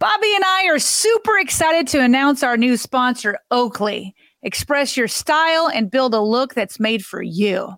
Bobby 0.00 0.34
and 0.34 0.44
I 0.44 0.64
are 0.68 0.78
super 0.78 1.36
excited 1.38 1.86
to 1.88 2.00
announce 2.00 2.42
our 2.42 2.56
new 2.56 2.78
sponsor, 2.78 3.38
Oakley. 3.50 4.14
Express 4.42 4.96
your 4.96 5.08
style 5.08 5.68
and 5.68 5.90
build 5.90 6.14
a 6.14 6.22
look 6.22 6.54
that's 6.54 6.80
made 6.80 7.04
for 7.04 7.20
you. 7.20 7.74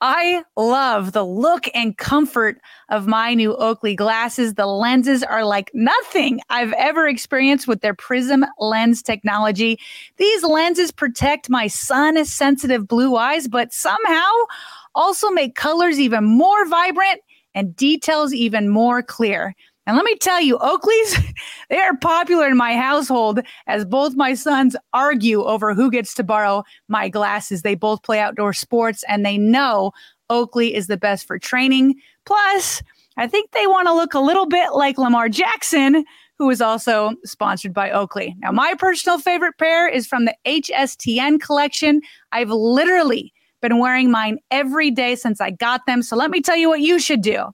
I 0.00 0.42
love 0.56 1.12
the 1.12 1.22
look 1.24 1.68
and 1.74 1.94
comfort 1.98 2.62
of 2.88 3.06
my 3.06 3.34
new 3.34 3.54
Oakley 3.56 3.94
glasses. 3.94 4.54
The 4.54 4.64
lenses 4.64 5.22
are 5.22 5.44
like 5.44 5.70
nothing 5.74 6.40
I've 6.48 6.72
ever 6.78 7.06
experienced 7.06 7.68
with 7.68 7.82
their 7.82 7.94
Prism 7.94 8.46
lens 8.58 9.02
technology. 9.02 9.78
These 10.16 10.44
lenses 10.44 10.90
protect 10.90 11.50
my 11.50 11.66
sun 11.66 12.24
sensitive 12.24 12.88
blue 12.88 13.16
eyes, 13.16 13.48
but 13.48 13.74
somehow 13.74 14.30
also 14.94 15.28
make 15.28 15.54
colors 15.54 16.00
even 16.00 16.24
more 16.24 16.66
vibrant 16.66 17.20
and 17.54 17.76
details 17.76 18.32
even 18.32 18.70
more 18.70 19.02
clear. 19.02 19.54
And 19.86 19.96
let 19.96 20.04
me 20.04 20.16
tell 20.16 20.40
you, 20.40 20.58
Oakleys, 20.58 21.34
they 21.70 21.78
are 21.78 21.96
popular 21.96 22.48
in 22.48 22.56
my 22.56 22.76
household 22.76 23.40
as 23.66 23.84
both 23.84 24.14
my 24.14 24.34
sons 24.34 24.76
argue 24.92 25.44
over 25.44 25.74
who 25.74 25.90
gets 25.90 26.14
to 26.14 26.24
borrow 26.24 26.64
my 26.88 27.08
glasses. 27.08 27.62
They 27.62 27.74
both 27.74 28.02
play 28.02 28.18
outdoor 28.18 28.52
sports 28.52 29.04
and 29.08 29.24
they 29.24 29.38
know 29.38 29.92
Oakley 30.28 30.74
is 30.74 30.88
the 30.88 30.96
best 30.96 31.26
for 31.26 31.38
training. 31.38 31.94
Plus, 32.24 32.82
I 33.16 33.26
think 33.26 33.52
they 33.52 33.66
want 33.66 33.86
to 33.86 33.94
look 33.94 34.14
a 34.14 34.20
little 34.20 34.46
bit 34.46 34.72
like 34.72 34.98
Lamar 34.98 35.28
Jackson, 35.28 36.04
who 36.38 36.50
is 36.50 36.60
also 36.60 37.12
sponsored 37.24 37.72
by 37.72 37.90
Oakley. 37.90 38.34
Now, 38.40 38.52
my 38.52 38.74
personal 38.78 39.18
favorite 39.18 39.56
pair 39.58 39.88
is 39.88 40.06
from 40.06 40.24
the 40.24 40.36
HSTN 40.44 41.40
collection. 41.40 42.02
I've 42.32 42.50
literally 42.50 43.32
been 43.62 43.78
wearing 43.78 44.10
mine 44.10 44.38
every 44.50 44.90
day 44.90 45.14
since 45.14 45.40
I 45.40 45.50
got 45.50 45.86
them. 45.86 46.02
So 46.02 46.16
let 46.16 46.30
me 46.30 46.42
tell 46.42 46.56
you 46.56 46.68
what 46.68 46.80
you 46.80 46.98
should 46.98 47.22
do. 47.22 47.46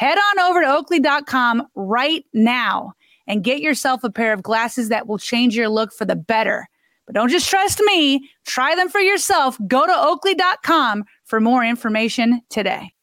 Head 0.00 0.16
on 0.16 0.40
over 0.40 0.62
to 0.62 0.66
oakley.com 0.66 1.68
right 1.74 2.24
now 2.32 2.94
and 3.26 3.44
get 3.44 3.60
yourself 3.60 4.02
a 4.02 4.08
pair 4.08 4.32
of 4.32 4.42
glasses 4.42 4.88
that 4.88 5.06
will 5.06 5.18
change 5.18 5.54
your 5.54 5.68
look 5.68 5.92
for 5.92 6.06
the 6.06 6.16
better. 6.16 6.66
But 7.04 7.16
don't 7.16 7.28
just 7.28 7.50
trust 7.50 7.80
me, 7.80 8.26
try 8.46 8.74
them 8.74 8.88
for 8.88 9.02
yourself. 9.02 9.58
Go 9.66 9.86
to 9.86 9.92
oakley.com 9.94 11.04
for 11.26 11.38
more 11.38 11.62
information 11.62 12.40
today. 12.48 12.94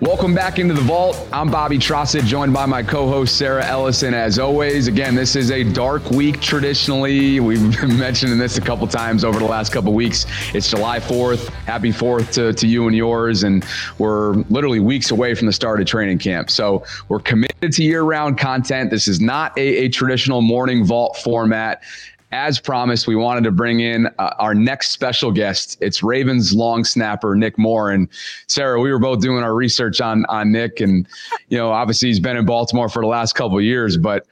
Welcome 0.00 0.32
back 0.32 0.60
into 0.60 0.74
the 0.74 0.80
vault. 0.82 1.26
I'm 1.32 1.50
Bobby 1.50 1.76
Trosset, 1.76 2.22
joined 2.24 2.52
by 2.52 2.66
my 2.66 2.84
co-host 2.84 3.36
Sarah 3.36 3.66
Ellison. 3.66 4.14
As 4.14 4.38
always, 4.38 4.86
again, 4.86 5.16
this 5.16 5.34
is 5.34 5.50
a 5.50 5.64
dark 5.64 6.08
week 6.12 6.40
traditionally. 6.40 7.40
We've 7.40 7.76
been 7.80 7.98
mentioning 7.98 8.38
this 8.38 8.58
a 8.58 8.60
couple 8.60 8.86
times 8.86 9.24
over 9.24 9.40
the 9.40 9.44
last 9.44 9.72
couple 9.72 9.92
weeks. 9.92 10.24
It's 10.54 10.70
July 10.70 11.00
4th. 11.00 11.48
Happy 11.64 11.90
4th 11.90 12.32
to, 12.34 12.52
to 12.52 12.66
you 12.68 12.86
and 12.86 12.94
yours. 12.94 13.42
And 13.42 13.64
we're 13.98 14.34
literally 14.50 14.78
weeks 14.78 15.10
away 15.10 15.34
from 15.34 15.46
the 15.46 15.52
start 15.52 15.80
of 15.80 15.88
training 15.88 16.18
camp. 16.18 16.48
So 16.48 16.84
we're 17.08 17.18
committed 17.18 17.72
to 17.72 17.82
year-round 17.82 18.38
content. 18.38 18.90
This 18.90 19.08
is 19.08 19.20
not 19.20 19.58
a, 19.58 19.86
a 19.86 19.88
traditional 19.88 20.42
morning 20.42 20.84
vault 20.84 21.16
format 21.16 21.82
as 22.30 22.60
promised, 22.60 23.06
we 23.06 23.16
wanted 23.16 23.44
to 23.44 23.50
bring 23.50 23.80
in 23.80 24.06
uh, 24.18 24.34
our 24.38 24.54
next 24.54 24.90
special 24.90 25.32
guest. 25.32 25.78
It's 25.80 26.02
Ravens 26.02 26.52
long 26.52 26.84
snapper 26.84 27.34
Nick 27.34 27.58
Moore 27.58 27.90
and 27.90 28.08
Sarah. 28.48 28.80
We 28.80 28.92
were 28.92 28.98
both 28.98 29.20
doing 29.20 29.42
our 29.42 29.54
research 29.54 30.00
on 30.00 30.26
on 30.28 30.52
Nick, 30.52 30.80
and 30.80 31.06
you 31.48 31.56
know, 31.56 31.70
obviously 31.70 32.08
he's 32.08 32.20
been 32.20 32.36
in 32.36 32.44
Baltimore 32.44 32.88
for 32.88 33.02
the 33.02 33.08
last 33.08 33.34
couple 33.34 33.60
years. 33.60 33.96
But 33.96 34.26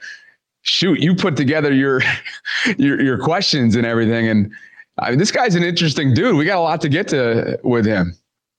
shoot, 0.62 1.00
you 1.00 1.14
put 1.14 1.36
together 1.36 1.72
your 1.72 2.02
your, 2.76 3.00
your 3.00 3.18
questions 3.18 3.76
and 3.76 3.86
everything, 3.86 4.28
and 4.28 4.52
I 4.98 5.10
mean, 5.10 5.18
this 5.18 5.30
guy's 5.30 5.54
an 5.54 5.62
interesting 5.62 6.12
dude. 6.12 6.36
We 6.36 6.44
got 6.44 6.58
a 6.58 6.60
lot 6.60 6.80
to 6.82 6.88
get 6.88 7.08
to 7.08 7.58
with 7.64 7.86
him. 7.86 8.14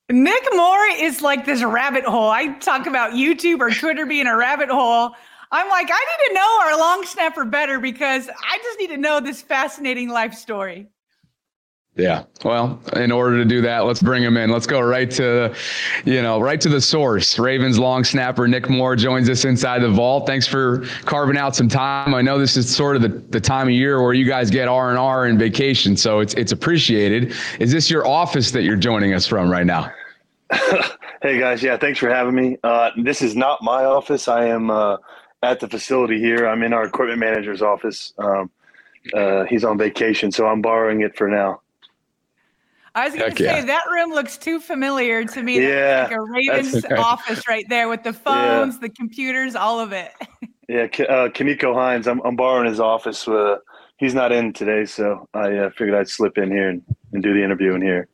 Nick 0.10 0.44
Moore 0.54 0.88
is 1.00 1.22
like 1.22 1.46
this 1.46 1.64
rabbit 1.64 2.06
hole. 2.06 2.30
I 2.30 2.54
talk 2.60 2.88
about 2.88 3.12
YouTube 3.12 3.60
or 3.60 3.70
Twitter 3.72 4.06
being 4.06 4.26
a 4.26 4.38
rabbit 4.38 4.70
hole. 4.70 5.12
I'm 5.52 5.70
like, 5.70 5.88
I 5.90 6.06
need 6.20 6.28
to 6.28 6.34
know 6.34 6.60
our 6.64 6.78
long 6.78 7.06
snapper 7.06 7.46
better 7.46 7.80
because 7.80 8.30
I 8.30 8.58
just 8.58 8.80
need 8.80 8.90
to 8.90 8.98
know 8.98 9.20
this 9.20 9.42
fascinating 9.42 10.10
life 10.10 10.34
story. 10.34 10.88
Yeah. 11.98 12.26
Well, 12.46 12.80
in 12.96 13.12
order 13.12 13.38
to 13.38 13.46
do 13.46 13.60
that, 13.62 13.80
let's 13.80 14.04
bring 14.04 14.22
him 14.22 14.38
in. 14.38 14.52
Let's 14.52 14.68
go 14.68 14.80
right 14.80 15.10
to, 15.12 15.56
you 16.06 16.22
know, 16.22 16.40
right 16.40 16.62
to 16.62 16.70
the 16.70 16.80
source. 16.80 17.40
Ravens 17.40 17.80
long 17.80 18.04
snapper 18.04 18.48
Nick 18.48 18.70
Moore 18.70 18.96
joins 18.96 19.28
us 19.32 19.46
inside 19.46 19.82
the 19.82 19.90
vault. 19.90 20.28
Thanks 20.28 20.46
for 20.46 20.86
carving 21.06 21.38
out 21.38 21.56
some 21.56 21.68
time. 21.68 22.14
I 22.14 22.22
know 22.22 22.38
this 22.38 22.56
is 22.56 22.74
sort 22.74 22.98
of 22.98 23.02
the, 23.02 23.10
the 23.10 23.42
time 23.42 23.68
of 23.68 23.74
year 23.74 24.04
where 24.04 24.14
you 24.14 24.26
guys 24.26 24.52
get 24.52 24.68
R 24.68 24.92
and 24.92 25.00
R 25.00 25.26
and 25.26 25.40
vacation, 25.40 25.98
so 25.98 26.20
it's 26.20 26.36
it's 26.36 26.52
appreciated. 26.52 27.34
Is 27.60 27.72
this 27.72 27.90
your 27.90 28.06
office 28.06 28.52
that 28.52 28.62
you're 28.62 28.76
joining 28.76 29.16
us 29.16 29.26
from 29.26 29.50
right 29.50 29.66
now? 29.66 29.92
hey 31.24 31.40
guys, 31.40 31.64
yeah, 31.64 31.78
thanks 31.78 31.98
for 31.98 32.10
having 32.10 32.36
me. 32.36 32.58
Uh, 32.64 32.92
this 32.98 33.24
is 33.24 33.36
not 33.36 33.64
my 33.64 33.84
office. 33.86 34.28
I 34.28 34.46
am. 34.46 34.70
Uh, 34.70 34.98
at 35.44 35.60
the 35.60 35.68
facility 35.68 36.20
here. 36.20 36.48
I'm 36.48 36.64
in 36.64 36.74
our 36.74 36.86
equipment 36.86 37.20
manager's 37.20 37.62
office. 37.62 38.14
Um, 38.18 38.50
uh, 39.14 39.46
he's 39.46 39.64
on 39.64 39.78
vacation, 39.78 40.32
so 40.32 40.48
I'm 40.48 40.62
borrowing 40.62 41.02
it 41.02 41.16
for 41.16 41.28
now. 41.28 41.62
I 42.96 43.06
was 43.06 43.16
going 43.16 43.32
to 43.32 43.38
say 43.38 43.60
yeah. 43.60 43.66
that 43.66 43.84
room 43.92 44.10
looks 44.10 44.38
too 44.38 44.60
familiar 44.60 45.24
to 45.24 45.44
me. 45.44 45.62
Yeah, 45.62 46.08
like 46.10 46.18
a 46.18 46.22
Ravens 46.22 46.84
okay. 46.84 46.96
office 46.96 47.48
right 47.48 47.66
there 47.70 47.90
with 47.90 48.02
the 48.02 48.14
phones, 48.26 48.76
yeah. 48.76 48.82
the 48.82 48.90
computers, 48.90 49.56
all 49.56 49.80
of 49.80 49.92
it. 49.92 50.12
yeah, 50.68 50.84
uh, 50.84 51.30
Kinico 51.30 51.76
Hines. 51.76 52.08
I'm, 52.08 52.20
I'm 52.22 52.36
borrowing 52.36 52.68
his 52.68 52.80
office. 52.80 53.28
Uh, 53.28 53.58
he's 53.98 54.16
not 54.16 54.32
in 54.32 54.52
today, 54.52 54.86
so 54.86 55.30
I 55.36 55.56
uh, 55.58 55.70
figured 55.70 55.94
I'd 55.94 56.10
slip 56.10 56.40
in 56.40 56.50
here 56.50 56.70
and, 56.70 56.82
and 57.14 57.22
do 57.22 57.36
the 57.36 57.44
interview 57.44 57.76
in 57.76 57.84
here. 57.84 58.08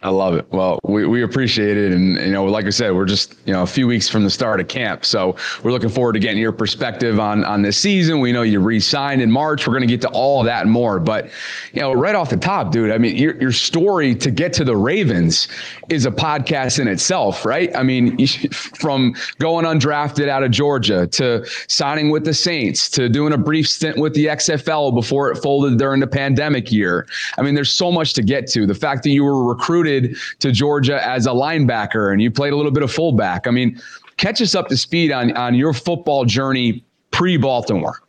I 0.00 0.10
love 0.10 0.34
it. 0.34 0.46
Well, 0.52 0.78
we, 0.84 1.06
we 1.06 1.24
appreciate 1.24 1.76
it. 1.76 1.92
And, 1.92 2.14
you 2.18 2.30
know, 2.30 2.44
like 2.44 2.66
I 2.66 2.70
said, 2.70 2.94
we're 2.94 3.04
just, 3.04 3.34
you 3.46 3.52
know, 3.52 3.64
a 3.64 3.66
few 3.66 3.88
weeks 3.88 4.08
from 4.08 4.22
the 4.22 4.30
start 4.30 4.60
of 4.60 4.68
camp. 4.68 5.04
So 5.04 5.34
we're 5.64 5.72
looking 5.72 5.88
forward 5.88 6.12
to 6.12 6.20
getting 6.20 6.40
your 6.40 6.52
perspective 6.52 7.18
on, 7.18 7.44
on 7.44 7.62
this 7.62 7.76
season. 7.76 8.20
We 8.20 8.30
know 8.30 8.42
you 8.42 8.60
re-signed 8.60 9.20
in 9.20 9.28
March. 9.28 9.66
We're 9.66 9.72
going 9.72 9.88
to 9.88 9.92
get 9.92 10.00
to 10.02 10.08
all 10.10 10.38
of 10.38 10.46
that 10.46 10.62
and 10.62 10.70
more. 10.70 11.00
But, 11.00 11.30
you 11.72 11.80
know, 11.80 11.92
right 11.92 12.14
off 12.14 12.30
the 12.30 12.36
top, 12.36 12.70
dude, 12.70 12.92
I 12.92 12.98
mean, 12.98 13.16
your, 13.16 13.34
your 13.40 13.50
story 13.50 14.14
to 14.14 14.30
get 14.30 14.52
to 14.52 14.64
the 14.64 14.76
Ravens 14.76 15.48
is 15.88 16.06
a 16.06 16.12
podcast 16.12 16.78
in 16.78 16.86
itself, 16.86 17.44
right? 17.44 17.74
I 17.74 17.82
mean, 17.82 18.24
from 18.52 19.16
going 19.40 19.64
undrafted 19.64 20.28
out 20.28 20.44
of 20.44 20.52
Georgia 20.52 21.08
to 21.08 21.44
signing 21.66 22.10
with 22.10 22.24
the 22.24 22.34
Saints 22.34 22.88
to 22.90 23.08
doing 23.08 23.32
a 23.32 23.38
brief 23.38 23.68
stint 23.68 23.98
with 23.98 24.14
the 24.14 24.26
XFL 24.26 24.94
before 24.94 25.32
it 25.32 25.42
folded 25.42 25.76
during 25.76 25.98
the 25.98 26.06
pandemic 26.06 26.70
year. 26.70 27.08
I 27.36 27.42
mean, 27.42 27.56
there's 27.56 27.72
so 27.72 27.90
much 27.90 28.12
to 28.12 28.22
get 28.22 28.46
to. 28.48 28.64
The 28.64 28.76
fact 28.76 29.02
that 29.02 29.10
you 29.10 29.24
were 29.24 29.42
recruited 29.42 29.87
recruited 29.88 30.16
to 30.40 30.52
Georgia 30.52 31.06
as 31.06 31.26
a 31.26 31.30
linebacker 31.30 32.12
and 32.12 32.22
you 32.22 32.30
played 32.30 32.52
a 32.52 32.56
little 32.56 32.72
bit 32.72 32.82
of 32.82 32.92
fullback. 32.92 33.46
I 33.46 33.50
mean, 33.50 33.80
catch 34.16 34.40
us 34.40 34.54
up 34.54 34.68
to 34.68 34.76
speed 34.76 35.12
on, 35.12 35.36
on 35.36 35.54
your 35.54 35.72
football 35.72 36.24
journey 36.24 36.84
pre 37.10 37.36
Baltimore. 37.36 38.00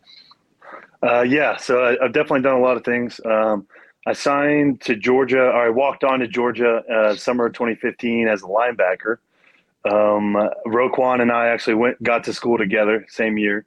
Uh, 1.01 1.21
yeah, 1.21 1.55
so 1.55 1.83
I, 1.83 2.03
have 2.03 2.13
definitely 2.13 2.41
done 2.41 2.55
a 2.55 2.61
lot 2.61 2.75
of 2.75 2.83
things. 2.83 3.21
Um, 3.23 3.65
I 4.05 4.13
signed 4.13 4.81
to 4.81 4.95
Georgia, 4.95 5.41
or 5.41 5.67
I 5.67 5.69
walked 5.69 6.03
on 6.03 6.19
to 6.19 6.27
Georgia 6.27 6.83
uh, 6.91 7.15
summer 7.15 7.45
of 7.45 7.53
2015 7.53 8.27
as 8.27 8.41
a 8.41 8.45
linebacker. 8.45 9.17
Um, 9.89 10.35
Roquan 10.67 11.21
and 11.21 11.31
I 11.31 11.47
actually 11.47 11.75
went 11.75 12.03
got 12.03 12.25
to 12.25 12.33
school 12.33 12.57
together 12.57 13.05
same 13.07 13.37
year. 13.37 13.65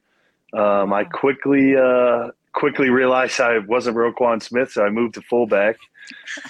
Um, 0.52 0.92
I 0.92 1.04
quickly 1.04 1.74
uh, 1.74 2.32
quickly 2.52 2.90
realized 2.90 3.40
I 3.40 3.58
wasn't 3.58 3.96
Roquan 3.96 4.42
Smith, 4.42 4.72
so 4.72 4.84
I 4.84 4.90
moved 4.90 5.14
to 5.14 5.22
fullback, 5.22 5.76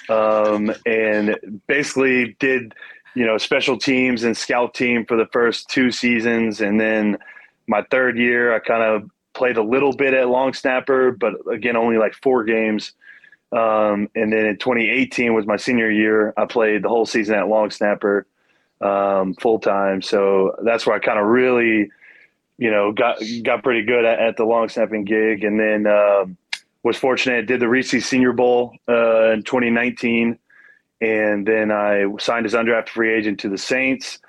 um, 0.09 0.75
and 0.87 1.61
basically 1.67 2.37
did 2.39 2.75
you 3.15 3.27
know 3.27 3.39
special 3.39 3.79
teams 3.79 4.25
and 4.25 4.37
scout 4.37 4.75
team 4.75 5.05
for 5.07 5.17
the 5.17 5.27
first 5.33 5.69
two 5.69 5.91
seasons, 5.91 6.61
and 6.61 6.81
then 6.81 7.19
my 7.67 7.83
third 7.91 8.19
year 8.19 8.55
I 8.55 8.59
kind 8.59 8.83
of 8.83 9.11
played 9.35 9.57
a 9.57 9.63
little 9.63 9.93
bit 9.93 10.15
at 10.15 10.29
long 10.29 10.53
snapper, 10.53 11.13
but 11.13 11.35
again 11.51 11.77
only 11.77 11.97
like 11.97 12.15
four 12.15 12.45
games. 12.45 12.93
Um, 13.53 14.09
and 14.15 14.33
then 14.33 14.47
in 14.47 14.57
2018 14.57 15.35
was 15.35 15.47
my 15.47 15.57
senior 15.57 15.91
year. 15.91 16.33
I 16.39 16.47
played 16.47 16.83
the 16.83 16.89
whole 16.89 17.05
season 17.05 17.35
at 17.35 17.49
long 17.49 17.71
snapper 17.71 18.27
um, 18.81 19.35
full 19.35 19.59
time. 19.59 20.03
So 20.03 20.57
that's 20.65 20.87
where 20.87 20.97
I 20.97 20.99
kind 20.99 21.19
of 21.19 21.27
really 21.27 21.91
you 22.63 22.71
know, 22.71 22.93
got 22.93 23.21
got 23.43 23.65
pretty 23.65 23.83
good 23.83 24.05
at, 24.05 24.21
at 24.21 24.37
the 24.37 24.45
long 24.45 24.69
snapping 24.69 25.05
gig, 25.05 25.43
and 25.43 25.59
then 25.59 25.85
um, 25.85 26.37
was 26.85 26.97
fortunate. 26.97 27.47
Did 27.47 27.59
the 27.59 27.69
Reese 27.69 27.91
Senior 28.07 28.33
Bowl 28.33 28.77
uh, 28.89 29.33
in 29.33 29.43
2019, 29.43 30.39
and 31.01 31.45
then 31.45 31.73
I 31.73 32.05
signed 32.21 32.47
as 32.47 32.55
undrafted 32.55 32.91
free 32.91 33.13
agent 33.13 33.41
to 33.41 33.49
the 33.49 33.59
Saints. 33.59 34.21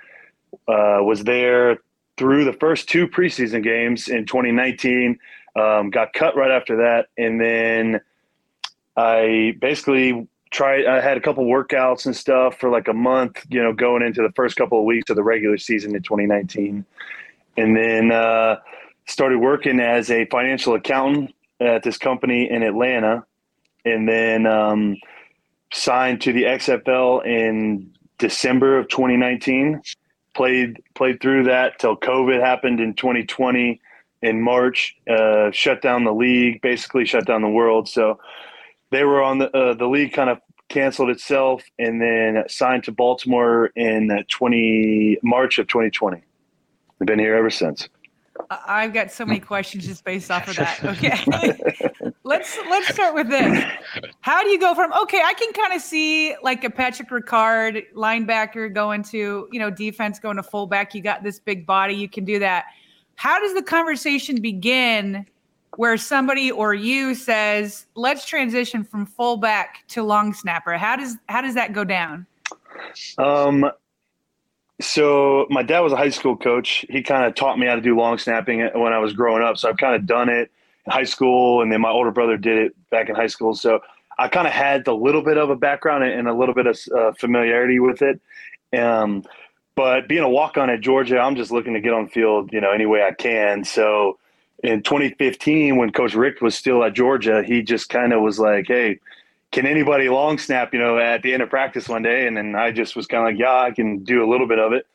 Uh, 0.68 0.97
was 1.03 1.24
there 1.25 1.77
through 2.18 2.45
the 2.45 2.53
first 2.53 2.89
two 2.89 3.07
preseason 3.07 3.63
games 3.63 4.07
in 4.07 4.25
2019. 4.25 5.19
Um, 5.56 5.91
got 5.91 6.13
cut 6.13 6.35
right 6.35 6.50
after 6.50 6.77
that, 6.77 7.09
and 7.15 7.39
then 7.39 8.01
I 8.97 9.56
basically 9.62 10.27
tried. 10.50 10.88
I 10.88 11.01
had 11.01 11.18
a 11.18 11.21
couple 11.21 11.45
workouts 11.45 12.07
and 12.07 12.15
stuff 12.15 12.59
for 12.59 12.71
like 12.71 12.88
a 12.88 12.94
month. 12.94 13.45
You 13.50 13.62
know, 13.62 13.74
going 13.74 14.01
into 14.01 14.24
the 14.24 14.31
first 14.31 14.56
couple 14.56 14.80
of 14.80 14.85
weeks 14.85 15.12
of 15.12 15.18
the 15.18 15.24
regular 15.24 15.59
season 15.59 15.95
in 15.95 16.01
2019 16.01 16.83
and 17.58 17.76
then 17.76 18.12
uh, 18.12 18.58
started 19.08 19.40
working 19.40 19.80
as 19.80 20.10
a 20.10 20.26
financial 20.26 20.76
accountant 20.76 21.34
at 21.60 21.84
this 21.84 21.98
company 21.98 22.50
in 22.50 22.64
Atlanta, 22.64 23.26
and 23.86 24.08
then 24.08 24.46
um, 24.46 24.98
signed 25.72 26.22
to 26.22 26.34
the 26.34 26.44
XFL 26.44 27.26
in 27.26 27.94
December 28.18 28.78
of 28.78 28.88
2019. 28.90 29.82
Played 30.34 30.82
played 30.96 31.22
through 31.22 31.44
that 31.44 31.78
till 31.80 31.96
COVID 31.96 32.42
happened 32.42 32.80
in 32.80 32.96
2020 32.96 33.80
in 34.24 34.42
March. 34.42 34.96
Uh, 35.08 35.52
shut 35.52 35.82
down 35.82 36.06
the 36.06 36.14
league, 36.14 36.62
basically 36.62 37.06
shut 37.06 37.28
down 37.28 37.44
the 37.44 37.50
world. 37.50 37.88
So 37.88 38.20
they 38.90 39.04
were 39.04 39.22
on 39.22 39.38
the 39.38 39.56
uh, 39.56 39.74
the 39.76 39.88
league 39.88 40.14
kind 40.14 40.30
of 40.32 40.40
canceled 40.70 41.10
itself 41.12 41.62
and 41.78 42.02
then 42.02 42.44
signed 42.48 42.84
to 42.86 42.92
Baltimore 42.92 43.68
in 43.76 44.24
20 44.28 45.20
March 45.22 45.60
of 45.60 45.68
2020. 45.68 46.24
I've 47.04 47.08
been 47.08 47.20
here 47.20 47.36
ever 47.36 47.50
since. 47.50 47.90
I've 48.50 48.94
got 48.94 49.12
so 49.12 49.26
many 49.26 49.42
questions 49.42 49.86
just 49.86 50.06
based 50.06 50.32
off 50.32 50.48
of 50.48 50.56
that. 50.56 50.82
Okay. 50.86 52.14
let's 52.24 52.58
let's 52.70 52.88
start 52.88 53.14
with 53.14 53.28
this. 53.28 53.62
How 54.22 54.42
do 54.42 54.48
you 54.48 54.58
go 54.58 54.74
from 54.74 54.94
okay, 54.94 55.22
I 55.22 55.34
can 55.34 55.52
kind 55.52 55.74
of 55.74 55.82
see 55.82 56.34
like 56.44 56.64
a 56.64 56.70
Patrick 56.70 57.10
Ricard 57.10 57.84
linebacker 57.94 58.74
going 58.74 59.04
to, 59.04 59.50
you 59.52 59.60
know, 59.60 59.70
defense 59.70 60.18
going 60.18 60.38
to 60.38 60.44
fullback. 60.44 60.96
You 60.96 61.02
got 61.02 61.24
this 61.24 61.40
big 61.40 61.66
body, 61.66 61.94
you 61.94 62.08
can 62.08 62.24
do 62.24 62.40
that. 62.40 62.68
How 63.16 63.38
does 63.38 63.54
the 63.54 63.64
conversation 63.64 64.42
begin 64.42 65.26
where 65.76 65.98
somebody 65.98 66.52
or 66.52 66.74
you 66.74 67.16
says, 67.16 67.86
"Let's 67.96 68.26
transition 68.26 68.86
from 68.86 69.06
fullback 69.06 69.84
to 69.90 70.04
long 70.04 70.34
snapper"? 70.34 70.78
How 70.78 70.96
does 70.96 71.18
how 71.28 71.42
does 71.42 71.56
that 71.56 71.74
go 71.74 71.84
down? 71.84 72.26
Um 73.18 73.70
so 74.83 75.47
my 75.50 75.63
dad 75.63 75.80
was 75.80 75.94
a 75.94 75.97
high 75.97 76.09
school 76.09 76.35
coach. 76.35 76.85
He 76.89 77.01
kind 77.01 77.25
of 77.25 77.35
taught 77.35 77.57
me 77.57 77.68
how 77.68 77.75
to 77.75 77.81
do 77.81 77.95
long 77.95 78.18
snapping 78.18 78.59
when 78.74 78.94
I 78.94 79.00
was 79.00 79.13
growing 79.13 79.44
up. 79.44 79.57
So 79.57 79.69
I've 79.69 79.77
kind 79.77 79.95
of 79.95 80.06
done 80.06 80.30
it 80.30 80.51
in 80.85 80.91
high 80.91 81.03
school, 81.03 81.62
and 81.62 81.71
then 81.71 81.81
my 81.81 81.89
older 81.89 82.12
brother 82.12 82.38
did 82.38 82.57
it 82.57 82.89
back 82.89 83.09
in 83.09 83.15
high 83.15 83.27
school. 83.27 83.56
So 83.56 83.81
I 84.18 84.27
kind 84.27 84.47
of 84.47 84.53
had 84.53 84.88
a 84.88 84.94
little 84.94 85.21
bit 85.21 85.38
of 85.38 85.50
a 85.50 85.56
background 85.56 86.03
and 86.03 86.27
a 86.27 86.33
little 86.33 86.53
bit 86.53 86.68
of 86.68 86.80
uh, 86.95 87.12
familiarity 87.13 87.80
with 87.80 88.01
it. 88.01 88.21
Um, 88.77 89.24
but 89.75 90.07
being 90.07 90.24
a 90.24 90.30
walk 90.30 90.57
on 90.57 90.69
at 90.69 90.81
Georgia, 90.81 91.19
I'm 91.19 91.35
just 91.35 91.51
looking 91.51 91.74
to 91.74 91.81
get 91.81 91.94
on 91.94 92.07
field, 92.07 92.51
you 92.53 92.62
know, 92.62 92.71
any 92.71 92.85
way 92.85 93.03
I 93.03 93.12
can. 93.12 93.63
So 93.63 94.19
in 94.63 94.83
2015, 94.83 95.77
when 95.77 95.91
Coach 95.91 96.13
Richt 96.13 96.41
was 96.41 96.56
still 96.56 96.83
at 96.83 96.94
Georgia, 96.94 97.44
he 97.44 97.63
just 97.63 97.89
kind 97.89 98.13
of 98.13 98.21
was 98.21 98.39
like, 98.39 98.68
"Hey, 98.68 99.00
can 99.54 99.66
anybody 99.66 100.10
long 100.10 100.38
snap?" 100.38 100.74
You 100.74 100.80
know, 100.80 100.98
at 100.98 101.22
the 101.22 101.34
end 101.34 101.42
of 101.42 101.50
practice 101.50 101.88
one 101.88 102.02
day, 102.02 102.28
and 102.28 102.36
then 102.36 102.56
I 102.56 102.72
just 102.72 102.96
was 102.96 103.08
kind 103.08 103.24
of 103.24 103.32
like, 103.32 103.40
"Yeah, 103.40 103.56
I 103.56 103.72
can 103.72 104.04
do 104.04 104.26
a 104.26 104.28
little 104.30 104.48
bit 104.48 104.60
of 104.60 104.74
it." 104.74 104.86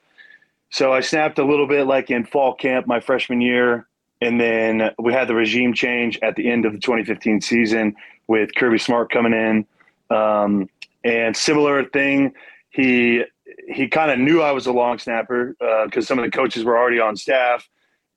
So 0.70 0.92
I 0.92 1.00
snapped 1.00 1.38
a 1.38 1.44
little 1.44 1.66
bit, 1.66 1.86
like 1.86 2.10
in 2.10 2.26
fall 2.26 2.54
camp 2.54 2.86
my 2.86 3.00
freshman 3.00 3.40
year, 3.40 3.86
and 4.20 4.38
then 4.38 4.90
we 4.98 5.14
had 5.14 5.28
the 5.28 5.34
regime 5.34 5.72
change 5.72 6.18
at 6.22 6.36
the 6.36 6.50
end 6.50 6.66
of 6.66 6.72
the 6.72 6.78
2015 6.78 7.40
season 7.40 7.96
with 8.26 8.54
Kirby 8.54 8.78
Smart 8.78 9.10
coming 9.10 9.32
in, 9.32 9.66
um, 10.14 10.68
and 11.04 11.34
similar 11.34 11.84
thing. 11.84 12.34
He 12.70 13.24
he 13.66 13.88
kind 13.88 14.10
of 14.10 14.18
knew 14.18 14.42
I 14.42 14.52
was 14.52 14.66
a 14.66 14.72
long 14.72 14.98
snapper 14.98 15.54
because 15.86 16.04
uh, 16.04 16.06
some 16.06 16.18
of 16.18 16.24
the 16.24 16.30
coaches 16.30 16.64
were 16.64 16.76
already 16.76 17.00
on 17.00 17.16
staff 17.16 17.68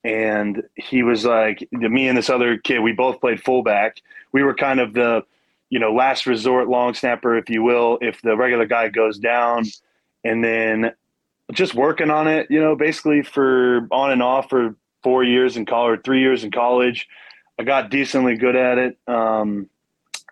and 0.04 0.64
he 0.76 1.04
was 1.04 1.26
like 1.26 1.68
me 1.72 2.08
and 2.08 2.18
this 2.18 2.30
other 2.30 2.58
kid 2.58 2.80
we 2.80 2.92
both 2.92 3.20
played 3.22 3.42
fullback 3.42 4.02
we 4.32 4.44
were 4.44 4.54
kind 4.54 4.80
of 4.80 4.94
the 4.94 5.24
you 5.71 5.79
know 5.79 5.91
last 5.91 6.27
resort 6.27 6.68
long 6.68 6.94
snapper 6.94 7.35
if 7.35 7.50
you 7.50 7.63
will 7.63 7.97
if 8.01 8.21
the 8.21 8.38
regular 8.38 8.68
guy 8.68 8.88
goes 8.89 9.18
down 9.18 9.65
and 10.23 10.44
then 10.44 10.91
just 11.51 11.73
working 11.73 12.12
on 12.12 12.27
it 12.27 12.45
you 12.51 12.62
know 12.62 12.75
basically 12.75 13.23
for 13.23 13.88
on 13.91 14.12
and 14.12 14.21
off 14.21 14.50
for 14.50 14.75
four 15.01 15.23
years 15.23 15.57
in 15.57 15.65
college 15.65 16.00
three 16.03 16.21
years 16.21 16.44
in 16.44 16.51
college 16.51 17.07
i 17.57 17.63
got 17.63 17.89
decently 17.89 18.35
good 18.35 18.56
at 18.56 18.77
it 18.77 18.97
um, 19.07 19.68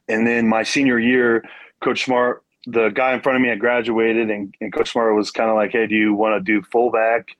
and 0.08 0.28
then 0.28 0.48
my 0.48 0.62
senior 0.62 1.00
year 1.00 1.44
coach 1.82 2.06
smart 2.06 2.44
the 2.68 2.90
guy 2.90 3.14
in 3.14 3.22
front 3.22 3.36
of 3.36 3.42
me 3.42 3.48
had 3.48 3.60
graduated 3.60 4.30
and, 4.30 4.54
and 4.62 4.72
coach 4.72 4.92
smart 4.92 5.16
was 5.16 5.32
kind 5.32 5.50
of 5.50 5.56
like 5.56 5.72
hey 5.72 5.88
do 5.88 5.96
you 5.96 6.14
want 6.14 6.38
to 6.38 6.40
do 6.40 6.62
fullback 6.62 7.36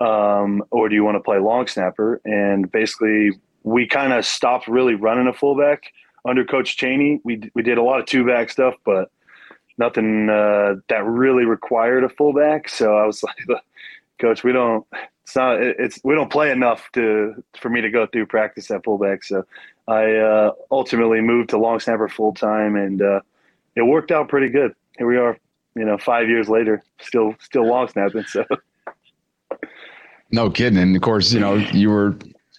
um, 0.00 0.64
or 0.70 0.88
do 0.88 0.94
you 0.94 1.04
want 1.04 1.16
to 1.16 1.22
play 1.22 1.38
long 1.38 1.66
snapper? 1.66 2.20
And 2.24 2.70
basically, 2.72 3.38
we 3.62 3.86
kind 3.86 4.12
of 4.12 4.24
stopped 4.24 4.66
really 4.66 4.94
running 4.94 5.26
a 5.26 5.32
fullback 5.32 5.92
under 6.24 6.44
Coach 6.44 6.76
Chaney, 6.76 7.20
We 7.24 7.50
we 7.54 7.62
did 7.62 7.78
a 7.78 7.82
lot 7.82 8.00
of 8.00 8.06
two 8.06 8.26
back 8.26 8.50
stuff, 8.50 8.74
but 8.84 9.10
nothing 9.78 10.28
uh, 10.28 10.76
that 10.88 11.04
really 11.04 11.44
required 11.44 12.04
a 12.04 12.08
fullback. 12.08 12.68
So 12.68 12.96
I 12.96 13.06
was 13.06 13.22
like, 13.48 13.62
Coach, 14.20 14.44
we 14.44 14.52
don't. 14.52 14.86
It's 15.24 15.34
not. 15.36 15.60
It's 15.60 16.00
we 16.04 16.14
don't 16.14 16.30
play 16.30 16.50
enough 16.50 16.90
to 16.92 17.42
for 17.58 17.70
me 17.70 17.80
to 17.80 17.90
go 17.90 18.06
through 18.06 18.26
practice 18.26 18.70
at 18.70 18.84
fullback. 18.84 19.24
So 19.24 19.44
I 19.88 20.16
uh, 20.16 20.52
ultimately 20.70 21.20
moved 21.20 21.50
to 21.50 21.58
long 21.58 21.80
snapper 21.80 22.08
full 22.08 22.34
time, 22.34 22.76
and 22.76 23.02
uh, 23.02 23.20
it 23.74 23.82
worked 23.82 24.12
out 24.12 24.28
pretty 24.28 24.48
good. 24.48 24.74
Here 24.98 25.06
we 25.06 25.16
are, 25.16 25.38
you 25.74 25.84
know, 25.84 25.96
five 25.98 26.28
years 26.28 26.48
later, 26.48 26.82
still 27.00 27.34
still 27.40 27.66
long 27.66 27.88
snapping. 27.88 28.24
So. 28.24 28.44
No 30.32 30.48
kidding. 30.48 30.78
And 30.78 30.94
of 30.94 31.02
course, 31.02 31.32
you 31.32 31.40
know, 31.40 31.56
you 31.56 31.90
were 31.90 32.16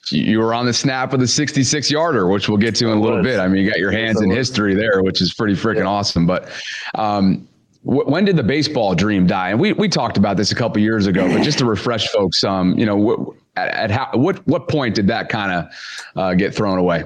you 0.10 0.40
were 0.40 0.54
on 0.54 0.66
the 0.66 0.74
snap 0.74 1.14
of 1.14 1.20
the 1.20 1.28
66 1.28 1.92
yarder, 1.92 2.28
which 2.28 2.50
we'll 2.50 2.58
get 2.58 2.76
to 2.76 2.88
in 2.88 2.98
a 2.98 3.02
little 3.02 3.22
bit. 3.22 3.40
I 3.40 3.48
mean, 3.48 3.64
you 3.64 3.70
got 3.70 3.80
your 3.80 3.92
hands 3.92 4.22
in 4.22 4.32
history 4.32 4.74
there, 4.74 5.04
which 5.04 5.22
is 5.22 5.34
pretty 5.34 5.54
freaking 5.54 5.88
awesome. 5.88 6.26
But 6.26 6.50
um, 6.96 7.48
when 7.84 8.26
did 8.26 8.36
the 8.36 8.44
baseball 8.44 8.96
dream 8.96 9.28
die? 9.28 9.50
And 9.50 9.60
we 9.60 9.74
we 9.74 9.88
talked 9.90 10.18
about 10.18 10.38
this 10.38 10.52
a 10.52 10.56
couple 10.56 10.82
years 10.82 11.08
ago, 11.08 11.28
but 11.28 11.44
just 11.44 11.60
to 11.60 11.66
refresh 11.66 12.08
folks, 12.10 12.44
um, 12.44 12.78
you 12.78 12.86
know, 12.86 13.36
at, 13.56 13.70
at 13.70 13.92
how 13.92 14.10
what 14.14 14.46
what 14.48 14.68
point 14.68 14.96
did 14.96 15.08
that 15.08 15.30
kind 15.30 15.52
of 15.52 15.74
uh, 16.16 16.34
get 16.34 16.54
thrown 16.54 16.78
away? 16.78 17.06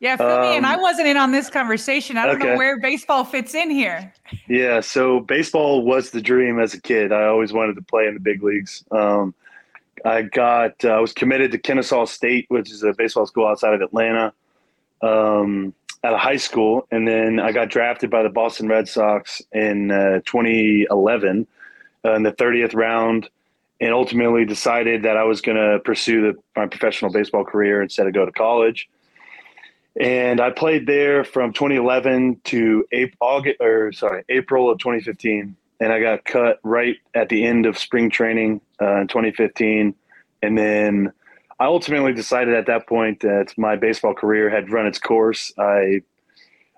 Yeah, 0.00 0.16
fill 0.16 0.26
um, 0.26 0.42
me 0.42 0.56
in. 0.56 0.64
I 0.64 0.76
wasn't 0.76 1.08
in 1.08 1.16
on 1.16 1.32
this 1.32 1.48
conversation. 1.48 2.16
I 2.16 2.26
don't 2.26 2.36
okay. 2.36 2.50
know 2.50 2.56
where 2.58 2.78
baseball 2.78 3.24
fits 3.24 3.54
in 3.54 3.70
here. 3.70 4.12
Yeah, 4.48 4.80
so 4.80 5.20
baseball 5.20 5.82
was 5.82 6.10
the 6.10 6.20
dream 6.20 6.60
as 6.60 6.74
a 6.74 6.80
kid. 6.80 7.10
I 7.10 7.24
always 7.24 7.52
wanted 7.52 7.76
to 7.76 7.82
play 7.82 8.06
in 8.06 8.14
the 8.14 8.20
big 8.20 8.42
leagues. 8.42 8.84
Um, 8.90 9.34
I 10.04 10.22
got 10.22 10.84
uh, 10.84 10.90
I 10.90 11.00
was 11.00 11.12
committed 11.12 11.52
to 11.52 11.58
Kennesaw 11.58 12.04
State, 12.04 12.46
which 12.48 12.70
is 12.70 12.82
a 12.82 12.92
baseball 12.92 13.26
school 13.26 13.46
outside 13.46 13.74
of 13.74 13.80
Atlanta, 13.80 14.32
um, 15.00 15.74
at 16.02 16.12
a 16.12 16.18
high 16.18 16.36
school, 16.36 16.86
and 16.90 17.08
then 17.08 17.40
I 17.40 17.52
got 17.52 17.70
drafted 17.70 18.10
by 18.10 18.22
the 18.22 18.28
Boston 18.28 18.68
Red 18.68 18.88
Sox 18.88 19.40
in 19.52 19.90
uh, 19.90 20.20
2011 20.26 21.46
uh, 22.04 22.14
in 22.14 22.22
the 22.22 22.32
30th 22.32 22.74
round, 22.74 23.30
and 23.80 23.94
ultimately 23.94 24.44
decided 24.44 25.04
that 25.04 25.16
I 25.16 25.24
was 25.24 25.40
going 25.40 25.56
to 25.56 25.80
pursue 25.80 26.20
the, 26.20 26.38
my 26.54 26.66
professional 26.66 27.10
baseball 27.10 27.44
career 27.44 27.80
instead 27.82 28.06
of 28.06 28.12
go 28.12 28.26
to 28.26 28.32
college. 28.32 28.88
And 29.98 30.40
I 30.40 30.50
played 30.50 30.86
there 30.86 31.24
from 31.24 31.52
2011 31.52 32.40
to 32.44 32.84
April, 32.92 33.16
August, 33.20 33.60
or 33.60 33.92
sorry, 33.92 34.24
April 34.28 34.70
of 34.70 34.78
2015 34.78 35.56
and 35.80 35.92
I 35.92 36.00
got 36.00 36.24
cut 36.24 36.60
right 36.62 36.96
at 37.14 37.28
the 37.28 37.44
end 37.44 37.66
of 37.66 37.78
spring 37.78 38.10
training 38.10 38.60
uh, 38.80 39.02
in 39.02 39.08
2015. 39.08 39.94
And 40.44 40.58
then 40.58 41.12
I 41.58 41.64
ultimately 41.64 42.12
decided 42.12 42.54
at 42.54 42.66
that 42.66 42.86
point 42.86 43.20
that 43.20 43.54
my 43.56 43.76
baseball 43.76 44.12
career 44.12 44.50
had 44.50 44.70
run 44.70 44.86
its 44.86 44.98
course. 44.98 45.52
I 45.58 46.02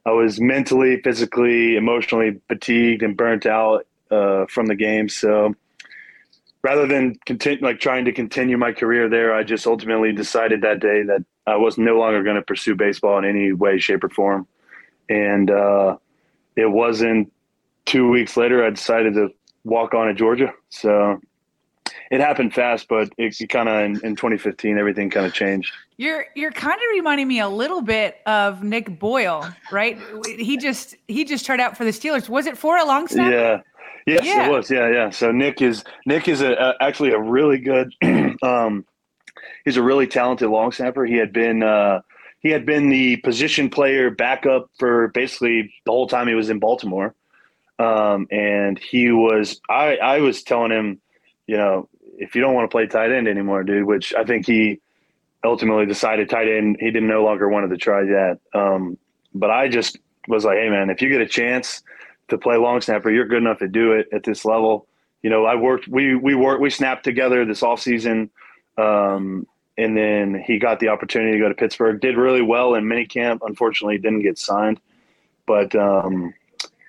I 0.05 0.11
was 0.13 0.41
mentally, 0.41 1.01
physically, 1.03 1.77
emotionally 1.77 2.41
fatigued 2.47 3.03
and 3.03 3.17
burnt 3.17 3.45
out 3.45 3.87
uh, 4.09 4.47
from 4.47 4.67
the 4.67 4.77
game. 4.77 5.09
So 5.09 5.57
rather 6.63 6.87
than 6.87 7.17
continue, 7.27 7.65
like 7.65 7.81
trying 7.81 8.05
to 8.05 8.13
continue 8.13 8.57
my 8.57 8.71
career 8.71 9.09
there, 9.09 9.35
I 9.35 9.43
just 9.43 9.67
ultimately 9.67 10.13
decided 10.13 10.61
that 10.61 10.79
day 10.79 11.03
that 11.03 11.25
I 11.49 11.57
was 11.57 11.77
no 11.77 11.99
longer 11.99 12.23
going 12.23 12.37
to 12.37 12.43
pursue 12.43 12.77
baseball 12.77 13.19
in 13.19 13.25
any 13.25 13.53
way, 13.53 13.81
shape, 13.81 14.05
or 14.05 14.11
form. 14.11 14.47
And 15.09 15.51
uh, 15.51 15.97
it 16.55 16.71
wasn't 16.71 17.33
two 17.85 18.09
weeks 18.09 18.37
later, 18.37 18.65
I 18.65 18.71
decided 18.71 19.15
to 19.15 19.31
walk 19.65 19.93
on 19.93 20.09
at 20.09 20.15
Georgia. 20.15 20.53
So 20.69 21.21
it 22.11 22.21
happened 22.21 22.55
fast, 22.55 22.89
but 22.89 23.11
it, 23.19 23.41
it 23.41 23.49
kind 23.49 23.69
of 23.69 23.77
in, 23.85 23.93
in, 24.05 24.17
2015, 24.17 24.79
everything 24.79 25.11
kind 25.11 25.27
of 25.27 25.33
changed. 25.33 25.73
You're 25.97 26.27
you're 26.35 26.53
kind 26.53 26.75
of 26.75 26.87
reminding 26.91 27.29
me 27.29 27.41
a 27.41 27.49
little 27.49 27.81
bit 27.81 28.17
of 28.27 28.63
Nick 28.63 28.99
Boyle, 28.99 29.49
right? 29.73 29.99
He 30.27 30.57
just 30.57 30.95
he 31.09 31.25
just 31.25 31.47
tried 31.47 31.61
out 31.61 31.77
for 31.77 31.85
the 31.85 31.91
Steelers. 31.91 32.29
Was 32.29 32.47
it 32.47 32.59
for 32.59 32.77
a 32.77 32.85
long 32.85 33.09
snap? 33.09 33.33
Yeah. 33.33 33.61
Yes, 34.07 34.25
yeah. 34.25 34.47
it 34.47 34.51
was. 34.53 34.71
Yeah, 34.71 34.89
yeah. 34.89 35.11
So 35.11 35.33
Nick 35.33 35.61
is 35.61 35.83
Nick 36.05 36.29
is 36.29 36.41
a, 36.41 36.53
a 36.53 36.75
actually 36.81 37.11
a 37.11 37.19
really 37.19 37.59
good. 37.59 37.93
um, 38.43 38.85
he's 39.65 39.77
a 39.77 39.83
really 39.83 40.07
talented 40.07 40.49
long 40.49 40.71
snapper. 40.71 41.05
He 41.05 41.17
had 41.17 41.33
been 41.33 41.63
uh, 41.63 42.03
he 42.41 42.51
had 42.51 42.65
been 42.65 42.89
the 42.89 43.17
position 43.17 43.71
player 43.71 44.11
backup 44.11 44.71
for 44.79 45.09
basically 45.09 45.73
the 45.85 45.91
whole 45.91 46.07
time 46.07 46.29
he 46.29 46.35
was 46.35 46.51
in 46.51 46.61
Baltimore. 46.61 47.15
Um, 47.79 48.27
and 48.31 48.79
he 48.79 49.11
was, 49.11 49.61
I, 49.69 49.97
I 49.97 50.21
was 50.21 50.43
telling 50.43 50.71
him, 50.71 51.01
you 51.47 51.57
know, 51.57 51.89
if 52.19 52.35
you 52.35 52.41
don't 52.41 52.55
want 52.55 52.69
to 52.69 52.75
play 52.75 52.87
tight 52.87 53.13
end 53.13 53.29
anymore, 53.29 53.63
dude, 53.63 53.85
which 53.85 54.15
I 54.15 54.25
think 54.25 54.47
he 54.47 54.81
ultimately 55.45 55.87
decided 55.87 56.29
tight 56.29 56.49
end, 56.49 56.77
he 56.81 56.91
didn't 56.91 57.09
no 57.09 57.25
longer 57.25 57.49
wanted 57.49 57.71
to 57.71 57.77
try 57.77 58.05
that. 58.05 58.39
Um, 58.53 58.99
but 59.35 59.51
I 59.51 59.69
just 59.69 59.99
was 60.29 60.45
like, 60.45 60.59
hey, 60.59 60.69
man, 60.71 60.91
if 60.91 61.03
you 61.03 61.09
get 61.09 61.21
a 61.21 61.27
chance 61.27 61.83
to 62.29 62.39
play 62.39 62.57
long 62.57 62.81
snapper, 62.81 63.11
you're 63.11 63.27
good 63.27 63.43
enough 63.43 63.59
to 63.59 63.69
do 63.69 63.93
it 63.93 64.09
at 64.13 64.25
this 64.25 64.45
level. 64.45 64.87
You 65.23 65.31
know, 65.31 65.45
I 65.45 65.55
worked, 65.55 65.89
we, 65.89 66.15
we 66.15 66.35
worked, 66.35 66.61
we 66.61 66.71
snapped 66.71 67.05
together 67.05 67.45
this 67.45 67.63
off 67.63 67.81
season. 67.81 68.31
Um, 68.77 69.47
and 69.79 69.97
then 69.97 70.43
he 70.45 70.59
got 70.59 70.81
the 70.81 70.89
opportunity 70.89 71.33
to 71.33 71.39
go 71.39 71.49
to 71.49 71.55
Pittsburgh, 71.55 72.01
did 72.01 72.17
really 72.17 72.43
well 72.43 72.75
in 72.75 72.85
minicamp. 72.85 73.41
Unfortunately, 73.43 73.99
didn't 73.99 74.23
get 74.23 74.39
signed. 74.39 74.81
But, 75.47 75.75
um, 75.77 76.35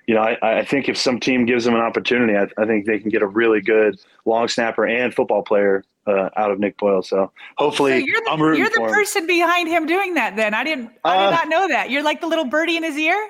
you 0.08 0.14
know, 0.14 0.22
I, 0.22 0.60
I 0.60 0.64
think 0.64 0.88
if 0.88 0.96
some 0.96 1.20
team 1.20 1.44
gives 1.44 1.66
them 1.66 1.74
an 1.74 1.82
opportunity, 1.82 2.34
I, 2.34 2.46
I 2.60 2.64
think 2.64 2.86
they 2.86 2.98
can 2.98 3.10
get 3.10 3.20
a 3.20 3.26
really 3.26 3.60
good 3.60 4.00
long 4.24 4.48
snapper 4.48 4.86
and 4.86 5.14
football 5.14 5.42
player 5.42 5.84
uh, 6.06 6.30
out 6.34 6.50
of 6.50 6.58
Nick 6.58 6.78
Boyle. 6.78 7.02
So 7.02 7.30
hopefully, 7.58 8.00
so 8.00 8.06
you're 8.06 8.22
the, 8.24 8.30
I'm 8.30 8.40
rooting 8.40 8.62
you're 8.62 8.70
the 8.70 8.90
person 8.90 9.26
behind 9.26 9.68
him 9.68 9.84
doing 9.84 10.14
that. 10.14 10.34
Then 10.34 10.54
I 10.54 10.64
didn't, 10.64 10.92
I 11.04 11.18
did 11.18 11.26
uh, 11.26 11.30
not 11.30 11.48
know 11.48 11.68
that. 11.68 11.90
You're 11.90 12.02
like 12.02 12.22
the 12.22 12.26
little 12.26 12.46
birdie 12.46 12.78
in 12.78 12.84
his 12.84 12.96
ear. 12.96 13.28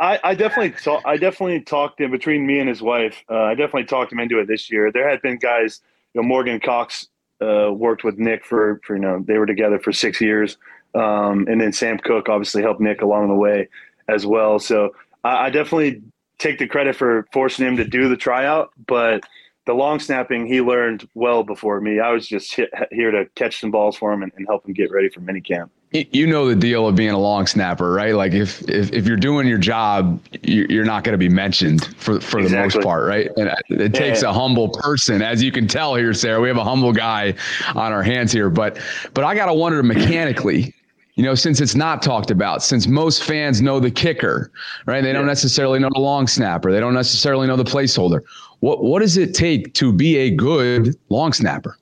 I, 0.00 0.18
I 0.24 0.34
definitely, 0.34 0.70
talk, 0.70 1.02
I 1.04 1.18
definitely 1.18 1.60
talked 1.60 2.00
in 2.00 2.10
between 2.10 2.46
me 2.46 2.60
and 2.60 2.68
his 2.68 2.80
wife. 2.80 3.22
Uh, 3.30 3.42
I 3.42 3.50
definitely 3.50 3.84
talked 3.84 4.10
him 4.10 4.18
into 4.18 4.38
it 4.38 4.48
this 4.48 4.70
year. 4.70 4.90
There 4.90 5.06
had 5.06 5.20
been 5.20 5.36
guys, 5.36 5.82
you 6.14 6.22
know, 6.22 6.26
Morgan 6.26 6.60
Cox 6.60 7.08
uh, 7.42 7.70
worked 7.74 8.04
with 8.04 8.16
Nick 8.18 8.42
for, 8.42 8.80
for, 8.86 8.96
you 8.96 9.02
know, 9.02 9.22
they 9.22 9.36
were 9.36 9.44
together 9.44 9.78
for 9.78 9.92
six 9.92 10.18
years, 10.18 10.56
um, 10.94 11.46
and 11.46 11.60
then 11.60 11.74
Sam 11.74 11.98
Koch 11.98 12.30
obviously 12.30 12.62
helped 12.62 12.80
Nick 12.80 13.02
along 13.02 13.28
the 13.28 13.34
way 13.34 13.68
as 14.08 14.24
well. 14.24 14.58
So 14.58 14.94
I, 15.26 15.46
I 15.46 15.50
definitely 15.50 16.02
take 16.38 16.58
the 16.58 16.66
credit 16.66 16.96
for 16.96 17.26
forcing 17.32 17.66
him 17.66 17.76
to 17.76 17.84
do 17.84 18.08
the 18.08 18.16
tryout, 18.16 18.70
but 18.86 19.24
the 19.66 19.74
long 19.74 19.98
snapping 19.98 20.46
he 20.46 20.60
learned 20.60 21.08
well 21.14 21.42
before 21.42 21.80
me. 21.80 21.98
I 21.98 22.12
was 22.12 22.28
just 22.28 22.54
hit, 22.54 22.70
here 22.92 23.10
to 23.10 23.26
catch 23.34 23.60
some 23.60 23.72
balls 23.72 23.96
for 23.96 24.12
him 24.12 24.22
and, 24.22 24.32
and 24.36 24.46
help 24.46 24.66
him 24.66 24.74
get 24.74 24.92
ready 24.92 25.08
for 25.08 25.20
minicamp. 25.20 25.70
You 25.92 26.26
know 26.26 26.48
the 26.48 26.54
deal 26.54 26.86
of 26.86 26.94
being 26.94 27.10
a 27.10 27.18
long 27.18 27.46
snapper, 27.46 27.92
right? 27.92 28.14
Like 28.14 28.32
if 28.32 28.68
if, 28.68 28.92
if 28.92 29.06
you're 29.06 29.16
doing 29.16 29.46
your 29.46 29.58
job, 29.58 30.20
you're 30.42 30.84
not 30.84 31.04
going 31.04 31.14
to 31.14 31.18
be 31.18 31.28
mentioned 31.28 31.86
for 31.96 32.20
for 32.20 32.40
exactly. 32.40 32.48
the 32.48 32.56
most 32.56 32.80
part, 32.84 33.06
right? 33.06 33.30
And 33.36 33.80
it 33.80 33.94
takes 33.94 34.22
yeah. 34.22 34.30
a 34.30 34.32
humble 34.32 34.68
person, 34.68 35.22
as 35.22 35.42
you 35.42 35.52
can 35.52 35.66
tell 35.66 35.94
here, 35.94 36.12
Sarah. 36.12 36.40
We 36.40 36.48
have 36.48 36.58
a 36.58 36.64
humble 36.64 36.92
guy 36.92 37.34
on 37.74 37.92
our 37.92 38.02
hands 38.02 38.32
here, 38.32 38.50
but 38.50 38.78
but 39.14 39.24
I 39.24 39.34
got 39.34 39.46
to 39.46 39.54
wonder 39.54 39.82
mechanically 39.82 40.74
you 41.16 41.22
know, 41.22 41.34
since 41.34 41.62
it's 41.62 41.74
not 41.74 42.02
talked 42.02 42.30
about, 42.30 42.62
since 42.62 42.86
most 42.86 43.24
fans 43.24 43.62
know 43.62 43.80
the 43.80 43.90
kicker, 43.90 44.52
right? 44.84 45.02
They 45.02 45.14
don't 45.14 45.26
necessarily 45.26 45.78
know 45.78 45.88
the 45.92 46.00
long 46.00 46.26
snapper. 46.26 46.70
They 46.70 46.78
don't 46.78 46.94
necessarily 46.94 47.46
know 47.46 47.56
the 47.56 47.64
placeholder. 47.64 48.20
What 48.60 48.84
what 48.84 49.00
does 49.00 49.16
it 49.16 49.34
take 49.34 49.72
to 49.74 49.92
be 49.92 50.18
a 50.18 50.30
good 50.30 50.94
long 51.08 51.32
snapper? 51.32 51.78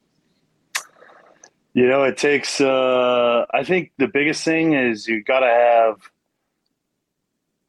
You 1.75 1.89
know, 1.89 2.05
it 2.05 2.17
takes. 2.17 2.61
Uh, 2.61 3.45
I 3.53 3.65
think 3.65 3.91
the 3.99 4.07
biggest 4.07 4.45
thing 4.45 4.75
is 4.75 5.09
you 5.09 5.23
got 5.25 5.41
to 5.41 5.47
have 5.47 5.97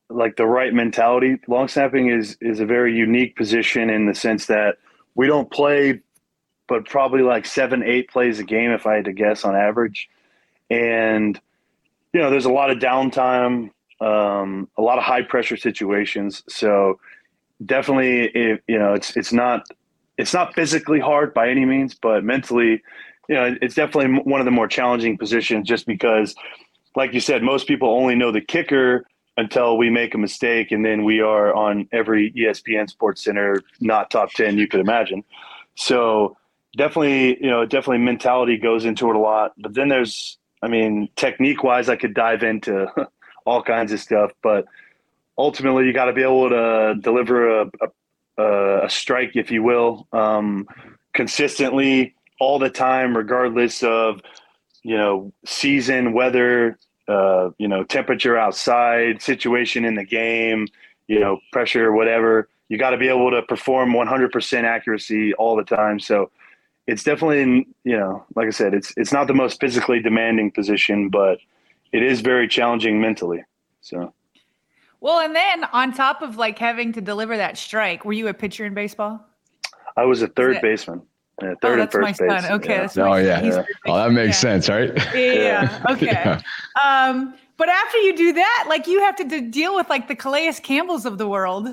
like 0.10 0.36
the 0.36 0.46
right 0.46 0.72
mentality. 0.72 1.38
Long 1.48 1.68
snapping 1.68 2.10
is 2.10 2.38
is 2.42 2.60
a 2.60 2.66
very 2.68 2.96
unique 2.96 3.36
position 3.36 3.90
in 3.90 4.06
the 4.06 4.14
sense 4.14 4.46
that 4.46 4.76
we 5.16 5.26
don't 5.26 5.50
play, 5.50 6.02
but 6.68 6.86
probably 6.86 7.24
like 7.24 7.48
seven, 7.48 7.82
eight 7.82 8.08
plays 8.12 8.38
a 8.38 8.44
game, 8.44 8.70
if 8.70 8.86
I 8.86 8.98
had 8.98 9.06
to 9.06 9.14
guess, 9.14 9.44
on 9.44 9.56
average. 9.56 10.10
And 10.70 11.40
you 12.16 12.22
know, 12.22 12.30
there's 12.30 12.46
a 12.46 12.52
lot 12.52 12.72
of 12.72 12.78
downtime, 12.78 13.72
um, 14.00 14.70
a 14.78 14.82
lot 14.82 14.98
of 14.98 15.04
high 15.04 15.22
pressure 15.22 15.58
situations. 15.58 16.44
So 16.48 16.98
definitely, 17.66 18.32
you 18.70 18.80
know, 18.80 18.94
it's 18.94 19.18
it's 19.18 19.34
not 19.34 19.68
it's 20.18 20.34
not 20.34 20.56
physically 20.56 21.02
hard 21.02 21.34
by 21.34 21.50
any 21.50 21.66
means, 21.66 21.94
but 21.94 22.24
mentally, 22.24 22.82
you 23.28 23.36
know, 23.36 23.58
it's 23.62 23.76
definitely 23.76 24.22
one 24.24 24.40
of 24.40 24.46
the 24.46 24.52
more 24.52 24.66
challenging 24.66 25.18
positions 25.18 25.68
just 25.68 25.86
because, 25.86 26.34
like 26.96 27.14
you 27.14 27.20
said, 27.20 27.44
most 27.44 27.68
people 27.68 27.90
only 27.90 28.16
know 28.16 28.32
the 28.32 28.40
kicker 28.40 29.06
until 29.36 29.78
we 29.78 29.90
make 29.90 30.14
a 30.14 30.18
mistake, 30.18 30.72
and 30.72 30.86
then 30.86 31.04
we 31.04 31.20
are 31.20 31.54
on 31.54 31.86
every 31.92 32.32
ESPN 32.32 32.90
Sports 32.90 33.26
Center, 33.26 33.62
not 33.82 34.10
top 34.10 34.32
ten 34.32 34.58
you 34.58 34.70
could 34.70 34.80
imagine. 34.80 35.22
So 35.76 36.38
definitely, 36.78 37.44
you 37.44 37.50
know, 37.50 37.66
definitely 37.66 37.98
mentality 37.98 38.56
goes 38.56 38.86
into 38.86 39.10
it 39.10 39.18
a 39.18 39.20
lot. 39.20 39.52
But 39.58 39.74
then 39.74 39.90
there's 39.90 40.38
I 40.66 40.68
mean, 40.68 41.10
technique 41.16 41.64
wise, 41.64 41.90
I 41.90 41.96
could 41.96 42.16
dive 42.16 42.42
into 42.42 42.88
all 43.46 43.62
kinds 43.62 43.92
of 43.92 44.00
stuff, 44.00 44.32
but 44.42 44.66
ultimately, 45.38 45.86
you 45.86 45.94
got 45.94 46.06
to 46.06 46.14
be 46.14 46.24
able 46.24 46.50
to 46.50 46.96
deliver 47.00 47.62
a, 47.62 47.70
a, 48.40 48.86
a 48.86 48.90
strike, 48.90 49.36
if 49.36 49.52
you 49.52 49.62
will, 49.62 50.08
um, 50.12 50.68
consistently 51.14 52.16
all 52.40 52.58
the 52.58 52.72
time, 52.72 53.16
regardless 53.16 53.84
of 53.84 54.22
you 54.82 54.98
know 54.98 55.32
season, 55.46 56.14
weather, 56.14 56.80
uh, 57.08 57.52
you 57.60 57.68
know 57.68 57.84
temperature 57.84 58.36
outside, 58.36 59.22
situation 59.22 59.86
in 59.86 59.94
the 59.94 60.04
game, 60.04 60.68
you 61.08 61.20
know 61.20 61.40
pressure, 61.52 61.92
whatever. 61.92 62.50
You 62.70 62.80
got 62.80 62.90
to 62.90 62.98
be 62.98 63.08
able 63.08 63.30
to 63.30 63.44
perform 63.44 63.92
100% 63.94 64.64
accuracy 64.64 65.36
all 65.36 65.56
the 65.56 65.64
time. 65.64 66.00
So 66.00 66.32
it's 66.88 67.04
definitely 67.04 67.68
you 67.84 67.98
know 67.98 68.26
like 68.36 68.48
i 68.48 68.52
said 68.52 68.74
it's 68.74 68.94
it's 68.98 69.12
not 69.12 69.28
the 69.28 69.34
most 69.34 69.60
physically 69.60 70.00
demanding 70.00 70.52
position 70.52 71.10
but 71.10 71.40
it 71.92 72.04
is 72.04 72.22
very 72.22 72.48
challenging 72.48 73.00
mentally 73.00 73.44
so 73.82 74.14
well 75.00 75.20
and 75.20 75.36
then 75.36 75.64
on 75.66 75.94
top 75.94 76.22
of 76.22 76.38
like 76.38 76.58
having 76.58 76.92
to 76.92 77.02
deliver 77.02 77.38
that 77.38 77.58
strike 77.58 78.06
were 78.06 78.14
you 78.14 78.28
a 78.28 78.34
pitcher 78.34 78.66
in 78.66 78.74
baseball 78.74 79.26
i 79.98 80.04
was 80.04 80.22
a 80.22 80.28
third 80.28 80.60
baseman 80.62 81.02
yeah, 81.42 81.54
third 81.62 81.74
oh, 81.74 81.82
that's 81.82 81.96
and 81.96 82.06
first 82.06 82.22
my 82.22 82.40
son. 82.40 82.52
Okay, 82.54 82.76
yeah. 82.76 82.82
that's 82.82 82.96
my 82.96 83.04
oh 83.04 83.16
yeah, 83.16 83.44
yeah. 83.44 83.64
oh 83.88 83.98
that 83.98 84.12
makes 84.12 84.38
yeah. 84.38 84.60
sense, 84.60 84.70
right? 84.70 84.92
Yeah. 85.14 85.84
okay. 85.90 86.40
Um, 86.84 87.34
but 87.58 87.70
after 87.70 87.98
you 88.00 88.16
do 88.16 88.34
that, 88.34 88.66
like 88.68 88.86
you 88.86 89.00
have 89.00 89.16
to 89.16 89.24
d- 89.24 89.42
deal 89.42 89.76
with 89.76 89.90
like 89.90 90.08
the 90.08 90.16
Calais 90.16 90.54
Campbells 90.62 91.06
of 91.06 91.18
the 91.18 91.28
world, 91.28 91.70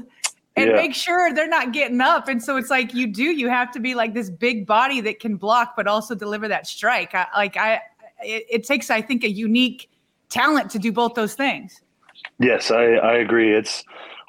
and 0.56 0.70
yeah. 0.70 0.76
make 0.76 0.94
sure 0.94 1.32
they're 1.32 1.48
not 1.48 1.72
getting 1.72 2.00
up. 2.00 2.28
And 2.28 2.42
so 2.42 2.56
it's 2.56 2.70
like 2.70 2.94
you 2.94 3.06
do, 3.06 3.22
you 3.22 3.48
have 3.48 3.70
to 3.72 3.80
be 3.80 3.94
like 3.94 4.14
this 4.14 4.28
big 4.28 4.66
body 4.66 5.00
that 5.00 5.20
can 5.20 5.36
block, 5.36 5.74
but 5.76 5.86
also 5.86 6.14
deliver 6.14 6.48
that 6.48 6.66
strike. 6.66 7.14
I, 7.14 7.26
like 7.34 7.56
I, 7.56 7.80
it, 8.22 8.44
it, 8.50 8.64
takes, 8.64 8.90
I 8.90 9.00
think, 9.00 9.24
a 9.24 9.30
unique 9.30 9.88
talent 10.28 10.70
to 10.72 10.78
do 10.78 10.92
both 10.92 11.14
those 11.14 11.34
things. 11.34 11.80
Yes, 12.38 12.70
I, 12.70 12.84
I 12.94 13.14
agree. 13.14 13.54
It's 13.54 13.82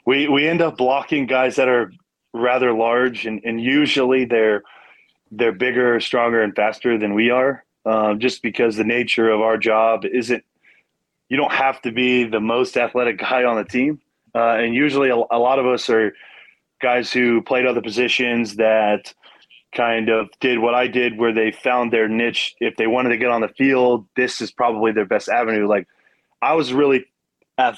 we 0.06 0.28
we 0.28 0.48
end 0.48 0.62
up 0.62 0.78
blocking 0.78 1.26
guys 1.26 1.56
that 1.58 1.68
are 1.68 1.92
rather 2.34 2.74
large, 2.74 3.26
and, 3.26 3.42
and 3.44 3.62
usually 3.62 4.26
they're 4.26 4.64
they're 5.32 5.52
bigger, 5.52 6.00
stronger, 6.00 6.42
and 6.42 6.56
faster 6.56 6.98
than 6.98 7.14
we 7.14 7.30
are. 7.30 7.64
Um, 7.86 8.20
just 8.20 8.42
because 8.42 8.78
the 8.78 8.84
nature 8.86 9.30
of 9.30 9.42
our 9.42 9.58
job 9.58 10.06
isn't, 10.06 10.44
you 11.28 11.36
don't 11.36 11.52
have 11.52 11.82
to 11.82 11.92
be 11.92 12.24
the 12.24 12.40
most 12.40 12.78
athletic 12.78 13.18
guy 13.20 13.44
on 13.44 13.58
the 13.58 13.66
team 13.66 14.00
uh, 14.36 14.58
and 14.58 14.74
usually, 14.74 15.10
a, 15.10 15.16
a 15.16 15.40
lot 15.40 15.60
of 15.60 15.66
us 15.66 15.90
are 15.90 16.14
guys 16.82 17.12
who 17.12 17.42
played 17.42 17.66
other 17.66 17.82
positions 17.82 18.56
that 18.56 19.14
kind 19.74 20.10
of 20.10 20.30
did 20.40 20.60
what 20.60 20.76
I 20.76 20.88
did, 20.88 21.18
where 21.18 21.34
they 21.34 21.52
found 21.52 21.92
their 21.92 22.08
niche. 22.08 22.56
If 22.60 22.76
they 22.76 22.88
wanted 22.88 23.10
to 23.10 23.18
get 23.18 23.30
on 23.30 23.42
the 23.42 23.48
field, 23.48 24.06
this 24.16 24.42
is 24.42 24.52
probably 24.52 24.92
their 24.92 25.06
best 25.06 25.30
avenue. 25.30 25.68
Like 25.68 25.88
I 26.42 26.54
was 26.54 26.74
really 26.74 27.06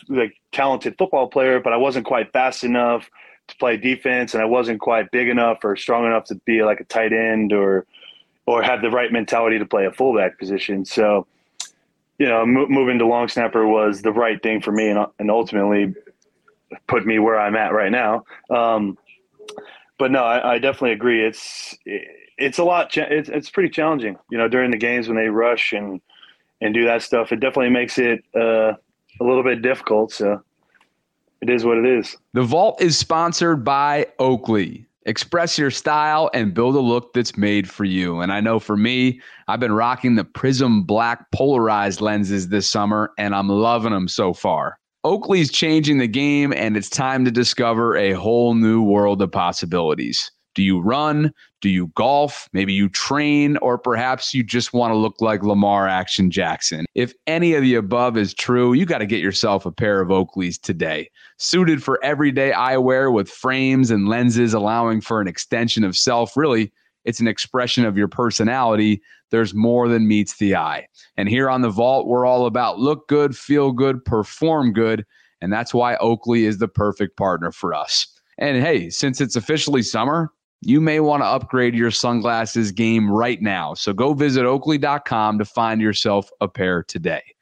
like 0.10 0.36
talented 0.52 0.96
football 0.98 1.28
player, 1.28 1.60
but 1.60 1.74
I 1.74 1.78
wasn't 1.78 2.06
quite 2.06 2.32
fast 2.32 2.64
enough 2.64 3.10
to 3.48 3.56
play 3.58 3.78
defense, 3.78 4.34
and 4.34 4.42
I 4.42 4.46
wasn't 4.46 4.80
quite 4.80 5.12
big 5.12 5.28
enough 5.28 5.60
or 5.64 5.76
strong 5.76 6.06
enough 6.06 6.26
to 6.26 6.36
be 6.46 6.64
like 6.64 6.80
a 6.80 6.86
tight 6.86 7.14
end 7.14 7.54
or 7.54 7.86
or 8.48 8.62
have 8.62 8.82
the 8.82 8.90
right 8.90 9.12
mentality 9.12 9.58
to 9.60 9.66
play 9.66 9.86
a 9.86 9.92
fullback 9.92 10.38
position. 10.38 10.86
So, 10.86 11.26
you 12.20 12.28
know, 12.28 12.46
moving 12.46 13.00
to 13.00 13.06
long 13.06 13.28
snapper 13.28 13.66
was 13.68 14.04
the 14.04 14.12
right 14.12 14.42
thing 14.42 14.62
for 14.62 14.72
me, 14.72 14.90
and, 14.90 15.06
and 15.20 15.32
ultimately 15.32 15.96
put 16.88 17.06
me 17.06 17.20
where 17.20 17.40
I'm 17.40 17.56
at 17.56 17.74
right 17.74 17.92
now. 17.92 18.24
Um, 18.50 18.98
but 19.98 20.12
no, 20.12 20.24
I, 20.24 20.56
I, 20.56 20.60
definitely 20.60 20.92
agree. 20.92 21.26
It's 21.26 21.78
it's 21.86 22.58
a 22.58 22.64
lot. 22.64 22.96
It's 22.98 23.30
it's 23.30 23.50
pretty 23.50 23.70
challenging. 23.70 24.18
You 24.30 24.38
know, 24.38 24.48
during 24.48 24.72
the 24.72 24.78
games 24.78 25.08
when 25.08 25.18
they 25.18 25.30
rush 25.30 25.74
and 25.74 26.02
and 26.62 26.74
do 26.74 26.86
that 26.86 27.02
stuff, 27.02 27.32
it 27.32 27.40
definitely 27.40 27.70
makes 27.70 27.98
it 27.98 28.24
uh, 28.36 28.74
a 29.20 29.24
little 29.24 29.44
bit 29.44 29.62
difficult. 29.62 30.12
So 30.12 30.42
it 31.42 31.50
is 31.50 31.64
what 31.64 31.78
it 31.78 31.86
is. 31.86 32.18
The 32.34 32.44
Vault 32.44 32.82
is 32.82 32.98
sponsored 32.98 33.64
by 33.64 34.08
Oakley. 34.20 34.86
Express 35.06 35.58
your 35.60 35.70
style 35.70 36.32
and 36.34 36.54
build 36.54 36.76
a 36.76 36.80
look 36.80 37.14
that's 37.14 37.38
made 37.38 37.70
for 37.70 37.86
you. 37.86 38.22
And 38.22 38.34
I 38.34 38.42
know 38.42 38.60
for 38.60 38.76
me, 38.76 39.22
I've 39.48 39.60
been 39.60 39.74
rocking 39.74 40.16
the 40.16 40.24
Prism 40.24 40.82
Black 40.82 41.30
polarized 41.32 42.02
lenses 42.02 42.50
this 42.50 42.68
summer, 42.68 43.12
and 43.20 43.36
I'm 43.36 43.48
loving 43.48 43.92
them 43.92 44.08
so 44.08 44.34
far. 44.34 44.80
Oakley's 45.06 45.52
changing 45.52 46.00
the 46.00 46.08
game, 46.08 46.52
and 46.52 46.76
it's 46.76 46.90
time 46.90 47.26
to 47.26 47.32
discover 47.32 47.96
a 47.96 48.14
whole 48.14 48.56
new 48.56 48.82
world 48.82 49.22
of 49.22 49.32
possibilities. 49.32 50.32
Do 50.56 50.64
you 50.64 50.82
run? 50.82 51.32
Do 51.62 51.70
you 51.70 51.92
golf? 51.94 52.50
Maybe 52.54 52.74
you 52.74 52.90
train, 52.90 53.58
or 53.58 53.78
perhaps 53.78 54.34
you 54.34 54.42
just 54.42 54.74
want 54.74 54.94
to 54.94 54.98
look 54.98 55.22
like 55.22 55.44
Lamar 55.44 55.88
Action 55.88 56.32
Jackson. 56.32 56.88
If 56.96 57.14
any 57.28 57.54
of 57.54 57.62
the 57.62 57.76
above 57.76 58.18
is 58.18 58.34
true, 58.34 58.74
you 58.74 58.88
got 58.88 58.98
to 58.98 59.06
get 59.06 59.22
yourself 59.22 59.68
a 59.68 59.72
pair 59.72 60.02
of 60.02 60.10
Oakleys 60.10 60.60
today. 60.60 61.12
Suited 61.38 61.84
for 61.84 62.04
everyday 62.04 62.52
eyewear 62.52 63.14
with 63.14 63.30
frames 63.30 63.92
and 63.92 64.10
lenses 64.10 64.56
allowing 64.56 65.02
for 65.02 65.22
an 65.22 65.28
extension 65.28 65.84
of 65.84 65.96
self, 65.96 66.36
really 66.36 66.74
it's 67.06 67.20
an 67.20 67.28
expression 67.28 67.86
of 67.86 67.98
your 67.98 68.08
personality. 68.08 69.02
There's 69.32 69.54
more 69.54 69.88
than 69.88 70.08
meets 70.08 70.38
the 70.38 70.56
eye. 70.56 70.88
And 71.18 71.30
here 71.30 71.50
on 71.50 71.62
the 71.62 71.70
Vault, 71.70 72.08
we're 72.08 72.26
all 72.26 72.46
about 72.46 72.80
look 72.80 73.08
good, 73.08 73.38
feel 73.38 73.72
good, 73.72 74.04
perform 74.04 74.74
good. 74.74 75.06
And 75.42 75.54
that's 75.54 75.74
why 75.74 75.96
Oakley 75.98 76.46
is 76.46 76.58
the 76.58 76.68
perfect 76.68 77.18
partner 77.18 77.52
for 77.52 77.74
us. 77.74 78.08
And 78.38 78.62
hey, 78.62 78.90
since 78.90 79.22
it's 79.22 79.36
officially 79.36 79.82
summer, 79.82 80.32
you 80.62 80.82
may 80.82 81.00
want 81.00 81.22
to 81.22 81.28
upgrade 81.28 81.76
your 81.76 81.92
sunglasses 81.92 82.72
game 82.72 83.10
right 83.10 83.42
now. 83.42 83.76
So 83.76 83.94
go 83.94 84.14
visit 84.14 84.46
oakley.com 84.46 85.38
to 85.38 85.46
find 85.46 85.82
yourself 85.82 86.30
a 86.42 86.48
pair 86.48 86.84
today. 86.84 87.35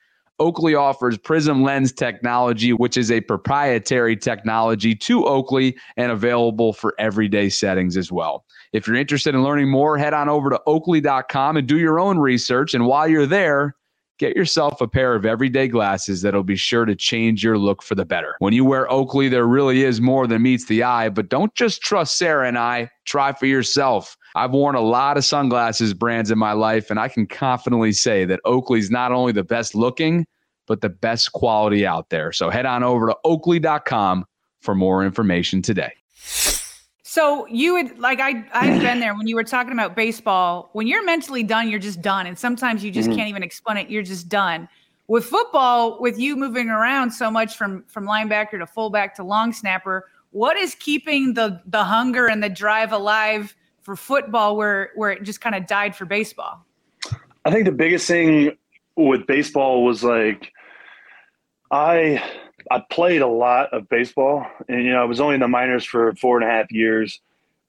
Oakley 0.43 0.75
offers 0.75 1.17
Prism 1.17 1.63
Lens 1.63 1.93
technology, 1.93 2.73
which 2.73 2.97
is 2.97 3.09
a 3.09 3.21
proprietary 3.21 4.17
technology 4.17 4.93
to 4.93 5.25
Oakley 5.25 5.77
and 5.95 6.11
available 6.11 6.73
for 6.73 6.93
everyday 6.99 7.47
settings 7.47 7.95
as 7.95 8.11
well. 8.11 8.43
If 8.73 8.85
you're 8.85 8.97
interested 8.97 9.35
in 9.35 9.43
learning 9.43 9.69
more, 9.69 9.97
head 9.97 10.13
on 10.13 10.27
over 10.27 10.49
to 10.49 10.61
oakley.com 10.67 11.55
and 11.55 11.65
do 11.65 11.79
your 11.79 11.97
own 11.97 12.19
research. 12.19 12.73
And 12.73 12.85
while 12.85 13.07
you're 13.07 13.25
there, 13.25 13.77
get 14.19 14.35
yourself 14.35 14.81
a 14.81 14.87
pair 14.87 15.15
of 15.15 15.25
everyday 15.25 15.69
glasses 15.69 16.21
that'll 16.21 16.43
be 16.43 16.57
sure 16.57 16.83
to 16.83 16.93
change 16.93 17.41
your 17.41 17.57
look 17.57 17.81
for 17.81 17.95
the 17.95 18.03
better. 18.03 18.35
When 18.39 18.51
you 18.51 18.65
wear 18.65 18.91
Oakley, 18.91 19.29
there 19.29 19.47
really 19.47 19.85
is 19.85 20.01
more 20.01 20.27
than 20.27 20.41
meets 20.41 20.65
the 20.65 20.83
eye, 20.83 21.07
but 21.07 21.29
don't 21.29 21.55
just 21.55 21.81
trust 21.81 22.17
Sarah 22.17 22.49
and 22.49 22.57
I. 22.57 22.89
Try 23.05 23.31
for 23.31 23.45
yourself. 23.45 24.17
I've 24.35 24.51
worn 24.51 24.75
a 24.75 24.81
lot 24.81 25.15
of 25.15 25.23
sunglasses 25.23 25.93
brands 25.93 26.31
in 26.31 26.37
my 26.37 26.51
life, 26.51 26.89
and 26.89 26.99
I 26.99 27.07
can 27.07 27.27
confidently 27.27 27.93
say 27.93 28.25
that 28.25 28.41
Oakley's 28.43 28.91
not 28.91 29.13
only 29.13 29.31
the 29.31 29.45
best 29.45 29.73
looking, 29.73 30.25
but 30.67 30.81
the 30.81 30.89
best 30.89 31.31
quality 31.33 31.85
out 31.85 32.09
there. 32.09 32.31
So 32.31 32.49
head 32.49 32.65
on 32.65 32.83
over 32.83 33.07
to 33.07 33.17
oakley.com 33.23 34.25
for 34.61 34.75
more 34.75 35.03
information 35.03 35.61
today. 35.61 35.91
So 37.13 37.45
you 37.47 37.73
would 37.73 37.99
like 37.99 38.19
I 38.19 38.43
I've 38.53 38.81
been 38.81 38.99
there 38.99 39.15
when 39.15 39.27
you 39.27 39.35
were 39.35 39.43
talking 39.43 39.71
about 39.71 39.95
baseball. 39.95 40.71
When 40.73 40.87
you're 40.87 41.05
mentally 41.05 41.43
done, 41.43 41.69
you're 41.69 41.79
just 41.79 42.01
done, 42.01 42.25
and 42.25 42.39
sometimes 42.39 42.83
you 42.83 42.89
just 42.89 43.07
mm-hmm. 43.07 43.17
can't 43.17 43.29
even 43.29 43.43
explain 43.43 43.77
it. 43.77 43.89
You're 43.89 44.01
just 44.01 44.29
done. 44.29 44.67
With 45.07 45.25
football, 45.25 46.01
with 46.01 46.17
you 46.17 46.35
moving 46.35 46.69
around 46.69 47.11
so 47.11 47.29
much 47.29 47.55
from 47.55 47.83
from 47.83 48.07
linebacker 48.07 48.57
to 48.57 48.65
fullback 48.65 49.13
to 49.17 49.23
long 49.23 49.53
snapper, 49.53 50.09
what 50.31 50.57
is 50.57 50.75
keeping 50.75 51.35
the 51.35 51.61
the 51.67 51.83
hunger 51.83 52.25
and 52.25 52.41
the 52.41 52.49
drive 52.49 52.91
alive 52.91 53.55
for 53.83 53.95
football 53.95 54.55
where 54.55 54.89
where 54.95 55.11
it 55.11 55.23
just 55.23 55.41
kind 55.41 55.55
of 55.55 55.67
died 55.67 55.95
for 55.95 56.05
baseball? 56.05 56.65
I 57.45 57.51
think 57.51 57.65
the 57.65 57.71
biggest 57.73 58.07
thing 58.07 58.57
with 58.95 59.27
baseball 59.27 59.83
was 59.83 60.03
like 60.03 60.52
I 61.73 62.23
I 62.69 62.83
played 62.91 63.21
a 63.23 63.27
lot 63.27 63.73
of 63.73 63.89
baseball, 63.89 64.45
and 64.69 64.83
you 64.83 64.91
know 64.91 65.01
I 65.01 65.05
was 65.05 65.19
only 65.19 65.33
in 65.33 65.41
the 65.41 65.47
minors 65.47 65.83
for 65.83 66.13
four 66.15 66.39
and 66.39 66.47
a 66.47 66.51
half 66.51 66.71
years. 66.71 67.19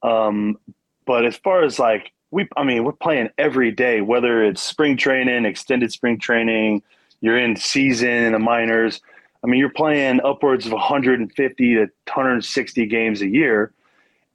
Um, 0.02 0.58
but 1.06 1.25
as 1.25 1.37
far 1.38 1.64
as 1.64 1.78
like 1.78 2.12
we, 2.30 2.46
I 2.56 2.64
mean, 2.64 2.84
we're 2.84 2.92
playing 2.92 3.30
every 3.38 3.70
day, 3.70 4.02
whether 4.02 4.44
it's 4.44 4.62
spring 4.62 4.99
training, 4.99 5.46
extended 5.46 5.90
spring 5.90 6.18
training, 6.18 6.82
you're 7.23 7.38
in 7.38 7.56
season 7.56 8.08
in 8.08 8.32
the 8.32 8.38
minors. 8.38 9.00
I 9.42 9.46
mean, 9.46 9.58
you're 9.58 9.70
playing 9.70 10.20
upwards 10.23 10.66
of 10.66 10.73
150 10.73 11.75
to 11.75 11.80
160 11.80 12.87
games 12.87 13.23
a 13.23 13.28
year. 13.28 13.73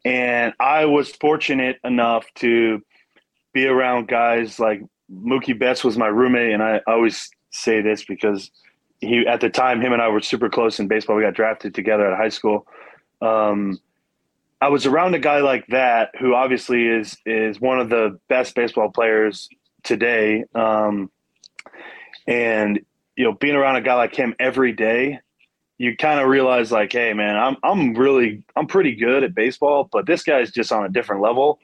And 0.06 0.54
I 0.60 0.86
was 0.86 1.10
fortunate 1.10 1.78
enough 1.84 2.26
to 2.36 2.82
be 3.54 3.68
around 3.68 4.08
guys 4.08 4.60
like 4.60 4.82
Mookie 5.12 5.58
Betts 5.58 5.84
was 5.84 5.98
my 5.98 6.08
roommate, 6.08 6.54
and 6.54 6.64
I 6.64 6.82
always 6.88 7.30
say 7.52 7.82
this 7.82 8.06
because 8.06 8.50
he 9.00 9.26
at 9.28 9.42
the 9.42 9.50
time 9.50 9.82
him 9.82 9.94
and 9.94 10.02
I 10.02 10.10
were 10.10 10.22
super 10.22 10.50
close 10.50 10.80
in 10.80 10.88
baseball. 10.88 11.16
We 11.16 11.24
got 11.24 11.34
drafted 11.34 11.74
together 11.74 12.12
at 12.12 12.18
high 12.18 12.30
school. 12.30 12.68
Um, 13.22 13.80
I 14.62 14.68
was 14.68 14.86
around 14.86 15.16
a 15.16 15.20
guy 15.20 15.40
like 15.40 15.68
that 15.68 16.12
who 16.20 16.36
obviously 16.36 16.86
is 16.86 17.18
is 17.26 17.62
one 17.62 17.80
of 17.80 17.90
the 17.90 18.20
best 18.28 18.56
baseball 18.56 18.90
players 18.92 19.50
today. 19.84 20.44
Um, 20.54 21.10
and 22.28 22.80
you 23.16 23.26
know, 23.26 23.34
being 23.34 23.56
around 23.56 23.78
a 23.78 23.82
guy 23.82 23.96
like 23.96 24.16
him 24.16 24.36
every 24.40 24.74
day, 24.74 25.20
you 25.78 25.96
kind 25.96 26.20
of 26.20 26.28
realize 26.28 26.72
like, 26.72 26.92
hey 26.92 27.14
man, 27.14 27.38
I'm 27.38 27.58
I'm 27.64 27.94
really 27.94 28.44
I'm 28.56 28.68
pretty 28.68 28.96
good 28.96 29.24
at 29.24 29.34
baseball, 29.34 29.88
but 29.90 30.06
this 30.06 30.24
guy's 30.24 30.52
just 30.52 30.72
on 30.72 30.86
a 30.86 30.90
different 30.90 31.22
level. 31.22 31.60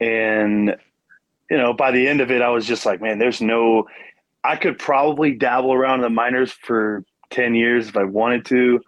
And 0.00 0.76
you 1.50 1.56
know, 1.56 1.72
by 1.72 1.90
the 1.92 2.06
end 2.06 2.20
of 2.20 2.30
it, 2.30 2.42
I 2.42 2.50
was 2.50 2.66
just 2.66 2.84
like, 2.84 3.00
man, 3.00 3.18
there's 3.18 3.40
no 3.40 3.88
I 4.48 4.56
could 4.56 4.78
probably 4.78 5.32
dabble 5.32 5.74
around 5.74 6.00
the 6.00 6.08
minors 6.08 6.50
for 6.50 7.04
10 7.28 7.54
years 7.54 7.86
if 7.86 7.98
I 7.98 8.04
wanted 8.04 8.46
to, 8.46 8.80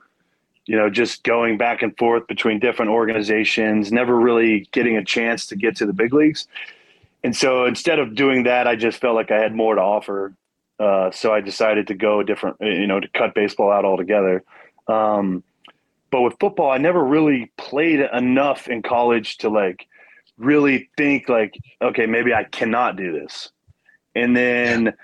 you 0.65 0.77
know, 0.77 0.89
just 0.89 1.23
going 1.23 1.59
back 1.59 1.83
and 1.83 1.95
forth 1.99 2.27
between 2.27 2.61
different 2.61 2.91
organizations, 2.91 3.93
never 3.93 4.17
really 4.17 4.67
getting 4.73 4.97
a 4.97 5.05
chance 5.05 5.45
to 5.49 5.57
get 5.57 5.77
to 5.77 5.85
the 5.85 5.93
big 5.93 6.15
leagues. 6.15 6.49
And 7.23 7.37
so 7.37 7.67
instead 7.67 7.99
of 7.99 8.15
doing 8.15 8.45
that, 8.45 8.67
I 8.67 8.75
just 8.75 9.03
felt 9.03 9.15
like 9.15 9.31
I 9.31 9.39
had 9.39 9.55
more 9.55 9.75
to 9.75 9.83
offer. 9.83 10.33
Uh, 10.79 11.11
so 11.11 11.35
I 11.35 11.43
decided 11.43 11.89
to 11.89 11.95
go 11.95 12.21
a 12.21 12.25
different, 12.25 12.57
you 12.61 12.87
know, 12.87 12.99
to 12.99 13.09
cut 13.09 13.35
baseball 13.35 13.71
out 13.71 13.85
altogether. 13.85 14.43
Um, 14.89 15.45
but 16.11 16.23
with 16.23 16.37
football, 16.41 16.71
I 16.71 16.79
never 16.79 17.05
really 17.05 17.53
played 17.59 18.01
enough 18.15 18.67
in 18.67 18.81
college 18.81 19.37
to 19.39 19.51
like 19.51 19.87
really 20.39 20.89
think 20.97 21.29
like, 21.29 21.53
okay, 21.83 22.07
maybe 22.07 22.33
I 22.33 22.45
cannot 22.45 22.97
do 22.97 23.13
this. 23.13 23.53
And 24.15 24.35
then, 24.35 24.95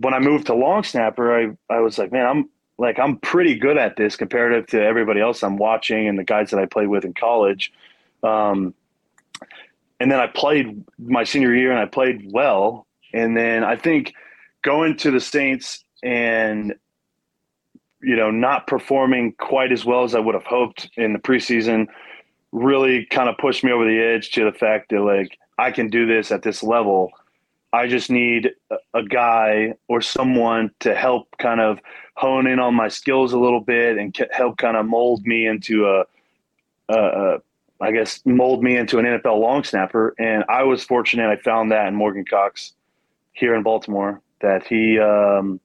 when 0.00 0.14
I 0.14 0.18
moved 0.18 0.46
to 0.46 0.54
long 0.54 0.82
snapper, 0.82 1.38
I, 1.38 1.50
I 1.68 1.80
was 1.80 1.98
like, 1.98 2.10
man, 2.10 2.26
I'm 2.26 2.48
like, 2.78 2.98
I'm 2.98 3.18
pretty 3.18 3.54
good 3.54 3.76
at 3.76 3.96
this 3.96 4.16
comparative 4.16 4.66
to 4.68 4.82
everybody 4.82 5.20
else 5.20 5.42
I'm 5.42 5.58
watching 5.58 6.08
and 6.08 6.18
the 6.18 6.24
guys 6.24 6.50
that 6.50 6.58
I 6.58 6.64
played 6.64 6.88
with 6.88 7.04
in 7.04 7.12
college. 7.12 7.70
Um, 8.22 8.74
and 10.00 10.10
then 10.10 10.18
I 10.18 10.26
played 10.26 10.82
my 10.98 11.24
senior 11.24 11.54
year 11.54 11.70
and 11.70 11.78
I 11.78 11.84
played 11.84 12.30
well. 12.32 12.86
And 13.12 13.36
then 13.36 13.62
I 13.62 13.76
think 13.76 14.14
going 14.62 14.96
to 14.98 15.10
the 15.10 15.20
Saints 15.20 15.84
and, 16.02 16.74
you 18.02 18.16
know, 18.16 18.30
not 18.30 18.66
performing 18.66 19.32
quite 19.32 19.70
as 19.70 19.84
well 19.84 20.04
as 20.04 20.14
I 20.14 20.18
would 20.18 20.34
have 20.34 20.44
hoped 20.44 20.88
in 20.96 21.12
the 21.12 21.18
preseason 21.18 21.88
really 22.52 23.04
kind 23.04 23.28
of 23.28 23.36
pushed 23.36 23.62
me 23.62 23.70
over 23.70 23.84
the 23.84 24.00
edge 24.00 24.30
to 24.32 24.44
the 24.44 24.56
fact 24.56 24.88
that 24.90 25.00
like 25.02 25.36
I 25.58 25.70
can 25.70 25.90
do 25.90 26.06
this 26.06 26.32
at 26.32 26.42
this 26.42 26.62
level 26.62 27.12
I 27.72 27.86
just 27.86 28.10
need 28.10 28.50
a 28.94 29.02
guy 29.02 29.74
or 29.88 30.00
someone 30.00 30.70
to 30.80 30.94
help 30.94 31.28
kind 31.38 31.60
of 31.60 31.78
hone 32.16 32.46
in 32.46 32.58
on 32.58 32.74
my 32.74 32.88
skills 32.88 33.32
a 33.32 33.38
little 33.38 33.60
bit 33.60 33.96
and 33.96 34.16
help 34.32 34.58
kind 34.58 34.76
of 34.76 34.86
mold 34.86 35.24
me 35.24 35.46
into 35.46 35.86
a, 35.86 36.04
I 37.80 37.92
guess 37.92 38.20
mold 38.24 38.62
me 38.62 38.76
into 38.76 38.98
an 38.98 39.06
NFL 39.06 39.40
long 39.40 39.64
snapper. 39.64 40.14
And 40.18 40.44
I 40.48 40.64
was 40.64 40.84
fortunate 40.84 41.30
I 41.30 41.36
found 41.36 41.70
that 41.72 41.86
in 41.88 41.94
Morgan 41.94 42.24
Cox 42.24 42.72
here 43.32 43.54
in 43.54 43.62
Baltimore 43.62 44.20
that 44.40 44.66
he 44.66 44.98
um, 44.98 45.60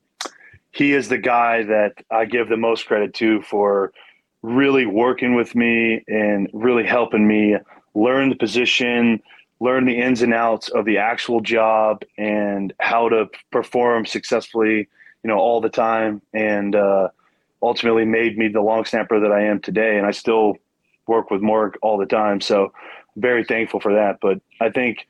he 0.72 0.94
is 0.94 1.10
the 1.10 1.18
guy 1.18 1.64
that 1.64 1.94
I 2.12 2.26
give 2.26 2.50
the 2.50 2.58
most 2.58 2.86
credit 2.86 3.14
to 3.16 3.42
for 3.42 3.94
really 4.42 4.86
working 4.86 5.36
with 5.36 5.56
me 5.56 6.04
and 6.08 6.50
really 6.54 6.86
helping 6.86 7.28
me 7.28 7.56
learn 7.96 8.30
the 8.30 8.36
position, 8.36 9.22
learn 9.60 9.86
the 9.86 10.00
ins 10.00 10.22
and 10.22 10.34
outs 10.34 10.70
of 10.70 10.86
the 10.86 10.98
actual 10.98 11.42
job 11.42 12.04
and 12.18 12.74
how 12.80 13.10
to 13.10 13.30
perform 13.52 14.06
successfully, 14.06 14.88
you 15.24 15.28
know, 15.30 15.38
all 15.38 15.62
the 15.62 15.70
time. 15.70 16.22
And 16.34 16.76
uh, 16.76 17.10
ultimately 17.62 18.06
made 18.06 18.38
me 18.38 18.48
the 18.48 18.62
long 18.62 18.86
snapper 18.86 19.20
that 19.20 19.32
I 19.32 19.44
am 19.44 19.60
today. 19.60 19.98
And 19.98 20.06
I 20.06 20.12
still 20.12 20.58
work 21.08 21.32
with 21.32 21.42
Morg 21.42 21.78
all 21.82 21.98
the 21.98 22.06
time. 22.06 22.42
So 22.42 22.74
very 23.16 23.44
thankful 23.44 23.80
for 23.80 23.94
that. 23.94 24.18
But 24.22 24.42
I 24.60 24.70
think, 24.70 25.08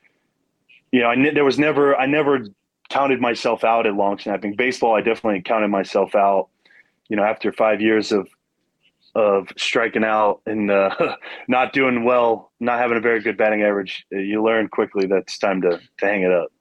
you 0.92 1.00
know, 1.00 1.08
I, 1.08 1.30
there 1.32 1.44
was 1.44 1.58
never, 1.58 1.96
I 1.96 2.06
never 2.06 2.46
counted 2.88 3.20
myself 3.20 3.64
out 3.64 3.86
at 3.86 3.94
long 3.94 4.18
snapping. 4.18 4.54
Baseball, 4.54 4.94
I 4.94 5.00
definitely 5.00 5.42
counted 5.42 5.68
myself 5.68 6.14
out, 6.14 6.48
you 7.08 7.16
know, 7.16 7.24
after 7.24 7.52
five 7.52 7.80
years 7.80 8.12
of 8.12 8.28
of 9.16 9.48
striking 9.56 10.04
out 10.04 10.42
and 10.44 10.70
uh, 10.70 11.16
not 11.48 11.72
doing 11.72 12.04
well, 12.04 12.52
not 12.60 12.78
having 12.78 12.98
a 12.98 13.00
very 13.00 13.20
good 13.20 13.38
batting 13.38 13.62
average, 13.62 14.04
you 14.10 14.44
learn 14.44 14.68
quickly 14.68 15.06
that 15.06 15.16
it's 15.16 15.38
time 15.38 15.62
to, 15.62 15.80
to 15.98 16.06
hang 16.06 16.22
it 16.22 16.30
up. 16.30 16.52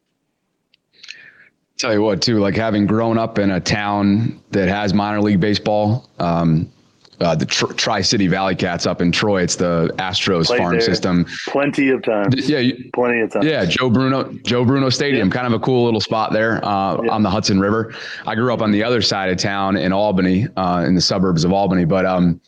Tell 1.77 1.91
you 1.91 2.01
what, 2.01 2.21
too, 2.21 2.39
like 2.39 2.55
having 2.55 2.87
grown 2.87 3.17
up 3.17 3.37
in 3.37 3.51
a 3.51 3.59
town 3.59 4.41
that 4.51 4.69
has 4.69 4.93
minor 4.93 5.21
league 5.21 5.41
baseball, 5.41 6.09
um, 6.19 6.71
uh, 7.19 7.36
the 7.36 7.45
Tri 7.45 8.01
City 8.01 8.28
Valley 8.28 8.56
Cats 8.56 8.86
up 8.86 9.01
in 9.01 9.12
Troy. 9.12 9.41
It's 9.41 9.56
the 9.56 9.93
Astros 9.97 10.47
Played 10.47 10.58
farm 10.58 10.71
there. 10.73 10.82
system. 10.82 11.25
Plenty 11.47 11.89
of 11.89 12.04
times. 12.04 12.49
Yeah, 12.49 12.71
plenty 12.93 13.21
of 13.21 13.32
times. 13.32 13.45
Yeah, 13.45 13.65
Joe 13.65 13.89
Bruno, 13.89 14.32
Joe 14.43 14.65
Bruno 14.65 14.89
Stadium, 14.89 15.28
yeah. 15.28 15.34
kind 15.34 15.47
of 15.47 15.54
a 15.54 15.60
cool 15.60 15.86
little 15.86 16.01
spot 16.01 16.34
there 16.34 16.63
uh, 16.65 17.01
yeah. 17.01 17.12
on 17.12 17.23
the 17.23 17.30
Hudson 17.30 17.60
River. 17.60 17.93
I 18.25 18.36
grew 18.36 18.54
up 18.54 18.62
on 18.62 18.71
the 18.71 18.84
other 18.84 19.01
side 19.01 19.30
of 19.30 19.38
town 19.38 19.78
in 19.78 19.93
Albany, 19.93 20.47
uh, 20.58 20.84
in 20.86 20.95
the 20.95 21.01
suburbs 21.01 21.43
of 21.43 21.54
Albany. 21.54 21.86
But 21.86 22.06
um, 22.06 22.39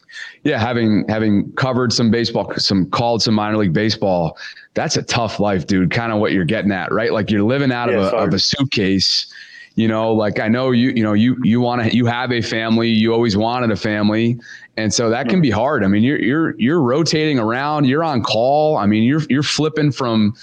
yeah, 0.44 0.60
having 0.60 1.06
having 1.08 1.52
covered 1.54 1.94
some 1.94 2.12
baseball, 2.12 2.54
some 2.58 2.90
called 2.90 3.22
some 3.22 3.34
minor 3.34 3.58
league 3.58 3.74
baseball, 3.74 4.38
that's 4.74 4.98
a 4.98 5.04
tough 5.04 5.40
life, 5.40 5.68
dude. 5.68 5.92
Kind 5.92 6.12
of 6.12 6.20
what 6.20 6.32
you're 6.32 6.46
getting 6.46 6.72
at, 6.72 6.92
right? 6.92 7.12
Like 7.12 7.32
you're 7.32 7.44
living 7.44 7.72
out 7.72 7.90
yeah, 7.90 7.98
of, 7.98 8.14
a, 8.14 8.18
of 8.18 8.34
a 8.34 8.40
suitcase 8.40 9.32
you 9.78 9.88
know 9.88 10.12
like 10.14 10.40
i 10.40 10.50
know 10.50 10.72
you 10.72 10.90
you 10.90 11.04
know 11.04 11.14
you 11.14 11.38
you 11.44 11.62
want 11.62 11.82
to 11.82 11.96
you 11.96 12.06
have 12.06 12.32
a 12.34 12.42
family 12.42 12.90
you 12.90 13.14
always 13.14 13.38
wanted 13.38 13.72
a 13.72 13.76
family 13.78 14.38
and 14.78 14.94
so 14.94 15.10
that 15.10 15.28
can 15.28 15.42
be 15.42 15.50
hard. 15.50 15.84
I 15.84 15.88
mean, 15.88 16.04
you're 16.04 16.22
you're 16.22 16.60
you're 16.60 16.82
rotating 16.82 17.40
around. 17.40 17.86
You're 17.86 18.04
on 18.04 18.22
call. 18.22 18.78
I 18.78 18.86
mean, 18.86 19.02
you're 19.02 19.24
you're 19.28 19.42
flipping 19.42 19.92
from, 19.92 20.36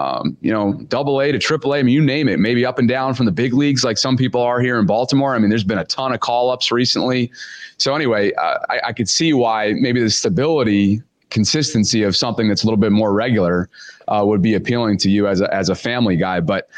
um, 0.00 0.36
you 0.40 0.52
know, 0.52 0.72
double 0.88 1.22
A 1.22 1.30
to 1.30 1.38
triple 1.38 1.74
A. 1.74 1.78
I 1.78 1.82
mean, 1.84 1.94
you 1.94 2.02
name 2.02 2.28
it. 2.28 2.40
Maybe 2.40 2.66
up 2.66 2.80
and 2.80 2.88
down 2.88 3.14
from 3.14 3.26
the 3.26 3.32
big 3.32 3.54
leagues, 3.54 3.84
like 3.84 3.96
some 3.96 4.16
people 4.16 4.42
are 4.42 4.60
here 4.60 4.80
in 4.80 4.86
Baltimore. 4.86 5.36
I 5.36 5.38
mean, 5.38 5.48
there's 5.48 5.62
been 5.62 5.78
a 5.78 5.84
ton 5.84 6.12
of 6.12 6.18
call 6.18 6.50
ups 6.50 6.72
recently. 6.72 7.30
So 7.76 7.94
anyway, 7.94 8.32
uh, 8.32 8.58
I, 8.68 8.80
I 8.86 8.92
could 8.92 9.08
see 9.08 9.32
why 9.32 9.74
maybe 9.74 10.02
the 10.02 10.10
stability, 10.10 11.00
consistency 11.30 12.02
of 12.02 12.16
something 12.16 12.48
that's 12.48 12.64
a 12.64 12.66
little 12.66 12.80
bit 12.80 12.90
more 12.90 13.12
regular 13.12 13.70
uh, 14.08 14.24
would 14.26 14.42
be 14.42 14.54
appealing 14.54 14.98
to 14.98 15.08
you 15.08 15.28
as 15.28 15.40
a 15.40 15.54
as 15.54 15.68
a 15.68 15.76
family 15.76 16.16
guy. 16.16 16.40
But 16.40 16.68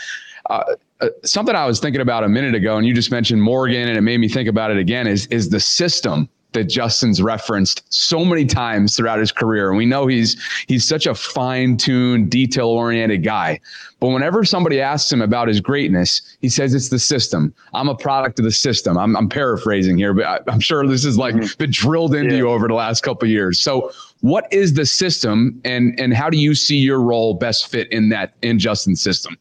uh, 0.51 0.77
uh, 1.01 1.09
something 1.25 1.55
I 1.55 1.65
was 1.67 1.81
thinking 1.81 2.01
about 2.01 2.25
a 2.25 2.29
minute 2.29 2.55
ago, 2.55 2.77
and 2.77 2.87
you 2.87 2.93
just 2.93 3.11
mentioned 3.11 3.43
Morgan, 3.43 3.89
and 3.89 3.97
it 3.97 4.03
made 4.03 4.19
me 4.19 4.29
think 4.29 4.49
about 4.49 4.71
it 4.71 4.77
again. 4.77 5.07
Is 5.07 5.27
is 5.27 5.49
the 5.49 5.61
system 5.61 6.29
that 6.53 6.65
Justin's 6.65 7.23
referenced 7.23 7.83
so 7.93 8.25
many 8.25 8.45
times 8.45 8.97
throughout 8.97 9.19
his 9.19 9.31
career. 9.31 9.69
And 9.69 9.79
we 9.79 9.87
know 9.87 10.07
he's 10.07 10.37
he's 10.67 10.87
such 10.87 11.07
a 11.07 11.15
fine-tuned, 11.15 12.31
detail-oriented 12.31 13.23
guy. 13.23 13.61
But 14.01 14.09
whenever 14.09 14.45
somebody 14.45 14.81
asks 14.81 15.13
him 15.13 15.23
about 15.23 15.49
his 15.49 15.61
greatness, 15.61 16.23
he 16.41 16.49
says 16.49 16.75
it's 16.75 16.89
the 16.89 16.99
system. 16.99 17.55
I'm 17.75 17.89
a 17.89 17.95
product 17.95 18.39
of 18.39 18.45
the 18.45 18.53
system. 18.53 18.99
I'm, 18.99 19.17
I'm 19.17 19.29
paraphrasing 19.29 19.99
here, 19.99 20.15
but 20.15 20.25
I, 20.25 20.53
am 20.53 20.61
sure 20.61 20.87
this 20.87 21.05
is 21.05 21.19
like 21.19 21.35
mm-hmm. 21.35 21.57
been 21.59 21.71
drilled 21.71 22.15
into 22.15 22.33
yeah. 22.33 22.39
you 22.39 22.49
over 22.49 22.67
the 22.67 22.75
last 22.75 23.03
couple 23.03 23.29
years. 23.29 23.61
So 23.61 23.93
what 24.21 24.53
is 24.53 24.75
the 24.75 24.87
system 24.87 25.61
and 25.65 25.99
and 26.01 26.15
how 26.15 26.31
do 26.31 26.37
you 26.37 26.55
see 26.55 26.77
your 26.77 27.01
role 27.01 27.35
best 27.35 27.69
fit 27.69 27.91
in 27.93 28.09
that 28.09 28.35
in 28.43 28.59
Justin's 28.59 29.01
system? 29.01 29.37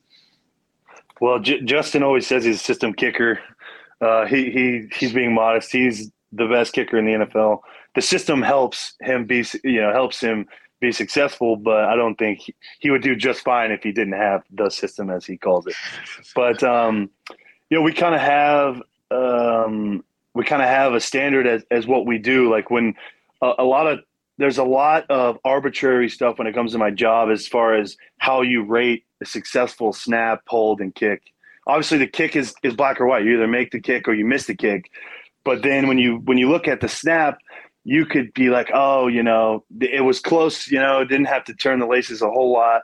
Well, 1.22 1.40
J- 1.40 1.62
Justin 1.62 2.04
always 2.04 2.28
says 2.28 2.44
he's 2.44 2.56
a 2.56 2.64
system 2.64 2.94
kicker. 2.94 3.40
Uh, 4.02 4.26
he 4.26 4.52
he 4.52 4.88
he's 4.96 5.14
being 5.14 5.34
modest. 5.34 5.72
He's 5.72 6.12
the 6.32 6.48
best 6.48 6.74
kicker 6.74 6.98
in 6.98 7.06
the 7.06 7.26
NFL. 7.26 7.60
The 7.96 8.02
system 8.02 8.42
helps 8.42 8.94
him 9.02 9.26
be, 9.26 9.44
you 9.64 9.82
know, 9.82 9.92
helps 9.92 10.22
him 10.22 10.48
be 10.80 10.92
successful, 10.92 11.56
but 11.56 11.86
I 11.86 11.96
don't 11.96 12.16
think 12.16 12.40
he, 12.40 12.56
he 12.80 12.90
would 12.92 13.02
do 13.02 13.16
just 13.16 13.42
fine 13.42 13.72
if 13.72 13.84
he 13.84 13.92
didn't 13.92 14.14
have 14.14 14.44
the 14.52 14.70
system, 14.70 15.10
as 15.10 15.26
he 15.26 15.38
calls 15.38 15.68
it. 15.68 15.76
But 16.36 16.64
um, 16.64 17.10
you 17.70 17.78
know, 17.78 17.82
we 17.82 17.94
kind 17.94 18.16
of 18.16 18.22
have 18.22 18.82
um, 19.12 20.04
we 20.34 20.46
kind 20.46 20.62
of 20.62 20.70
have 20.70 20.94
a 20.94 21.00
standard 21.00 21.48
as, 21.48 21.64
as 21.72 21.88
what 21.88 22.06
we 22.06 22.18
do. 22.18 22.50
Like 22.50 22.70
when 22.70 22.96
a, 23.42 23.54
a 23.60 23.64
lot 23.64 23.88
of 23.88 24.00
there's 24.38 24.58
a 24.58 24.64
lot 24.64 25.06
of 25.10 25.38
arbitrary 25.44 26.10
stuff 26.10 26.38
when 26.38 26.48
it 26.48 26.54
comes 26.54 26.72
to 26.72 26.78
my 26.78 26.92
job 26.92 27.30
as 27.30 27.46
far 27.46 27.76
as 27.76 27.98
how 28.20 28.42
you 28.42 28.64
rate 28.64 29.04
a 29.22 29.26
successful 29.26 29.94
snap, 29.94 30.42
hold, 30.48 30.82
and 30.82 30.94
kick. 30.94 31.22
Obviously, 31.68 31.98
the 31.98 32.08
kick 32.08 32.36
is, 32.36 32.54
is 32.64 32.76
black 32.76 33.00
or 33.00 33.06
white. 33.06 33.24
You 33.26 33.36
either 33.36 33.48
make 33.48 33.72
the 33.72 33.80
kick 33.80 34.08
or 34.08 34.14
you 34.14 34.26
miss 34.26 34.46
the 34.46 34.56
kick. 34.56 34.90
But 35.44 35.62
then 35.64 35.88
when 35.88 35.98
you 35.98 36.18
when 36.26 36.38
you 36.38 36.50
look 36.50 36.68
at 36.68 36.82
the 36.82 36.90
snap, 36.90 37.40
you 37.84 38.06
could 38.06 38.34
be 38.34 38.50
like, 38.50 38.70
oh, 38.74 39.08
you 39.08 39.24
know, 39.24 39.64
it 39.80 40.04
was 40.04 40.20
close. 40.20 40.68
You 40.70 40.80
know, 40.80 41.04
didn't 41.04 41.26
have 41.26 41.46
to 41.46 41.54
turn 41.54 41.80
the 41.80 41.88
laces 41.88 42.22
a 42.22 42.30
whole 42.30 42.52
lot. 42.54 42.84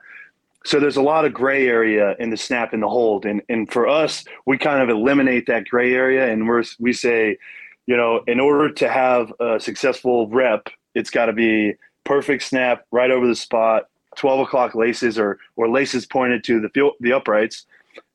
So 0.64 0.80
there's 0.80 0.98
a 0.98 1.02
lot 1.02 1.26
of 1.26 1.34
gray 1.34 1.68
area 1.68 2.16
in 2.18 2.32
the 2.32 2.38
snap 2.38 2.74
and 2.74 2.82
the 2.82 2.90
hold, 2.90 3.26
and 3.26 3.42
and 3.50 3.72
for 3.72 3.88
us, 3.88 4.26
we 4.48 4.58
kind 4.58 4.82
of 4.82 4.90
eliminate 4.90 5.46
that 5.48 5.68
gray 5.68 5.94
area, 5.94 6.32
and 6.32 6.48
we're 6.48 6.64
we 6.80 6.92
say, 6.92 7.38
you 7.86 7.96
know, 7.96 8.24
in 8.26 8.40
order 8.40 8.72
to 8.74 8.90
have 8.90 9.32
a 9.40 9.60
successful 9.60 10.28
rep, 10.28 10.70
it's 10.96 11.12
got 11.12 11.28
to 11.28 11.34
be 11.34 11.76
perfect 12.04 12.44
snap 12.44 12.86
right 12.92 13.12
over 13.12 13.28
the 13.28 13.36
spot, 13.36 13.90
12 14.16 14.42
o'clock 14.42 14.76
laces 14.76 15.18
or 15.20 15.40
or 15.56 15.70
laces 15.70 16.06
pointed 16.06 16.44
to 16.46 16.60
the 16.60 16.70
field, 16.70 16.94
the 17.00 17.14
uprights. 17.14 17.66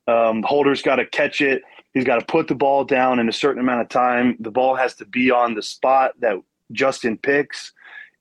Um, 0.08 0.42
holder's 0.42 0.82
got 0.82 0.96
to 0.96 1.06
catch 1.06 1.40
it 1.40 1.62
He's 1.92 2.04
got 2.04 2.20
to 2.20 2.24
put 2.24 2.46
the 2.46 2.54
ball 2.54 2.84
down 2.84 3.18
in 3.18 3.28
a 3.28 3.32
certain 3.32 3.60
amount 3.60 3.80
of 3.82 3.88
time. 3.88 4.36
The 4.38 4.50
ball 4.50 4.76
has 4.76 4.94
to 4.96 5.04
be 5.04 5.30
on 5.30 5.54
the 5.54 5.62
spot 5.62 6.12
that 6.20 6.36
Justin 6.72 7.18
picks, 7.18 7.72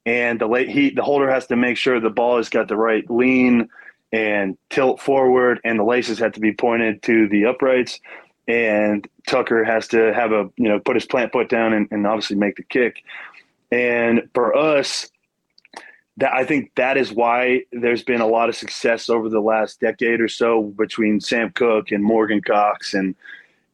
and 0.05 0.41
the 0.41 0.47
late 0.47 0.69
he 0.69 0.89
the 0.89 1.03
holder 1.03 1.29
has 1.29 1.45
to 1.47 1.55
make 1.55 1.77
sure 1.77 1.99
the 1.99 2.09
ball 2.09 2.37
has 2.37 2.49
got 2.49 2.67
the 2.67 2.77
right 2.77 3.09
lean 3.11 3.69
and 4.11 4.57
tilt 4.71 4.99
forward, 4.99 5.59
and 5.63 5.77
the 5.77 5.83
laces 5.83 6.17
have 6.17 6.31
to 6.31 6.39
be 6.39 6.51
pointed 6.51 7.03
to 7.03 7.27
the 7.29 7.45
uprights. 7.45 7.99
And 8.47 9.07
Tucker 9.27 9.63
has 9.63 9.87
to 9.89 10.11
have 10.15 10.31
a 10.31 10.49
you 10.57 10.67
know 10.67 10.79
put 10.79 10.95
his 10.95 11.05
plant 11.05 11.31
foot 11.31 11.49
down 11.49 11.73
and, 11.73 11.87
and 11.91 12.07
obviously 12.07 12.37
make 12.37 12.55
the 12.55 12.63
kick. 12.63 13.03
And 13.71 14.27
for 14.33 14.57
us, 14.57 15.11
that 16.19 16.33
I 16.33 16.43
think 16.43 16.71
that 16.75 16.97
is 16.97 17.11
why 17.11 17.63
there's 17.71 18.03
been 18.03 18.21
a 18.21 18.27
lot 18.27 18.49
of 18.49 18.55
success 18.55 19.09
over 19.09 19.29
the 19.29 19.39
last 19.39 19.79
decade 19.79 20.19
or 20.19 20.27
so 20.27 20.63
between 20.63 21.21
Sam 21.21 21.51
Koch 21.51 21.91
and 21.91 22.03
Morgan 22.03 22.41
Cox 22.41 22.93
and 22.93 23.15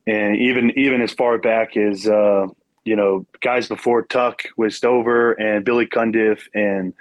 and 0.07 0.37
even 0.37 0.71
even 0.77 1.01
as 1.01 1.11
far 1.11 1.39
back 1.39 1.75
as 1.75 2.07
uh, 2.07 2.47
you 2.83 2.95
know 2.95 3.25
guys 3.41 3.67
before 3.67 4.03
Tuck 4.03 4.43
with 4.57 4.73
Stover 4.73 5.33
and 5.33 5.65
Billy 5.65 5.87
Cundiff 5.87 6.47
and 6.53 6.93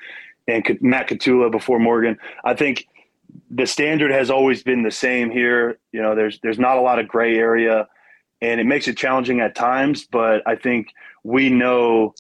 and 0.49 0.79
Matt 0.81 1.09
Katula 1.09 1.51
before 1.51 1.79
Morgan. 1.79 2.19
I 2.45 2.55
think 2.55 2.87
the 3.51 3.67
standard 3.67 4.11
has 4.11 4.31
always 4.31 4.63
been 4.63 4.83
the 4.83 4.91
same 4.91 5.31
here. 5.31 5.79
You 5.93 6.01
know, 6.01 6.15
there's 6.15 6.41
there's 6.41 6.59
not 6.59 6.79
a 6.79 6.81
lot 6.81 6.99
of 6.99 7.07
gray 7.07 7.37
area, 7.37 7.87
and 8.41 8.61
it 8.61 8.65
makes 8.65 8.89
it 8.89 8.97
challenging 8.97 9.41
at 9.41 9.55
times. 9.55 10.07
But 10.07 10.43
I 10.47 10.57
think 10.57 10.89
we 11.23 11.51
know 11.51 12.15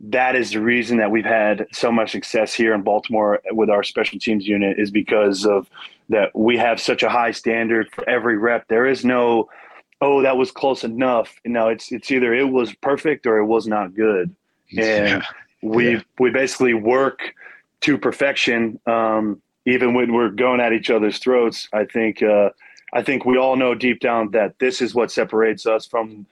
that 0.00 0.36
is 0.36 0.50
the 0.50 0.60
reason 0.60 0.98
that 0.98 1.10
we've 1.10 1.24
had 1.24 1.66
so 1.72 1.90
much 1.90 2.12
success 2.12 2.52
here 2.52 2.74
in 2.74 2.82
Baltimore 2.82 3.40
with 3.52 3.70
our 3.70 3.82
special 3.82 4.18
teams 4.18 4.46
unit 4.46 4.78
is 4.78 4.90
because 4.90 5.46
of 5.46 5.68
that 6.08 6.34
we 6.34 6.58
have 6.58 6.80
such 6.80 7.02
a 7.02 7.08
high 7.08 7.30
standard 7.30 7.90
for 7.92 8.08
every 8.08 8.36
rep. 8.36 8.66
There 8.68 8.86
is 8.86 9.04
no 9.04 9.48
oh, 10.00 10.22
that 10.22 10.36
was 10.36 10.50
close 10.50 10.84
enough. 10.84 11.34
You 11.44 11.52
know, 11.52 11.68
it's 11.68 11.90
it's 11.90 12.10
either 12.10 12.34
it 12.34 12.48
was 12.50 12.74
perfect 12.74 13.26
or 13.26 13.38
it 13.38 13.46
was 13.46 13.66
not 13.66 13.94
good, 13.94 14.34
and 14.70 14.78
yeah. 15.08 15.22
we 15.62 15.92
yeah. 15.92 16.02
we 16.18 16.30
basically 16.30 16.74
work 16.74 17.34
to 17.82 17.98
perfection. 17.98 18.80
Um, 18.86 19.40
even 19.66 19.94
when 19.94 20.12
we're 20.12 20.28
going 20.28 20.60
at 20.60 20.74
each 20.74 20.90
other's 20.90 21.18
throats, 21.18 21.68
I 21.72 21.84
think 21.84 22.22
uh, 22.22 22.50
I 22.92 23.02
think 23.02 23.24
we 23.24 23.38
all 23.38 23.56
know 23.56 23.74
deep 23.74 24.00
down 24.00 24.30
that 24.32 24.58
this 24.58 24.82
is 24.82 24.94
what 24.94 25.10
separates 25.10 25.66
us 25.66 25.86
from 25.86 26.26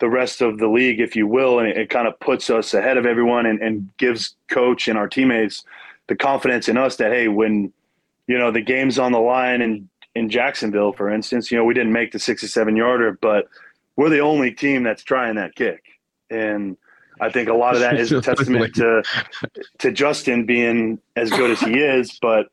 the 0.00 0.08
rest 0.08 0.40
of 0.40 0.58
the 0.58 0.68
league, 0.68 1.00
if 1.00 1.16
you 1.16 1.26
will, 1.26 1.58
and 1.58 1.68
it, 1.68 1.76
it 1.76 1.90
kind 1.90 2.06
of 2.06 2.18
puts 2.20 2.50
us 2.50 2.74
ahead 2.74 2.96
of 2.96 3.06
everyone 3.06 3.46
and, 3.46 3.60
and 3.60 3.90
gives 3.96 4.36
coach 4.48 4.88
and 4.88 4.96
our 4.96 5.08
teammates 5.08 5.64
the 6.06 6.16
confidence 6.16 6.68
in 6.68 6.76
us 6.76 6.96
that 6.96 7.12
hey, 7.12 7.28
when 7.28 7.72
you 8.26 8.38
know 8.38 8.50
the 8.50 8.60
game's 8.60 8.98
on 8.98 9.12
the 9.12 9.20
line 9.20 9.62
and 9.62 9.88
in 10.14 10.28
Jacksonville, 10.28 10.92
for 10.92 11.10
instance, 11.10 11.50
you 11.50 11.56
know, 11.56 11.64
we 11.64 11.74
didn't 11.74 11.92
make 11.92 12.12
the 12.12 12.18
67 12.18 12.76
yarder, 12.76 13.18
but 13.20 13.48
we're 13.96 14.08
the 14.08 14.20
only 14.20 14.50
team 14.50 14.82
that's 14.82 15.02
trying 15.02 15.36
that 15.36 15.54
kick. 15.54 15.82
And 16.30 16.76
I 17.20 17.30
think 17.30 17.48
a 17.48 17.54
lot 17.54 17.74
of 17.74 17.80
that 17.80 17.98
is 17.98 18.12
a 18.12 18.20
testament 18.22 18.74
to 18.76 19.02
to 19.78 19.92
Justin 19.92 20.44
being 20.44 21.00
as 21.16 21.30
good 21.30 21.50
as 21.50 21.60
he 21.60 21.78
is, 21.78 22.18
but 22.20 22.48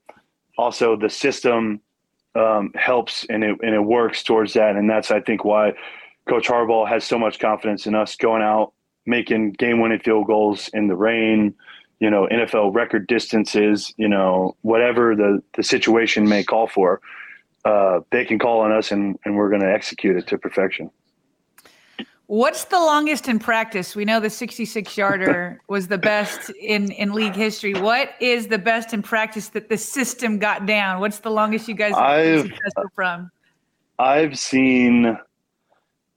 also 0.57 0.95
the 0.95 1.09
system 1.09 1.81
um, 2.35 2.71
helps 2.75 3.25
and 3.29 3.43
it 3.43 3.57
and 3.61 3.75
it 3.75 3.83
works 3.83 4.23
towards 4.23 4.53
that. 4.53 4.75
And 4.75 4.89
that's 4.89 5.11
I 5.11 5.19
think 5.21 5.43
why 5.43 5.73
Coach 6.27 6.47
Harbaugh 6.47 6.87
has 6.87 7.03
so 7.03 7.19
much 7.19 7.39
confidence 7.39 7.85
in 7.85 7.95
us 7.95 8.15
going 8.15 8.41
out, 8.41 8.73
making 9.05 9.51
game 9.53 9.79
winning 9.79 9.99
field 9.99 10.27
goals 10.27 10.69
in 10.73 10.87
the 10.87 10.95
rain, 10.95 11.53
you 11.99 12.09
know, 12.09 12.27
NFL 12.31 12.73
record 12.73 13.07
distances, 13.07 13.93
you 13.97 14.07
know, 14.07 14.55
whatever 14.61 15.15
the, 15.15 15.41
the 15.53 15.63
situation 15.63 16.27
may 16.27 16.43
call 16.43 16.67
for 16.67 17.01
uh, 17.65 18.01
they 18.11 18.23
can 18.23 18.39
call 18.39 18.61
on 18.61 18.71
us 18.71 18.91
and, 18.91 19.17
and 19.25 19.35
we're 19.35 19.49
going 19.49 19.61
to 19.61 19.71
execute 19.71 20.15
it 20.15 20.27
to 20.27 20.37
perfection. 20.37 20.89
What's 22.27 22.65
the 22.65 22.79
longest 22.79 23.27
in 23.27 23.37
practice? 23.37 23.95
We 23.95 24.05
know 24.05 24.19
the 24.19 24.29
66 24.29 24.97
yarder 24.97 25.59
was 25.67 25.87
the 25.87 25.97
best 25.97 26.51
in, 26.61 26.91
in 26.91 27.13
league 27.13 27.35
history. 27.35 27.73
What 27.73 28.11
is 28.19 28.47
the 28.47 28.57
best 28.57 28.93
in 28.93 29.01
practice 29.01 29.49
that 29.49 29.69
the 29.69 29.77
system 29.77 30.39
got 30.39 30.65
down? 30.65 31.01
What's 31.01 31.19
the 31.19 31.29
longest 31.29 31.67
you 31.67 31.75
guys 31.75 31.93
have 31.95 32.41
successful 32.41 32.85
from? 32.95 33.31
I've 33.99 34.37
seen 34.37 35.17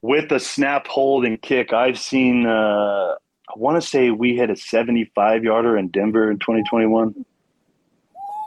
with 0.02 0.30
a 0.32 0.40
snap, 0.40 0.86
hold, 0.86 1.24
and 1.24 1.40
kick. 1.40 1.72
I've 1.72 1.98
seen. 1.98 2.46
Uh, 2.46 3.14
I 3.48 3.52
want 3.56 3.80
to 3.80 3.86
say 3.86 4.10
we 4.10 4.36
had 4.36 4.50
a 4.50 4.56
75 4.56 5.42
yarder 5.42 5.78
in 5.78 5.88
Denver 5.88 6.30
in 6.30 6.38
2021 6.38 7.24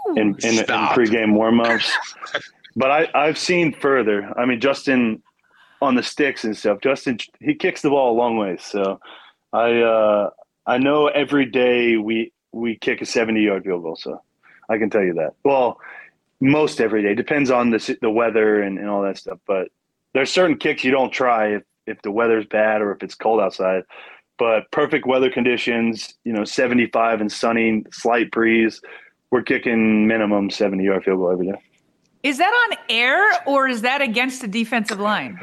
in, 0.10 0.18
in, 0.18 0.30
in 0.30 0.66
pregame 0.66 1.34
warmups. 1.34 1.90
But 2.74 2.90
I, 2.90 3.10
I've 3.14 3.38
seen 3.38 3.74
further. 3.74 4.32
I 4.40 4.46
mean, 4.46 4.62
Justin 4.62 5.22
on 5.82 5.96
the 5.96 6.04
sticks 6.04 6.44
and 6.44 6.56
stuff. 6.56 6.80
Justin 6.82 7.18
he 7.40 7.56
kicks 7.56 7.82
the 7.82 7.90
ball 7.90 8.16
a 8.16 8.18
long 8.18 8.38
way. 8.38 8.58
So 8.62 9.00
I 9.52 9.82
uh, 9.82 10.30
I 10.66 10.78
know 10.78 11.08
every 11.08 11.46
day 11.46 11.98
we 11.98 12.32
we 12.52 12.78
kick 12.78 13.02
a 13.02 13.06
seventy 13.06 13.42
yard 13.42 13.64
field 13.64 13.84
goal. 13.84 13.96
So 13.96 14.22
I 14.70 14.78
can 14.78 14.90
tell 14.90 15.04
you 15.04 15.16
that. 15.16 15.34
Well, 15.44 15.80
most 16.40 16.80
every 16.80 17.04
day 17.04 17.16
depends 17.16 17.52
on 17.52 17.72
the 17.72 17.98
the 18.02 18.10
weather 18.10 18.62
and, 18.62 18.78
and 18.78 18.88
all 18.88 19.02
that 19.04 19.18
stuff. 19.18 19.40
But 19.46 19.70
there's 20.14 20.32
certain 20.32 20.58
kicks 20.58 20.84
you 20.84 20.92
don't 20.92 21.12
try 21.12 21.56
if 21.56 21.64
if 21.88 22.02
the 22.04 22.12
weather's 22.12 22.46
bad 22.46 22.82
or 22.82 22.92
if 22.92 23.04
it's 23.04 23.16
cold 23.16 23.40
outside. 23.40 23.84
But 24.38 24.72
perfect 24.72 25.06
weather 25.06 25.30
conditions, 25.30 26.14
you 26.24 26.34
know, 26.34 26.46
75 26.46 27.22
and 27.22 27.32
sunny, 27.32 27.84
slight 27.92 28.32
breeze, 28.32 28.82
we're 29.30 29.44
kicking 29.44 30.08
minimum 30.08 30.50
70 30.50 30.84
yard 30.84 31.04
field 31.04 31.20
goal 31.20 31.32
every 31.32 31.48
day. 31.48 31.62
Is 32.24 32.38
that 32.38 32.52
on 32.52 32.78
air 32.90 33.20
or 33.48 33.68
is 33.68 33.82
that 33.82 34.02
against 34.02 34.42
the 34.42 34.48
defensive 34.48 35.00
line? 35.00 35.40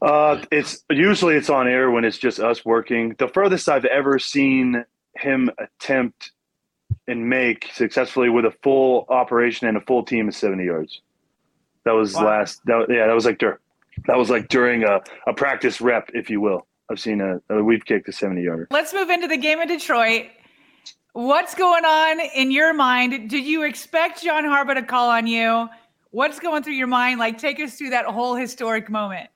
Uh, 0.00 0.42
it's 0.50 0.82
usually 0.90 1.34
it's 1.34 1.50
on 1.50 1.68
air 1.68 1.90
when 1.90 2.04
it's 2.04 2.16
just 2.16 2.40
us 2.40 2.64
working. 2.64 3.14
The 3.18 3.28
furthest 3.28 3.68
I've 3.68 3.84
ever 3.84 4.18
seen 4.18 4.84
him 5.16 5.50
attempt 5.58 6.32
and 7.06 7.28
make 7.28 7.68
successfully 7.74 8.30
with 8.30 8.46
a 8.46 8.54
full 8.62 9.06
operation 9.08 9.66
and 9.66 9.76
a 9.76 9.80
full 9.82 10.04
team 10.04 10.28
is 10.28 10.36
70 10.36 10.64
yards. 10.64 11.02
That 11.84 11.92
was 11.92 12.14
wow. 12.14 12.26
last. 12.26 12.60
That, 12.66 12.86
yeah, 12.88 13.06
that 13.06 13.12
was 13.12 13.26
like 13.26 13.38
dur- 13.38 13.60
that 14.06 14.16
was 14.16 14.30
like 14.30 14.48
during 14.48 14.84
a, 14.84 15.00
a 15.26 15.32
practice 15.32 15.80
rep, 15.80 16.10
if 16.14 16.30
you 16.30 16.40
will. 16.40 16.66
I've 16.90 17.00
seen 17.00 17.20
a, 17.20 17.40
a 17.48 17.62
we've 17.62 17.84
kicked 17.84 18.08
a 18.08 18.12
70 18.12 18.42
yarder. 18.42 18.68
Let's 18.70 18.92
move 18.92 19.10
into 19.10 19.28
the 19.28 19.36
game 19.36 19.60
of 19.60 19.68
Detroit. 19.68 20.26
What's 21.14 21.54
going 21.54 21.84
on 21.84 22.20
in 22.34 22.50
your 22.50 22.72
mind? 22.72 23.28
Did 23.28 23.44
you 23.44 23.64
expect 23.64 24.22
John 24.22 24.44
Harbaugh 24.44 24.74
to 24.74 24.82
call 24.82 25.10
on 25.10 25.26
you? 25.26 25.68
What's 26.10 26.40
going 26.40 26.62
through 26.62 26.74
your 26.74 26.86
mind? 26.86 27.18
Like, 27.18 27.38
take 27.38 27.60
us 27.60 27.76
through 27.76 27.90
that 27.90 28.06
whole 28.06 28.34
historic 28.34 28.90
moment. 28.90 29.28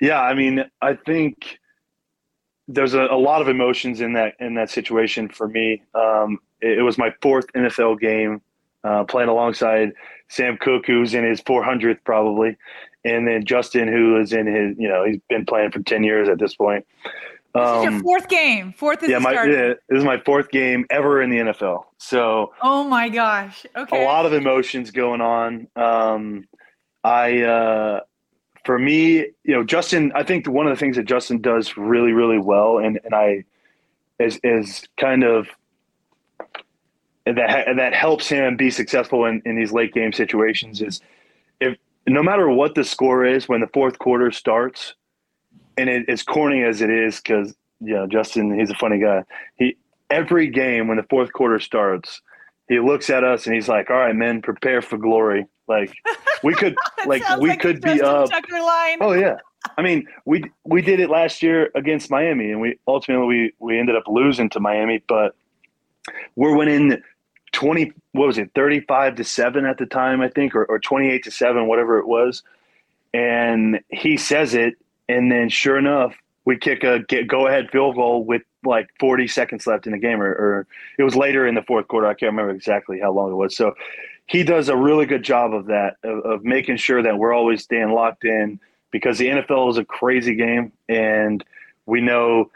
Yeah, 0.00 0.20
I 0.20 0.34
mean, 0.34 0.64
I 0.82 0.94
think 0.94 1.58
there's 2.68 2.94
a, 2.94 3.02
a 3.02 3.16
lot 3.16 3.42
of 3.42 3.48
emotions 3.48 4.00
in 4.00 4.14
that 4.14 4.34
in 4.40 4.54
that 4.54 4.70
situation 4.70 5.28
for 5.28 5.48
me. 5.48 5.82
Um, 5.94 6.38
it, 6.60 6.78
it, 6.78 6.82
was 6.82 6.98
my 6.98 7.12
fourth 7.20 7.46
NFL 7.54 8.00
game, 8.00 8.40
uh, 8.82 9.04
playing 9.04 9.28
alongside 9.28 9.92
Sam 10.28 10.56
Koch, 10.56 10.86
who's 10.86 11.14
in 11.14 11.24
his 11.24 11.40
400th 11.42 11.98
probably, 12.04 12.56
and 13.04 13.26
then 13.26 13.44
Justin, 13.44 13.88
who 13.88 14.18
is 14.18 14.32
in 14.32 14.46
his, 14.46 14.76
you 14.78 14.88
know, 14.88 15.04
he's 15.04 15.20
been 15.28 15.44
playing 15.44 15.70
for 15.70 15.80
10 15.80 16.04
years 16.04 16.28
at 16.28 16.38
this 16.38 16.54
point. 16.54 16.86
Um, 17.54 17.62
this 17.62 17.76
is 17.76 17.84
your 17.84 17.92
um, 17.92 18.02
fourth 18.02 18.28
game. 18.28 18.72
Fourth 18.72 19.02
is 19.02 19.10
yeah, 19.10 19.18
my 19.18 19.32
yeah, 19.32 19.74
this 19.88 19.98
is 19.98 20.04
my 20.04 20.18
fourth 20.18 20.50
game 20.50 20.86
ever 20.90 21.22
in 21.22 21.30
the 21.30 21.36
NFL. 21.36 21.84
So 21.98 22.52
oh 22.62 22.82
my 22.82 23.08
gosh, 23.08 23.64
okay, 23.76 24.02
a 24.02 24.04
lot 24.04 24.26
of 24.26 24.32
emotions 24.32 24.90
going 24.90 25.20
on. 25.20 25.68
Um, 25.76 26.48
I 27.04 27.42
uh, 27.42 28.00
for 28.64 28.76
me, 28.76 29.18
you 29.44 29.54
know, 29.54 29.62
Justin. 29.62 30.10
I 30.16 30.24
think 30.24 30.48
one 30.48 30.66
of 30.66 30.76
the 30.76 30.80
things 30.80 30.96
that 30.96 31.04
Justin 31.04 31.40
does 31.40 31.76
really, 31.76 32.10
really 32.10 32.38
well, 32.38 32.78
and 32.78 32.98
and 33.04 33.14
I 33.14 33.44
is 34.18 34.40
is 34.42 34.88
kind 34.96 35.22
of 35.22 35.46
and 37.26 37.38
that 37.38 37.68
and 37.68 37.78
that 37.78 37.94
helps 37.94 38.28
him 38.28 38.56
be 38.56 38.70
successful 38.70 39.24
in, 39.26 39.42
in 39.44 39.56
these 39.56 39.72
late 39.72 39.94
game 39.94 40.12
situations 40.12 40.82
is 40.82 41.00
if 41.60 41.76
no 42.06 42.22
matter 42.22 42.48
what 42.48 42.74
the 42.74 42.84
score 42.84 43.24
is 43.24 43.48
when 43.48 43.60
the 43.60 43.68
fourth 43.72 43.98
quarter 43.98 44.30
starts, 44.30 44.94
and 45.76 45.88
it, 45.88 46.08
as 46.08 46.22
corny 46.22 46.62
as 46.62 46.80
it 46.80 46.90
is, 46.90 47.16
because 47.20 47.54
you 47.80 47.94
know 47.94 48.06
Justin, 48.06 48.58
he's 48.58 48.70
a 48.70 48.74
funny 48.74 48.98
guy. 48.98 49.24
He 49.56 49.76
every 50.10 50.48
game 50.48 50.88
when 50.88 50.96
the 50.96 51.06
fourth 51.08 51.32
quarter 51.32 51.58
starts, 51.58 52.20
he 52.68 52.78
looks 52.78 53.10
at 53.10 53.24
us 53.24 53.46
and 53.46 53.54
he's 53.54 53.68
like, 53.68 53.90
"All 53.90 53.96
right, 53.96 54.14
men, 54.14 54.42
prepare 54.42 54.82
for 54.82 54.98
glory." 54.98 55.46
Like 55.66 55.94
we 56.42 56.54
could, 56.54 56.76
like 57.06 57.22
we 57.38 57.50
like 57.50 57.60
could 57.60 57.80
be 57.80 58.00
up. 58.02 58.28
Oh 59.00 59.12
yeah, 59.12 59.36
I 59.78 59.82
mean 59.82 60.06
we 60.24 60.44
we 60.64 60.82
did 60.82 61.00
it 61.00 61.10
last 61.10 61.42
year 61.42 61.70
against 61.74 62.10
Miami, 62.10 62.50
and 62.50 62.60
we 62.60 62.78
ultimately 62.86 63.26
we 63.26 63.52
we 63.58 63.78
ended 63.78 63.96
up 63.96 64.04
losing 64.06 64.50
to 64.50 64.60
Miami, 64.60 65.02
but 65.08 65.34
we're 66.36 66.56
winning 66.56 67.02
20 67.54 67.92
what 68.12 68.26
was 68.26 68.38
it 68.38 68.50
35 68.54 69.14
to 69.16 69.24
7 69.24 69.64
at 69.64 69.78
the 69.78 69.86
time 69.86 70.20
i 70.20 70.28
think 70.28 70.54
or, 70.54 70.64
or 70.66 70.78
28 70.78 71.24
to 71.24 71.30
7 71.30 71.66
whatever 71.66 71.98
it 71.98 72.06
was. 72.06 72.42
And 73.14 73.80
he 73.88 74.16
says 74.16 74.54
it 74.54 74.74
and 75.08 75.30
then 75.30 75.48
sure 75.48 75.78
enough 75.78 76.14
we 76.44 76.58
kick 76.58 76.84
a 76.84 76.98
get, 77.00 77.26
go 77.26 77.46
ahead 77.46 77.70
field 77.70 77.94
goal 77.94 78.24
with 78.24 78.42
like 78.64 78.88
40 79.00 79.28
seconds 79.28 79.66
left 79.66 79.86
in 79.86 79.92
the 79.92 79.98
game 79.98 80.20
or, 80.20 80.30
or, 80.30 80.66
it 80.98 81.02
was 81.02 81.16
later 81.16 81.46
in 81.46 81.54
the 81.54 81.62
fourth 81.62 81.88
quarter. 81.88 82.06
I 82.06 82.14
can't 82.14 82.32
remember 82.32 82.52
exactly 82.52 82.98
how 83.00 83.12
long 83.12 83.30
it 83.30 83.34
was. 83.34 83.56
So 83.56 83.74
he 84.26 84.42
does 84.42 84.68
a 84.68 84.76
really 84.76 85.06
good 85.06 85.22
job 85.22 85.54
of 85.54 85.66
that 85.66 85.96
of, 86.02 86.18
of 86.24 86.44
making 86.44 86.76
sure 86.76 87.02
that 87.02 87.18
we're 87.18 87.34
always 87.34 87.62
staying 87.62 87.90
locked 87.90 88.24
in 88.24 88.58
because 88.90 89.18
the 89.18 89.26
nfl 89.26 89.70
is 89.70 89.78
a 89.78 89.84
crazy 89.84 90.34
game 90.34 90.72
and 90.88 91.44
we 91.86 92.00
know 92.00 92.50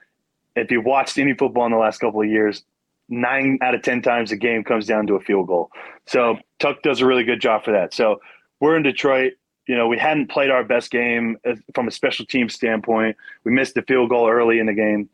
if 0.56 0.70
you've 0.70 0.84
watched 0.84 1.18
any 1.18 1.34
football 1.34 1.66
in 1.66 1.72
the 1.72 1.78
last 1.78 1.98
couple 1.98 2.22
of 2.22 2.28
years 2.28 2.62
nine 3.08 3.58
out 3.62 3.74
of 3.74 3.82
10 3.82 4.02
times 4.02 4.30
the 4.30 4.36
game 4.36 4.64
comes 4.64 4.86
down 4.86 5.06
to 5.06 5.14
a 5.14 5.20
field 5.20 5.46
goal. 5.46 5.70
So 6.06 6.38
Tuck 6.58 6.82
does 6.82 7.00
a 7.00 7.06
really 7.06 7.24
good 7.24 7.40
job 7.40 7.64
for 7.64 7.72
that. 7.72 7.94
So 7.94 8.20
we're 8.60 8.76
in 8.76 8.82
Detroit. 8.82 9.34
You 9.66 9.76
know, 9.76 9.86
we 9.86 9.98
hadn't 9.98 10.28
played 10.28 10.50
our 10.50 10.64
best 10.64 10.90
game 10.90 11.38
uh, 11.46 11.54
from 11.74 11.88
a 11.88 11.90
special 11.90 12.24
team 12.24 12.48
standpoint. 12.48 13.16
We 13.44 13.52
missed 13.52 13.74
the 13.74 13.82
field 13.82 14.10
goal 14.10 14.28
early 14.28 14.58
in 14.58 14.66
the 14.66 14.74
game. 14.74 15.08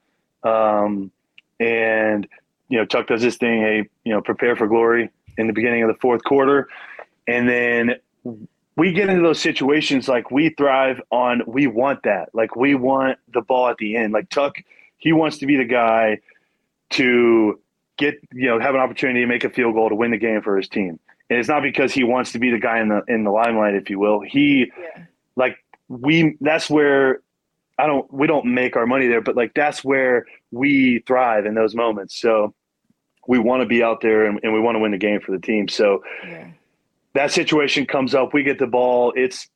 Um, 0.45 1.11
and, 1.59 2.27
you 2.69 2.79
know, 2.79 2.85
Tuck 2.85 3.09
does 3.09 3.23
this 3.23 3.37
thing, 3.37 3.61
hey, 3.61 3.89
you 4.05 4.13
know, 4.13 4.21
prepare 4.21 4.55
for 4.57 4.67
glory 4.67 5.11
in 5.39 5.47
the 5.47 5.53
beginning 5.53 5.83
of 5.83 5.89
the 5.89 6.01
fourth 6.01 6.23
quarter. 6.23 6.69
And 7.27 7.49
then 7.49 7.97
we 8.77 8.93
get 8.93 9.09
into 9.09 9.23
those 9.23 9.41
situations 9.41 10.09
like 10.09 10.31
we 10.31 10.51
thrive 10.51 11.01
on, 11.11 11.43
we 11.47 11.67
want 11.67 12.03
that. 12.05 12.31
Like 12.33 12.57
we 12.57 12.75
want 12.75 13.19
the 13.33 13.41
ball 13.41 13.69
at 13.69 13.79
the 13.79 13.97
end. 13.97 14.13
Like 14.13 14.29
Tuck, 14.31 14.59
he 14.99 15.13
wants 15.13 15.39
to 15.39 15.47
be 15.47 15.57
the 15.57 15.65
guy 15.65 16.21
to 16.91 17.59
get 17.97 18.15
you 18.33 18.49
know 18.49 18.61
have 18.61 18.75
an 18.75 18.81
opportunity 18.81 19.21
to 19.21 19.27
make 19.27 19.45
a 19.45 19.51
field 19.51 19.75
goal 19.75 19.89
to 19.89 19.95
win 19.95 20.11
the 20.11 20.19
game 20.19 20.43
for 20.43 20.57
his 20.57 20.69
team. 20.69 20.99
And 21.31 21.39
it's 21.39 21.49
not 21.49 21.63
because 21.63 21.93
he 21.93 22.05
wants 22.05 22.33
to 22.33 22.39
be 22.39 22.51
the 22.51 22.59
guy 22.59 22.81
in 22.81 22.89
the 22.89 23.03
in 23.09 23.25
the 23.25 23.31
limelight, 23.31 23.75
if 23.75 23.91
you 23.91 23.99
will. 23.99 24.21
He 24.21 24.73
yeah. 24.77 25.05
like 25.37 25.57
we 25.89 26.37
that's 26.41 26.69
where 26.69 27.21
I 27.79 27.87
don't 27.87 28.13
we 28.13 28.27
don't 28.27 28.47
make 28.47 28.77
our 28.77 28.87
money 28.87 29.09
there, 29.09 29.21
but 29.21 29.37
like 29.37 29.55
that's 29.55 29.83
where 29.83 30.27
we 30.51 31.01
thrive 31.07 31.47
in 31.47 31.55
those 31.55 31.75
moments. 31.75 32.19
So 32.21 32.55
we 33.27 33.39
want 33.39 33.63
to 33.63 33.67
be 33.67 33.83
out 33.83 34.01
there 34.01 34.27
and, 34.27 34.39
and 34.43 34.53
we 34.53 34.61
want 34.61 34.77
to 34.77 34.81
win 34.81 34.93
the 34.93 34.99
game 34.99 35.21
for 35.21 35.33
the 35.33 35.39
team. 35.39 35.69
So 35.69 36.03
yeah. 36.27 36.49
that 37.15 37.33
situation 37.33 37.87
comes 37.87 38.15
up, 38.15 38.35
we 38.35 38.43
get 38.43 38.59
the 38.59 38.67
ball, 38.67 39.13
it's 39.17 39.49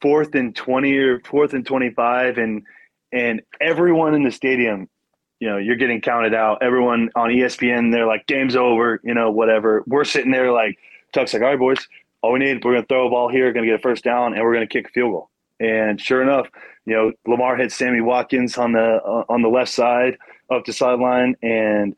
fourth 0.00 0.34
and 0.34 0.54
twenty 0.54 0.96
or 0.96 1.20
fourth 1.20 1.54
and 1.54 1.66
twenty 1.66 1.90
five 1.90 2.38
and 2.38 2.64
and 3.12 3.42
everyone 3.60 4.14
in 4.14 4.22
the 4.22 4.32
stadium 4.32 4.88
you 5.42 5.50
know, 5.50 5.56
you're 5.56 5.74
getting 5.74 6.00
counted 6.00 6.34
out. 6.34 6.62
Everyone 6.62 7.10
on 7.16 7.28
ESPN, 7.28 7.90
they're 7.90 8.06
like, 8.06 8.28
game's 8.28 8.54
over, 8.54 9.00
you 9.02 9.12
know, 9.12 9.32
whatever. 9.32 9.82
We're 9.88 10.04
sitting 10.04 10.30
there 10.30 10.52
like, 10.52 10.78
Tuck's 11.12 11.34
like, 11.34 11.42
all 11.42 11.48
right, 11.48 11.58
boys, 11.58 11.88
all 12.22 12.30
we 12.30 12.38
need, 12.38 12.64
we're 12.64 12.74
going 12.74 12.84
to 12.84 12.86
throw 12.86 13.08
a 13.08 13.10
ball 13.10 13.28
here, 13.28 13.52
going 13.52 13.66
to 13.66 13.72
get 13.72 13.80
a 13.80 13.82
first 13.82 14.04
down, 14.04 14.34
and 14.34 14.42
we're 14.44 14.54
going 14.54 14.68
to 14.68 14.72
kick 14.72 14.86
a 14.86 14.90
field 14.90 15.10
goal. 15.10 15.30
And 15.58 16.00
sure 16.00 16.22
enough, 16.22 16.46
you 16.86 16.94
know, 16.94 17.12
Lamar 17.26 17.56
hits 17.56 17.74
Sammy 17.74 18.00
Watkins 18.00 18.56
on 18.56 18.70
the 18.70 19.00
uh, 19.04 19.24
on 19.28 19.42
the 19.42 19.48
left 19.48 19.72
side 19.72 20.16
of 20.48 20.62
the 20.64 20.72
sideline 20.72 21.34
and 21.42 21.96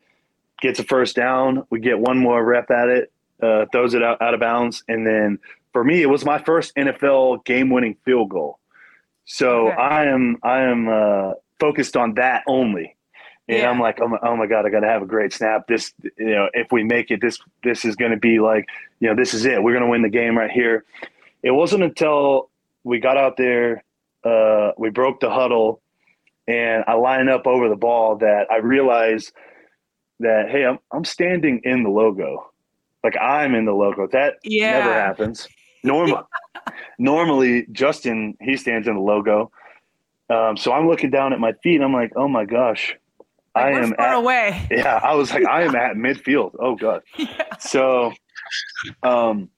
gets 0.62 0.78
a 0.78 0.84
first 0.84 1.14
down. 1.14 1.66
We 1.68 1.80
get 1.80 1.98
one 1.98 2.16
more 2.16 2.42
rep 2.42 2.70
at 2.70 2.88
it, 2.88 3.12
uh, 3.42 3.66
throws 3.72 3.92
it 3.92 4.02
out, 4.02 4.22
out 4.22 4.32
of 4.32 4.40
bounds, 4.40 4.82
and 4.88 5.06
then 5.06 5.38
for 5.74 5.84
me, 5.84 6.00
it 6.00 6.08
was 6.08 6.24
my 6.24 6.38
first 6.38 6.74
NFL 6.76 7.44
game-winning 7.44 7.98
field 8.06 8.30
goal. 8.30 8.58
So 9.26 9.68
okay. 9.68 9.76
I 9.76 10.06
am 10.06 10.38
I 10.42 10.62
am 10.62 10.88
uh, 10.88 11.32
focused 11.60 11.94
on 11.94 12.14
that 12.14 12.42
only 12.46 12.93
and 13.48 13.58
yeah. 13.58 13.70
I'm 13.70 13.78
like, 13.78 14.00
oh 14.00 14.08
my, 14.08 14.18
oh 14.22 14.36
my 14.36 14.46
god, 14.46 14.64
I 14.64 14.70
got 14.70 14.80
to 14.80 14.88
have 14.88 15.02
a 15.02 15.06
great 15.06 15.32
snap. 15.32 15.66
This, 15.66 15.92
you 16.16 16.34
know, 16.34 16.48
if 16.54 16.72
we 16.72 16.82
make 16.82 17.10
it, 17.10 17.20
this 17.20 17.38
this 17.62 17.84
is 17.84 17.94
going 17.94 18.10
to 18.10 18.16
be 18.16 18.38
like, 18.40 18.68
you 19.00 19.08
know, 19.08 19.14
this 19.14 19.34
is 19.34 19.44
it. 19.44 19.62
We're 19.62 19.72
going 19.72 19.84
to 19.84 19.90
win 19.90 20.02
the 20.02 20.08
game 20.08 20.38
right 20.38 20.50
here. 20.50 20.84
It 21.42 21.50
wasn't 21.50 21.82
until 21.82 22.48
we 22.84 23.00
got 23.00 23.18
out 23.18 23.36
there, 23.36 23.84
uh, 24.24 24.72
we 24.78 24.88
broke 24.88 25.20
the 25.20 25.30
huddle, 25.30 25.82
and 26.48 26.84
I 26.86 26.94
line 26.94 27.28
up 27.28 27.46
over 27.46 27.68
the 27.68 27.76
ball 27.76 28.16
that 28.16 28.46
I 28.50 28.56
realized 28.56 29.32
that 30.20 30.48
hey, 30.48 30.64
I'm 30.64 30.78
I'm 30.90 31.04
standing 31.04 31.60
in 31.64 31.82
the 31.82 31.90
logo, 31.90 32.50
like 33.02 33.16
I'm 33.20 33.54
in 33.54 33.66
the 33.66 33.74
logo. 33.74 34.06
That 34.06 34.36
yeah. 34.42 34.78
never 34.78 34.94
happens. 34.94 35.48
Normal, 35.82 36.26
normally 36.98 37.66
Justin 37.72 38.38
he 38.40 38.56
stands 38.56 38.88
in 38.88 38.94
the 38.94 39.00
logo. 39.00 39.52
Um, 40.30 40.56
so 40.56 40.72
I'm 40.72 40.88
looking 40.88 41.10
down 41.10 41.34
at 41.34 41.40
my 41.40 41.52
feet. 41.62 41.76
And 41.76 41.84
I'm 41.84 41.92
like, 41.92 42.12
oh 42.16 42.28
my 42.28 42.46
gosh, 42.46 42.96
like 43.54 43.64
I 43.64 43.70
am 43.70 43.94
far 43.94 44.06
at, 44.06 44.16
away. 44.16 44.68
Yeah, 44.70 45.00
I 45.02 45.14
was 45.14 45.30
like, 45.32 45.46
I 45.46 45.62
am 45.62 45.74
at 45.74 45.96
midfield. 45.96 46.54
Oh 46.58 46.76
god. 46.76 47.02
Yeah. 47.18 47.56
So, 47.58 48.12
um, 49.02 49.48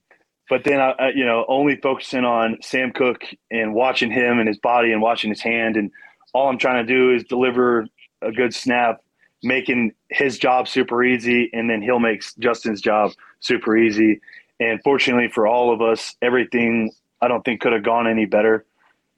but 0.48 0.64
then 0.64 0.80
I, 0.80 0.90
I, 0.90 1.08
you 1.14 1.24
know, 1.24 1.44
only 1.48 1.76
focusing 1.76 2.24
on 2.24 2.58
Sam 2.62 2.92
Koch 2.92 3.34
and 3.50 3.74
watching 3.74 4.10
him 4.10 4.38
and 4.38 4.46
his 4.46 4.58
body 4.58 4.92
and 4.92 5.02
watching 5.02 5.30
his 5.30 5.40
hand, 5.40 5.76
and 5.76 5.90
all 6.32 6.48
I'm 6.48 6.58
trying 6.58 6.86
to 6.86 6.92
do 6.92 7.14
is 7.14 7.24
deliver 7.24 7.86
a 8.22 8.30
good 8.30 8.54
snap, 8.54 9.02
making 9.42 9.92
his 10.10 10.38
job 10.38 10.68
super 10.68 11.02
easy, 11.02 11.50
and 11.52 11.68
then 11.68 11.82
he'll 11.82 11.98
make 11.98 12.22
Justin's 12.38 12.80
job 12.80 13.12
super 13.40 13.76
easy. 13.76 14.20
And 14.60 14.80
fortunately 14.82 15.28
for 15.28 15.46
all 15.46 15.72
of 15.72 15.82
us, 15.82 16.14
everything 16.22 16.92
I 17.20 17.28
don't 17.28 17.44
think 17.44 17.60
could 17.60 17.72
have 17.72 17.82
gone 17.82 18.06
any 18.06 18.26
better. 18.26 18.64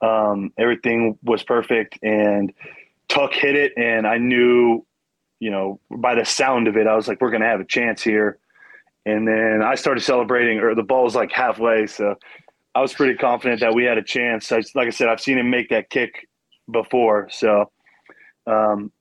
Um, 0.00 0.52
everything 0.56 1.18
was 1.22 1.42
perfect, 1.42 1.98
and 2.02 2.52
Tuck 3.08 3.32
hit 3.32 3.56
it, 3.56 3.72
and 3.76 4.06
I 4.06 4.18
knew, 4.18 4.84
you 5.40 5.50
know, 5.50 5.80
by 5.90 6.14
the 6.14 6.24
sound 6.24 6.68
of 6.68 6.76
it, 6.76 6.86
I 6.86 6.94
was 6.94 7.08
like, 7.08 7.20
we're 7.20 7.30
going 7.30 7.42
to 7.42 7.48
have 7.48 7.60
a 7.60 7.64
chance 7.64 8.02
here. 8.02 8.38
And 9.06 9.26
then 9.26 9.62
I 9.64 9.74
started 9.74 10.02
celebrating, 10.02 10.58
or 10.58 10.74
the 10.74 10.82
ball 10.82 11.04
was 11.04 11.14
like 11.14 11.32
halfway. 11.32 11.86
So 11.86 12.16
I 12.74 12.80
was 12.80 12.92
pretty 12.92 13.14
confident 13.14 13.60
that 13.60 13.74
we 13.74 13.84
had 13.84 13.98
a 13.98 14.02
chance. 14.02 14.52
I, 14.52 14.62
like 14.74 14.86
I 14.86 14.90
said, 14.90 15.08
I've 15.08 15.20
seen 15.20 15.38
him 15.38 15.48
make 15.48 15.70
that 15.70 15.88
kick 15.88 16.28
before. 16.70 17.28
So 17.30 17.70
um, 18.46 18.92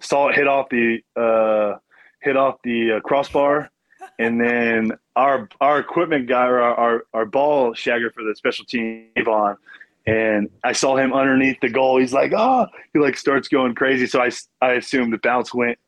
saw 0.00 0.28
it 0.28 0.34
hit 0.34 0.46
off 0.46 0.68
the 0.68 1.02
uh, 1.16 1.78
hit 2.20 2.36
off 2.36 2.56
the 2.62 2.92
uh, 2.92 3.00
crossbar, 3.00 3.70
and 4.18 4.40
then 4.40 4.92
our 5.16 5.48
our 5.60 5.78
equipment 5.78 6.28
guy, 6.28 6.46
or 6.46 6.60
our, 6.60 6.74
our, 6.74 7.06
our 7.14 7.26
ball 7.26 7.72
shagger 7.72 8.12
for 8.12 8.22
the 8.22 8.34
special 8.36 8.64
team, 8.64 9.06
Yvonne, 9.16 9.56
and 10.06 10.50
I 10.62 10.72
saw 10.72 10.96
him 10.96 11.12
underneath 11.12 11.58
the 11.60 11.70
goal. 11.70 11.98
He's 11.98 12.12
like, 12.12 12.32
oh, 12.36 12.66
he 12.92 12.98
like 12.98 13.16
starts 13.16 13.48
going 13.48 13.74
crazy. 13.74 14.06
So 14.06 14.20
I, 14.20 14.30
I 14.60 14.72
assumed 14.72 15.12
the 15.12 15.18
bounce 15.18 15.54
went 15.54 15.78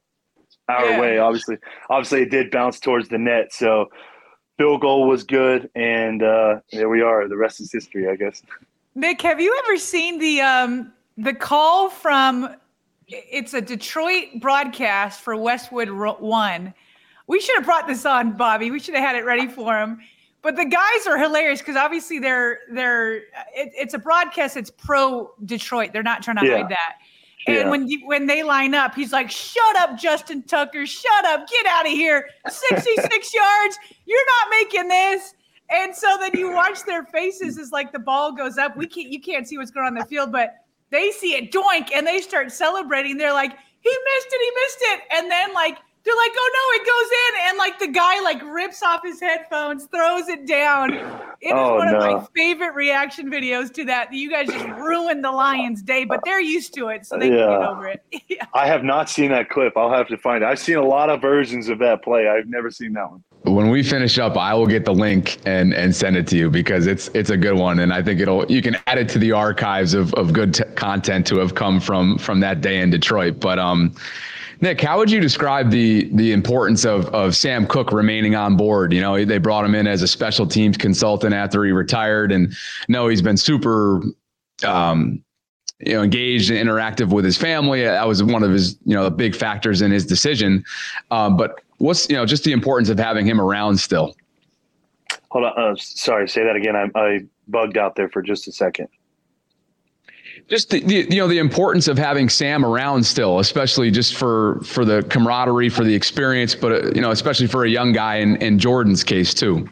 our 0.69 0.91
yeah. 0.91 1.01
way. 1.01 1.19
Obviously, 1.19 1.59
obviously 1.91 2.23
it 2.23 2.31
did 2.31 2.51
bounce 2.51 2.81
towards 2.81 3.09
the 3.09 3.19
net. 3.19 3.53
So 3.53 3.91
field 4.59 4.81
goal 4.81 5.07
was 5.07 5.23
good, 5.23 5.71
and 5.75 6.23
uh, 6.23 6.61
there 6.73 6.89
we 6.89 7.03
are. 7.03 7.29
The 7.29 7.37
rest 7.37 7.61
is 7.61 7.71
history, 7.73 8.09
I 8.09 8.17
guess. 8.17 8.43
Nick, 8.95 9.21
have 9.23 9.41
you 9.41 9.61
ever 9.65 9.77
seen 9.77 10.19
the 10.19 10.41
um, 10.41 10.93
the 11.19 11.35
call 11.35 11.91
from? 11.91 12.55
It's 13.09 13.55
a 13.55 13.61
Detroit 13.61 14.41
broadcast 14.41 15.21
for 15.21 15.37
Westwood 15.37 15.91
One. 15.91 16.75
We 17.29 17.41
should 17.41 17.55
have 17.57 17.65
brought 17.65 17.87
this 17.87 18.05
on, 18.05 18.37
Bobby. 18.37 18.71
We 18.71 18.81
should 18.81 18.95
have 18.95 19.05
had 19.05 19.17
it 19.17 19.25
ready 19.25 19.47
for 19.47 19.79
him 19.79 20.01
but 20.47 20.55
the 20.55 20.65
guys 20.65 21.09
are 21.09 21.19
hilarious 21.19 21.59
because 21.59 21.75
obviously 21.75 22.21
they're 22.21 22.61
they're 22.71 23.17
it, 23.17 23.73
it's 23.75 23.95
a 23.95 23.99
broadcast. 23.99 24.57
It's 24.57 24.71
pro 24.71 25.33
Detroit. 25.45 25.93
They're 25.93 26.05
not 26.05 26.23
trying 26.23 26.37
to 26.37 26.47
yeah. 26.47 26.59
hide 26.59 26.69
that. 26.69 26.93
And 27.49 27.57
yeah. 27.57 27.69
when 27.69 27.89
you, 27.89 28.07
when 28.07 28.27
they 28.27 28.45
line 28.45 28.73
up, 28.73 28.95
he's 28.95 29.13
like, 29.13 29.29
"Shut 29.29 29.77
up, 29.77 29.99
Justin 29.99 30.45
Tucker! 30.45 30.87
Shut 30.87 31.25
up! 31.25 31.49
Get 31.49 31.67
out 31.67 31.85
of 31.87 31.91
here! 31.91 32.29
Sixty-six 32.49 33.35
yards! 33.35 33.79
You're 34.05 34.25
not 34.39 34.51
making 34.51 34.87
this!" 34.87 35.35
And 35.69 35.93
so 35.97 36.17
then 36.21 36.31
you 36.35 36.53
watch 36.53 36.85
their 36.85 37.03
faces 37.07 37.59
as 37.59 37.73
like 37.73 37.91
the 37.91 37.99
ball 37.99 38.31
goes 38.31 38.57
up. 38.57 38.77
We 38.77 38.87
can't 38.87 39.09
you 39.09 39.21
can't 39.21 39.49
see 39.49 39.59
what's 39.59 39.73
going 39.73 39.89
on 39.89 39.97
in 39.97 39.99
the 39.99 40.07
field, 40.07 40.31
but 40.31 40.55
they 40.91 41.11
see 41.11 41.35
it 41.35 41.51
doink 41.51 41.91
and 41.93 42.07
they 42.07 42.21
start 42.21 42.53
celebrating. 42.53 43.17
They're 43.17 43.33
like, 43.33 43.51
"He 43.81 43.91
missed 43.91 44.29
it! 44.31 44.41
He 44.41 44.51
missed 44.63 44.79
it!" 44.81 45.01
And 45.19 45.29
then 45.29 45.55
like 45.55 45.79
they're 46.07 46.15
like, 46.15 46.33
oh 46.37 46.51
no, 46.55 46.81
it 46.81 46.87
goes 46.87 47.11
in, 47.11 47.49
and 47.49 47.59
like 47.59 47.79
the 47.81 47.89
guy 47.89 48.21
like 48.21 48.41
rips 48.45 48.81
off 48.81 49.03
his 49.03 49.19
headphones, 49.21 49.87
throws 49.87 50.29
it 50.29 50.47
down. 50.47 50.95
It 51.41 51.49
is 51.49 51.53
one 51.53 51.91
no. 51.91 51.99
of 51.99 52.03
my 52.03 52.27
favorite 52.35 52.75
reaction 52.75 53.29
videos 53.29 53.75
to 53.75 53.85
that. 53.87 54.13
You 54.13 54.31
guys 54.31 54.47
just 54.47 54.69
ruined 54.79 55.25
the 55.25 55.33
Lions' 55.33 55.83
day, 55.83 56.05
but 56.05 56.21
they're 56.25 56.41
used 56.41 56.75
to 56.75 56.89
it, 56.89 57.07
so 57.07 57.19
they 57.19 57.29
yeah. 57.29 57.47
can 57.47 57.61
get 57.61 57.69
over 57.69 57.89
it. 57.89 58.03
yeah. 58.29 58.47
I 58.55 58.69
have 58.69 58.85
not 58.85 59.11
seen 59.11 59.33
that 59.33 59.51
clip. 59.51 59.77
I'll 59.77 59.93
have 59.93 60.07
to 60.09 60.17
find 60.17 60.45
it. 60.45 60.47
I've 60.47 60.61
seen 60.61 60.77
a 60.77 60.87
lot 60.87 61.11
of 61.11 61.21
versions 61.21 61.69
of 61.69 61.81
that 61.81 62.05
play. 62.05 62.29
I've 62.29 62.47
never 62.47 62.71
seen 62.71 62.93
that 62.93 63.11
one. 63.11 63.25
When 63.43 63.71
we 63.71 63.83
finish 63.83 64.17
up, 64.19 64.37
I 64.37 64.55
will 64.55 64.67
get 64.69 64.85
the 64.85 64.95
link 64.95 65.39
and 65.45 65.75
and 65.75 65.95
send 65.95 66.17
it 66.17 66.29
to 66.29 66.37
you 66.37 66.51
because 66.51 66.87
it's 66.87 67.09
it's 67.15 67.31
a 67.31 67.37
good 67.37 67.55
one, 67.55 67.81
and 67.81 67.93
I 67.93 68.01
think 68.01 68.21
it'll 68.21 68.45
you 68.47 68.63
can 68.63 68.77
add 68.87 68.99
it 68.99 69.09
to 69.11 69.19
the 69.19 69.33
archives 69.33 69.93
of 69.93 70.15
of 70.15 70.33
good 70.33 70.55
t- 70.55 70.65
content 70.77 71.27
to 71.29 71.39
have 71.39 71.57
come 71.57 71.81
from 71.81 72.17
from 72.19 72.39
that 72.41 72.61
day 72.61 72.81
in 72.81 72.91
Detroit. 72.91 73.41
But 73.41 73.59
um 73.59 73.93
Nick, 74.61 74.81
how 74.81 74.99
would 74.99 75.11
you 75.11 75.21
describe 75.21 75.71
the 75.71 76.09
the 76.15 76.33
importance 76.33 76.85
of 76.85 77.07
of 77.15 77.37
Sam 77.37 77.67
Koch 77.67 77.93
remaining 77.93 78.35
on 78.35 78.57
board? 78.57 78.93
You 78.93 79.01
know, 79.01 79.25
they 79.25 79.39
brought 79.39 79.65
him 79.65 79.75
in 79.75 79.87
as 79.87 80.03
a 80.03 80.09
special 80.09 80.47
teams 80.47 80.77
consultant 80.77 81.35
after 81.35 81.65
he 81.65 81.73
retired, 81.73 82.33
and 82.33 82.55
no, 82.89 83.09
he's 83.09 83.23
been 83.23 83.37
super, 83.37 84.03
um, 84.65 85.23
you 85.81 85.93
know, 85.93 86.03
engaged 86.03 86.51
and 86.51 86.69
interactive 86.69 87.13
with 87.13 87.25
his 87.25 87.37
family. 87.37 87.83
That 87.85 88.09
was 88.09 88.23
one 88.23 88.43
of 88.43 88.51
his, 88.51 88.79
you 88.85 88.95
know, 88.95 89.05
the 89.05 89.11
big 89.11 89.35
factors 89.35 89.83
in 89.83 89.91
his 89.91 90.07
decision. 90.07 90.65
Um, 91.11 91.37
but 91.37 91.61
what's 91.79 92.09
you 92.09 92.17
know 92.17 92.25
just 92.25 92.45
the 92.45 92.53
importance 92.53 92.89
of 92.89 92.99
having 92.99 93.27
him 93.27 93.41
around 93.41 93.79
still? 93.79 94.17
Hold 95.31 95.45
on, 95.45 95.53
uh, 95.59 95.77
sorry, 95.79 96.29
say 96.29 96.45
that 96.45 96.57
again. 96.57 96.77
I, 96.77 96.99
I 96.99 97.21
bugged 97.49 97.77
out 97.77 97.95
there 97.95 98.09
for 98.09 98.23
just 98.23 98.49
a 98.49 98.53
second 98.53 98.89
just 100.49 100.71
the, 100.71 100.81
the, 100.81 101.07
you 101.11 101.21
know 101.21 101.29
the 101.29 101.39
importance 101.39 101.89
of 101.89 101.99
having 101.99 102.29
Sam 102.29 102.65
around 102.65 103.05
still, 103.05 103.39
especially 103.41 103.91
just 103.91 104.15
for 104.15 104.61
for 104.61 104.85
the 104.85 105.03
camaraderie, 105.05 105.69
for 105.69 105.85
the 105.85 105.95
experience, 105.95 106.55
but 106.55 106.73
uh, 106.73 106.91
you 106.95 107.01
know 107.01 107.11
especially 107.11 107.47
for 107.47 107.65
a 107.65 107.69
young 107.69 107.93
guy 107.93 108.17
in, 108.17 108.37
in 108.37 108.59
Jordan's 108.59 109.03
case 109.03 109.35
too. 109.35 109.69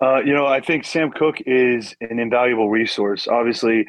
Uh, 0.00 0.18
you 0.18 0.34
know, 0.34 0.46
I 0.46 0.60
think 0.60 0.84
Sam 0.84 1.12
Koch 1.12 1.40
is 1.46 1.94
an 2.00 2.18
invaluable 2.18 2.68
resource. 2.68 3.28
Obviously, 3.28 3.86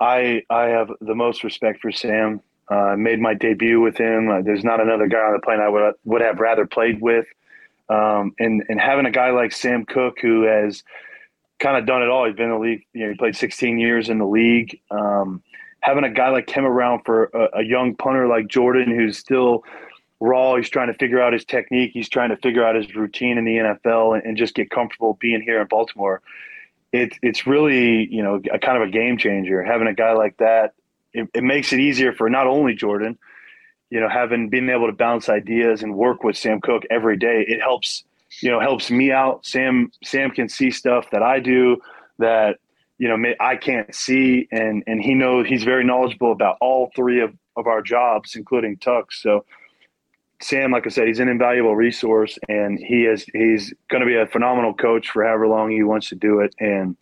I 0.00 0.42
I 0.48 0.64
have 0.68 0.90
the 1.00 1.14
most 1.14 1.44
respect 1.44 1.80
for 1.80 1.92
Sam. 1.92 2.40
Uh, 2.70 2.74
I 2.74 2.92
uh, 2.92 2.96
made 2.96 3.20
my 3.20 3.34
debut 3.34 3.80
with 3.80 3.98
him. 3.98 4.30
Uh, 4.30 4.40
there's 4.40 4.64
not 4.64 4.80
another 4.80 5.08
guy 5.08 5.18
on 5.18 5.34
the 5.34 5.40
plane 5.40 5.60
I 5.60 5.68
would 5.68 5.94
would 6.04 6.22
have 6.22 6.38
rather 6.38 6.66
played 6.66 7.02
with. 7.02 7.26
Um, 7.90 8.32
and 8.38 8.64
and 8.70 8.80
having 8.80 9.04
a 9.04 9.10
guy 9.10 9.30
like 9.30 9.52
Sam 9.52 9.84
Koch 9.84 10.18
who 10.22 10.44
has 10.44 10.82
kind 11.62 11.76
of 11.76 11.86
done 11.86 12.02
it 12.02 12.08
all. 12.08 12.26
He's 12.26 12.34
been 12.34 12.46
in 12.46 12.52
the 12.52 12.58
league. 12.58 12.84
You 12.92 13.04
know, 13.04 13.10
he 13.10 13.16
played 13.16 13.36
16 13.36 13.78
years 13.78 14.08
in 14.08 14.18
the 14.18 14.26
league. 14.26 14.80
Um, 14.90 15.42
having 15.80 16.04
a 16.04 16.10
guy 16.10 16.28
like 16.30 16.50
him 16.50 16.64
around 16.64 17.04
for 17.04 17.24
a, 17.32 17.60
a, 17.60 17.62
young 17.62 17.94
punter 17.94 18.26
like 18.26 18.48
Jordan, 18.48 18.90
who's 18.94 19.16
still 19.16 19.64
raw. 20.20 20.56
He's 20.56 20.68
trying 20.68 20.88
to 20.88 20.94
figure 20.94 21.22
out 21.22 21.32
his 21.32 21.44
technique. 21.44 21.92
He's 21.94 22.08
trying 22.08 22.30
to 22.30 22.36
figure 22.36 22.64
out 22.64 22.74
his 22.74 22.94
routine 22.94 23.38
in 23.38 23.44
the 23.44 23.56
NFL 23.56 24.16
and, 24.16 24.26
and 24.26 24.36
just 24.36 24.54
get 24.54 24.70
comfortable 24.70 25.16
being 25.20 25.40
here 25.40 25.60
in 25.60 25.68
Baltimore. 25.68 26.20
It, 26.92 27.14
it's 27.22 27.46
really, 27.46 28.06
you 28.12 28.22
know, 28.22 28.42
a 28.52 28.58
kind 28.58 28.82
of 28.82 28.88
a 28.88 28.90
game 28.90 29.16
changer. 29.16 29.62
Having 29.62 29.86
a 29.86 29.94
guy 29.94 30.12
like 30.12 30.36
that, 30.38 30.74
it, 31.14 31.28
it 31.32 31.42
makes 31.42 31.72
it 31.72 31.80
easier 31.80 32.12
for 32.12 32.28
not 32.28 32.46
only 32.46 32.74
Jordan, 32.74 33.18
you 33.88 34.00
know, 34.00 34.08
having 34.08 34.48
being 34.48 34.68
able 34.68 34.86
to 34.86 34.92
bounce 34.92 35.28
ideas 35.28 35.82
and 35.82 35.94
work 35.94 36.24
with 36.24 36.36
Sam 36.36 36.60
Koch 36.60 36.84
every 36.90 37.16
day. 37.16 37.44
It 37.46 37.60
helps 37.60 38.04
you 38.40 38.50
know 38.50 38.60
helps 38.60 38.90
me 38.90 39.12
out. 39.12 39.44
Sam 39.44 39.90
Sam 40.04 40.30
can 40.30 40.48
see 40.48 40.70
stuff 40.70 41.10
that 41.10 41.22
I 41.22 41.40
do 41.40 41.78
that 42.18 42.58
you 42.98 43.08
know 43.08 43.34
I 43.40 43.56
can't 43.56 43.94
see, 43.94 44.48
and 44.50 44.82
and 44.86 45.02
he 45.02 45.14
knows 45.14 45.46
he's 45.46 45.64
very 45.64 45.84
knowledgeable 45.84 46.32
about 46.32 46.56
all 46.60 46.90
three 46.94 47.20
of 47.20 47.34
of 47.56 47.66
our 47.66 47.82
jobs, 47.82 48.36
including 48.36 48.76
Tuck. 48.78 49.12
So. 49.12 49.44
Sam, 50.40 50.72
like 50.72 50.84
I 50.86 50.90
said, 50.90 51.06
he's 51.06 51.20
an 51.20 51.28
invaluable 51.28 51.76
resource, 51.76 52.36
and 52.48 52.76
he 52.76 53.04
is 53.04 53.24
he's 53.32 53.72
going 53.88 54.00
to 54.00 54.06
be 54.08 54.16
a 54.16 54.26
phenomenal 54.26 54.74
coach 54.74 55.08
for 55.08 55.22
however 55.22 55.46
long 55.46 55.70
he 55.70 55.84
wants 55.84 56.08
to 56.08 56.16
do 56.16 56.40
it. 56.40 56.52
And 56.58 56.96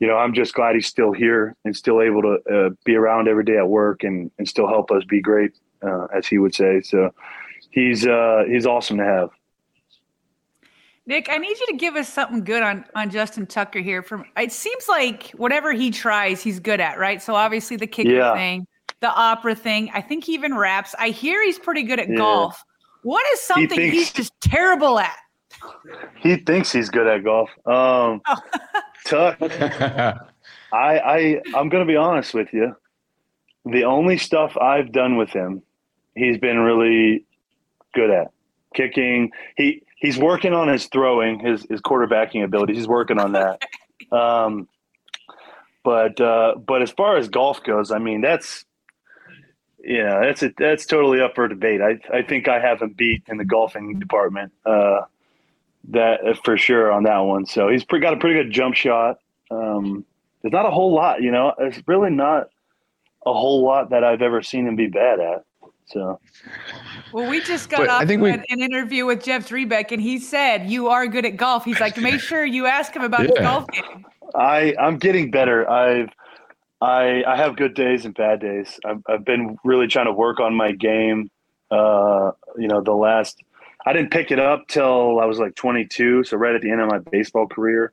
you 0.00 0.06
know, 0.06 0.16
I'm 0.16 0.34
just 0.34 0.52
glad 0.52 0.74
he's 0.74 0.86
still 0.86 1.12
here 1.12 1.56
and 1.64 1.74
still 1.74 2.02
able 2.02 2.20
to 2.20 2.38
uh, 2.52 2.70
be 2.84 2.94
around 2.94 3.26
every 3.26 3.44
day 3.44 3.56
at 3.56 3.68
work 3.68 4.04
and 4.04 4.30
and 4.38 4.46
still 4.46 4.68
help 4.68 4.90
us 4.90 5.02
be 5.04 5.22
great, 5.22 5.52
uh, 5.82 6.08
as 6.14 6.26
he 6.26 6.36
would 6.36 6.54
say. 6.54 6.82
So 6.82 7.14
he's 7.70 8.06
uh, 8.06 8.44
he's 8.46 8.66
awesome 8.66 8.98
to 8.98 9.04
have. 9.04 9.30
Nick, 11.06 11.28
I 11.30 11.36
need 11.36 11.58
you 11.58 11.66
to 11.66 11.76
give 11.76 11.96
us 11.96 12.10
something 12.10 12.44
good 12.44 12.62
on 12.62 12.84
on 12.94 13.10
Justin 13.10 13.46
Tucker 13.46 13.80
here. 13.80 14.02
From 14.02 14.24
it 14.36 14.52
seems 14.52 14.88
like 14.88 15.30
whatever 15.36 15.72
he 15.72 15.90
tries, 15.90 16.42
he's 16.42 16.60
good 16.60 16.80
at, 16.80 16.98
right? 16.98 17.22
So 17.22 17.34
obviously 17.34 17.76
the 17.76 17.86
kicker 17.86 18.10
yeah. 18.10 18.34
thing, 18.34 18.66
the 19.00 19.10
opera 19.10 19.54
thing. 19.54 19.90
I 19.92 20.00
think 20.00 20.24
he 20.24 20.32
even 20.32 20.54
raps. 20.54 20.94
I 20.98 21.10
hear 21.10 21.44
he's 21.44 21.58
pretty 21.58 21.82
good 21.82 22.00
at 22.00 22.08
yeah. 22.08 22.16
golf. 22.16 22.62
What 23.02 23.24
is 23.34 23.40
something 23.40 23.68
he 23.68 23.90
thinks, 23.90 23.96
he's 23.96 24.12
just 24.12 24.32
terrible 24.40 24.98
at? 24.98 25.16
He 26.16 26.36
thinks 26.36 26.72
he's 26.72 26.88
good 26.88 27.06
at 27.06 27.22
golf. 27.22 27.50
Um, 27.66 28.22
oh. 28.26 28.36
Tuck, 29.04 29.36
I, 29.42 30.18
I 30.72 31.40
I'm 31.54 31.68
gonna 31.68 31.84
be 31.84 31.96
honest 31.96 32.32
with 32.32 32.52
you. 32.54 32.74
The 33.66 33.84
only 33.84 34.16
stuff 34.16 34.56
I've 34.56 34.90
done 34.90 35.16
with 35.16 35.30
him, 35.30 35.62
he's 36.14 36.38
been 36.38 36.60
really 36.60 37.26
good 37.94 38.10
at 38.10 38.30
kicking. 38.74 39.30
He 39.56 39.82
he's 40.04 40.18
working 40.18 40.52
on 40.52 40.68
his 40.68 40.86
throwing, 40.86 41.40
his 41.40 41.66
his 41.68 41.80
quarterbacking 41.80 42.44
abilities. 42.44 42.76
He's 42.76 42.88
working 42.88 43.18
on 43.18 43.32
that. 43.32 43.62
Um, 44.12 44.68
but 45.82 46.20
uh, 46.20 46.56
but 46.56 46.82
as 46.82 46.90
far 46.90 47.16
as 47.16 47.28
golf 47.28 47.62
goes, 47.64 47.90
I 47.90 47.98
mean 47.98 48.20
that's 48.20 48.64
yeah, 49.82 50.20
that's 50.20 50.42
a, 50.42 50.52
that's 50.58 50.84
totally 50.84 51.20
up 51.20 51.34
for 51.34 51.48
debate. 51.48 51.80
I 51.80 51.98
I 52.14 52.22
think 52.22 52.46
I 52.48 52.60
have 52.60 52.82
him 52.82 52.92
beat 52.96 53.22
in 53.28 53.38
the 53.38 53.44
golfing 53.44 53.98
department. 53.98 54.52
Uh, 54.66 55.02
that 55.88 56.24
uh, 56.26 56.34
for 56.44 56.58
sure 56.58 56.92
on 56.92 57.04
that 57.04 57.18
one. 57.18 57.46
So 57.46 57.68
he's 57.68 57.84
pretty, 57.84 58.02
got 58.02 58.14
a 58.14 58.18
pretty 58.18 58.42
good 58.42 58.52
jump 58.52 58.74
shot. 58.74 59.18
Um, 59.50 60.04
there's 60.42 60.52
not 60.52 60.66
a 60.66 60.70
whole 60.70 60.94
lot, 60.94 61.22
you 61.22 61.30
know. 61.30 61.54
It's 61.58 61.82
really 61.86 62.10
not 62.10 62.48
a 63.26 63.32
whole 63.32 63.64
lot 63.64 63.90
that 63.90 64.04
I've 64.04 64.22
ever 64.22 64.42
seen 64.42 64.66
him 64.66 64.76
be 64.76 64.88
bad 64.88 65.20
at. 65.20 65.44
So, 65.86 66.18
well, 67.12 67.28
we 67.28 67.40
just 67.42 67.68
got 67.68 67.88
off 67.88 68.02
I 68.02 68.06
think 68.06 68.22
we, 68.22 68.30
an, 68.30 68.44
interview 68.48 69.04
with 69.04 69.22
Jeff 69.22 69.48
Zrebiec, 69.48 69.92
and 69.92 70.00
he 70.00 70.18
said 70.18 70.70
you 70.70 70.88
are 70.88 71.06
good 71.06 71.26
at 71.26 71.36
golf. 71.36 71.64
He's 71.64 71.78
like, 71.78 71.96
make 71.98 72.20
sure 72.20 72.44
you 72.44 72.66
ask 72.66 72.94
him 72.94 73.02
about 73.02 73.22
yeah. 73.22 73.28
his 73.28 73.38
golf 73.38 73.66
game. 73.68 74.06
I 74.34 74.74
I'm 74.80 74.98
getting 74.98 75.30
better. 75.30 75.68
I've 75.68 76.08
I 76.80 77.22
I 77.26 77.36
have 77.36 77.56
good 77.56 77.74
days 77.74 78.06
and 78.06 78.14
bad 78.14 78.40
days. 78.40 78.80
I've 78.84 79.02
I've 79.06 79.24
been 79.24 79.58
really 79.62 79.86
trying 79.86 80.06
to 80.06 80.12
work 80.12 80.40
on 80.40 80.54
my 80.54 80.72
game. 80.72 81.30
Uh, 81.70 82.32
you 82.56 82.66
know, 82.66 82.80
the 82.80 82.94
last 82.94 83.42
I 83.86 83.92
didn't 83.92 84.10
pick 84.10 84.30
it 84.30 84.40
up 84.40 84.66
till 84.68 85.20
I 85.20 85.26
was 85.26 85.38
like 85.38 85.54
22, 85.54 86.24
so 86.24 86.36
right 86.38 86.54
at 86.54 86.62
the 86.62 86.70
end 86.70 86.80
of 86.80 86.88
my 86.90 86.98
baseball 86.98 87.46
career, 87.46 87.92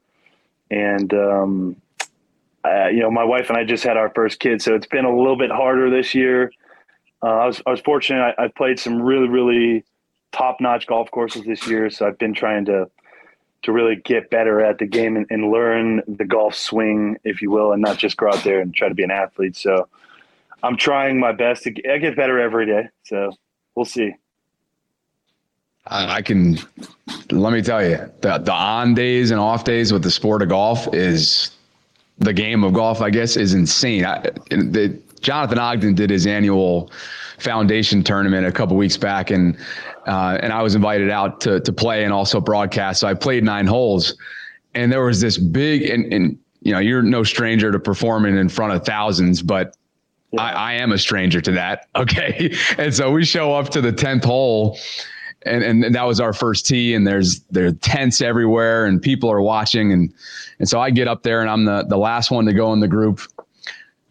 and 0.69 1.13
um, 1.13 1.75
I, 2.63 2.89
you 2.89 3.01
know, 3.01 3.11
my 3.11 3.25
wife 3.25 3.49
and 3.49 3.57
I 3.57 3.65
just 3.65 3.83
had 3.83 3.97
our 3.97 4.09
first 4.15 4.39
kid, 4.39 4.61
so 4.61 4.75
it's 4.75 4.87
been 4.87 5.03
a 5.03 5.15
little 5.15 5.37
bit 5.37 5.51
harder 5.51 5.89
this 5.89 6.15
year 6.15 6.51
uh, 7.23 7.27
I 7.27 7.45
was 7.45 7.61
I 7.65 7.71
was 7.71 7.81
fortunate. 7.81 8.35
I, 8.37 8.45
I 8.45 8.47
played 8.47 8.79
some 8.79 9.01
really 9.01 9.27
really 9.27 9.83
top 10.31 10.59
notch 10.59 10.87
golf 10.87 11.11
courses 11.11 11.43
this 11.43 11.67
year, 11.67 11.89
so 11.89 12.07
I've 12.07 12.17
been 12.17 12.33
trying 12.33 12.65
to 12.65 12.89
to 13.63 13.71
really 13.71 13.95
get 13.95 14.31
better 14.31 14.59
at 14.59 14.79
the 14.79 14.87
game 14.87 15.15
and, 15.15 15.27
and, 15.29 15.51
learn 15.51 16.01
the 16.07 16.25
golf 16.25 16.55
swing, 16.55 17.15
if 17.23 17.43
you 17.43 17.51
will, 17.51 17.73
and 17.73 17.79
not 17.79 17.95
just 17.95 18.17
go 18.17 18.27
out 18.27 18.43
there 18.43 18.59
and 18.59 18.73
try 18.73 18.89
to 18.89 18.95
be 18.95 19.03
an 19.03 19.11
athlete. 19.11 19.55
So 19.55 19.87
I'm 20.63 20.75
trying 20.77 21.19
my 21.19 21.31
best 21.31 21.61
to 21.63 21.69
get, 21.69 21.87
I 21.87 21.99
get 21.99 22.15
better 22.15 22.39
every 22.39 22.65
day. 22.65 22.89
So 23.03 23.31
we'll 23.75 23.85
see. 23.85 24.15
I 25.87 26.21
can 26.21 26.59
let 27.31 27.53
me 27.53 27.61
tell 27.63 27.83
you 27.83 27.97
the 28.21 28.37
the 28.37 28.53
on 28.53 28.93
days 28.93 29.31
and 29.31 29.39
off 29.39 29.63
days 29.63 29.91
with 29.91 30.03
the 30.03 30.11
sport 30.11 30.43
of 30.43 30.49
golf 30.49 30.93
is 30.93 31.49
the 32.19 32.33
game 32.33 32.63
of 32.63 32.73
golf. 32.73 33.01
I 33.01 33.09
guess 33.09 33.35
is 33.35 33.55
insane. 33.55 34.05
I, 34.05 34.19
the, 34.49 34.99
Jonathan 35.21 35.59
Ogden 35.59 35.95
did 35.95 36.09
his 36.09 36.27
annual 36.27 36.91
foundation 37.39 38.03
tournament 38.03 38.45
a 38.45 38.51
couple 38.51 38.75
weeks 38.77 38.97
back, 38.97 39.31
and 39.31 39.57
uh, 40.07 40.37
and 40.41 40.51
I 40.51 40.61
was 40.61 40.75
invited 40.75 41.09
out 41.09 41.41
to 41.41 41.59
to 41.59 41.73
play 41.73 42.03
and 42.03 42.13
also 42.13 42.39
broadcast. 42.39 42.99
So 42.99 43.07
I 43.07 43.13
played 43.13 43.43
nine 43.43 43.67
holes, 43.67 44.15
and 44.73 44.91
there 44.91 45.03
was 45.03 45.21
this 45.21 45.37
big 45.37 45.83
and 45.83 46.11
and 46.13 46.37
you 46.61 46.73
know 46.73 46.79
you're 46.79 47.01
no 47.01 47.23
stranger 47.23 47.71
to 47.71 47.79
performing 47.79 48.37
in 48.37 48.49
front 48.49 48.73
of 48.73 48.85
thousands, 48.85 49.41
but 49.41 49.75
I, 50.37 50.51
I 50.51 50.73
am 50.73 50.91
a 50.91 50.97
stranger 50.97 51.41
to 51.41 51.51
that. 51.53 51.87
Okay, 51.95 52.55
and 52.77 52.93
so 52.93 53.11
we 53.11 53.25
show 53.25 53.53
up 53.53 53.69
to 53.69 53.81
the 53.81 53.91
tenth 53.91 54.23
hole, 54.23 54.77
and, 55.43 55.63
and 55.63 55.95
that 55.95 56.03
was 56.03 56.19
our 56.19 56.33
first 56.33 56.65
tee 56.65 56.93
and 56.93 57.05
there's 57.05 57.41
there 57.51 57.71
tents 57.71 58.21
everywhere 58.21 58.85
and 58.85 59.01
people 59.01 59.31
are 59.31 59.41
watching 59.41 59.91
and 59.91 60.13
and 60.59 60.69
so 60.69 60.79
I 60.79 60.91
get 60.91 61.07
up 61.07 61.23
there 61.23 61.41
and 61.41 61.49
I'm 61.49 61.65
the 61.65 61.83
the 61.87 61.97
last 61.97 62.31
one 62.31 62.45
to 62.45 62.53
go 62.53 62.71
in 62.73 62.79
the 62.79 62.87
group. 62.87 63.21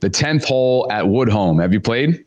The 0.00 0.10
tenth 0.10 0.44
hole 0.44 0.86
at 0.90 1.04
Woodholme. 1.04 1.60
Have 1.60 1.72
you 1.72 1.80
played? 1.80 2.24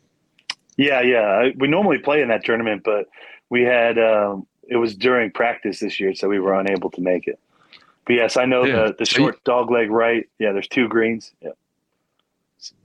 Yeah, 0.77 1.01
yeah. 1.01 1.49
We 1.57 1.67
normally 1.67 1.97
play 1.97 2.21
in 2.21 2.27
that 2.29 2.43
tournament, 2.43 2.83
but 2.83 3.07
we 3.49 3.61
had 3.61 3.99
um, 3.99 4.47
it 4.67 4.77
was 4.77 4.95
during 4.95 5.31
practice 5.31 5.79
this 5.79 5.99
year, 5.99 6.13
so 6.15 6.27
we 6.27 6.39
were 6.39 6.53
unable 6.53 6.89
to 6.91 7.01
make 7.01 7.27
it. 7.27 7.39
But 8.05 8.13
yes, 8.13 8.37
I 8.37 8.45
know 8.45 8.63
yeah. 8.63 8.87
the 8.87 8.95
the 8.99 9.05
short 9.05 9.43
dog 9.43 9.71
leg 9.71 9.89
right. 9.89 10.27
Yeah, 10.39 10.51
there's 10.51 10.67
two 10.67 10.87
greens. 10.87 11.31
Yeah. 11.41 11.51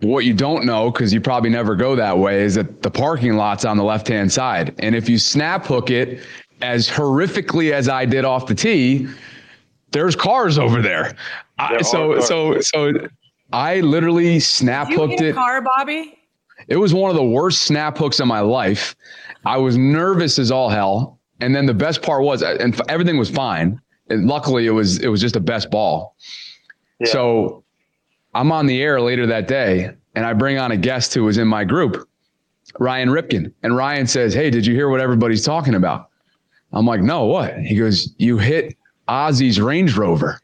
What 0.00 0.24
you 0.24 0.34
don't 0.34 0.64
know, 0.64 0.90
because 0.90 1.12
you 1.12 1.20
probably 1.20 1.50
never 1.50 1.76
go 1.76 1.94
that 1.94 2.18
way, 2.18 2.42
is 2.42 2.56
that 2.56 2.82
the 2.82 2.90
parking 2.90 3.36
lot's 3.36 3.64
on 3.64 3.76
the 3.76 3.84
left 3.84 4.08
hand 4.08 4.32
side. 4.32 4.74
And 4.80 4.94
if 4.94 5.08
you 5.08 5.18
snap 5.18 5.64
hook 5.64 5.90
it 5.90 6.20
as 6.62 6.88
horrifically 6.88 7.72
as 7.72 7.88
I 7.88 8.04
did 8.04 8.24
off 8.24 8.46
the 8.46 8.56
tee, 8.56 9.06
there's 9.92 10.16
cars 10.16 10.58
over 10.58 10.82
there. 10.82 11.14
there 11.58 11.82
so 11.82 12.20
so 12.20 12.60
so 12.60 12.92
I 13.52 13.80
literally 13.80 14.40
snap 14.40 14.88
hooked 14.88 15.20
it. 15.20 15.34
Car, 15.34 15.62
Bobby. 15.62 16.18
It 16.66 16.76
was 16.76 16.92
one 16.92 17.10
of 17.10 17.16
the 17.16 17.24
worst 17.24 17.62
snap 17.62 17.96
hooks 17.96 18.20
of 18.20 18.26
my 18.26 18.40
life. 18.40 18.94
I 19.46 19.56
was 19.56 19.78
nervous 19.78 20.38
as 20.38 20.50
all 20.50 20.68
hell, 20.68 21.18
and 21.40 21.54
then 21.54 21.66
the 21.66 21.74
best 21.74 22.02
part 22.02 22.22
was, 22.22 22.42
uh, 22.42 22.56
and 22.60 22.78
everything 22.88 23.16
was 23.16 23.30
fine. 23.30 23.80
And 24.10 24.26
luckily, 24.26 24.66
it 24.66 24.70
was 24.70 24.98
it 24.98 25.08
was 25.08 25.20
just 25.20 25.36
a 25.36 25.40
best 25.40 25.70
ball. 25.70 26.16
Yeah. 27.00 27.10
So 27.10 27.64
I'm 28.34 28.52
on 28.52 28.66
the 28.66 28.82
air 28.82 29.00
later 29.00 29.26
that 29.26 29.48
day, 29.48 29.90
and 30.14 30.26
I 30.26 30.32
bring 30.32 30.58
on 30.58 30.72
a 30.72 30.76
guest 30.76 31.14
who 31.14 31.24
was 31.24 31.38
in 31.38 31.46
my 31.46 31.64
group, 31.64 32.08
Ryan 32.78 33.08
Ripken, 33.08 33.52
and 33.62 33.76
Ryan 33.76 34.06
says, 34.06 34.34
"Hey, 34.34 34.50
did 34.50 34.66
you 34.66 34.74
hear 34.74 34.88
what 34.88 35.00
everybody's 35.00 35.44
talking 35.44 35.74
about?" 35.74 36.10
I'm 36.72 36.86
like, 36.86 37.00
"No, 37.00 37.24
what?" 37.24 37.58
He 37.58 37.76
goes, 37.76 38.14
"You 38.18 38.38
hit 38.38 38.76
Ozzie's 39.08 39.60
Range 39.60 39.94
Rover. 39.96 40.40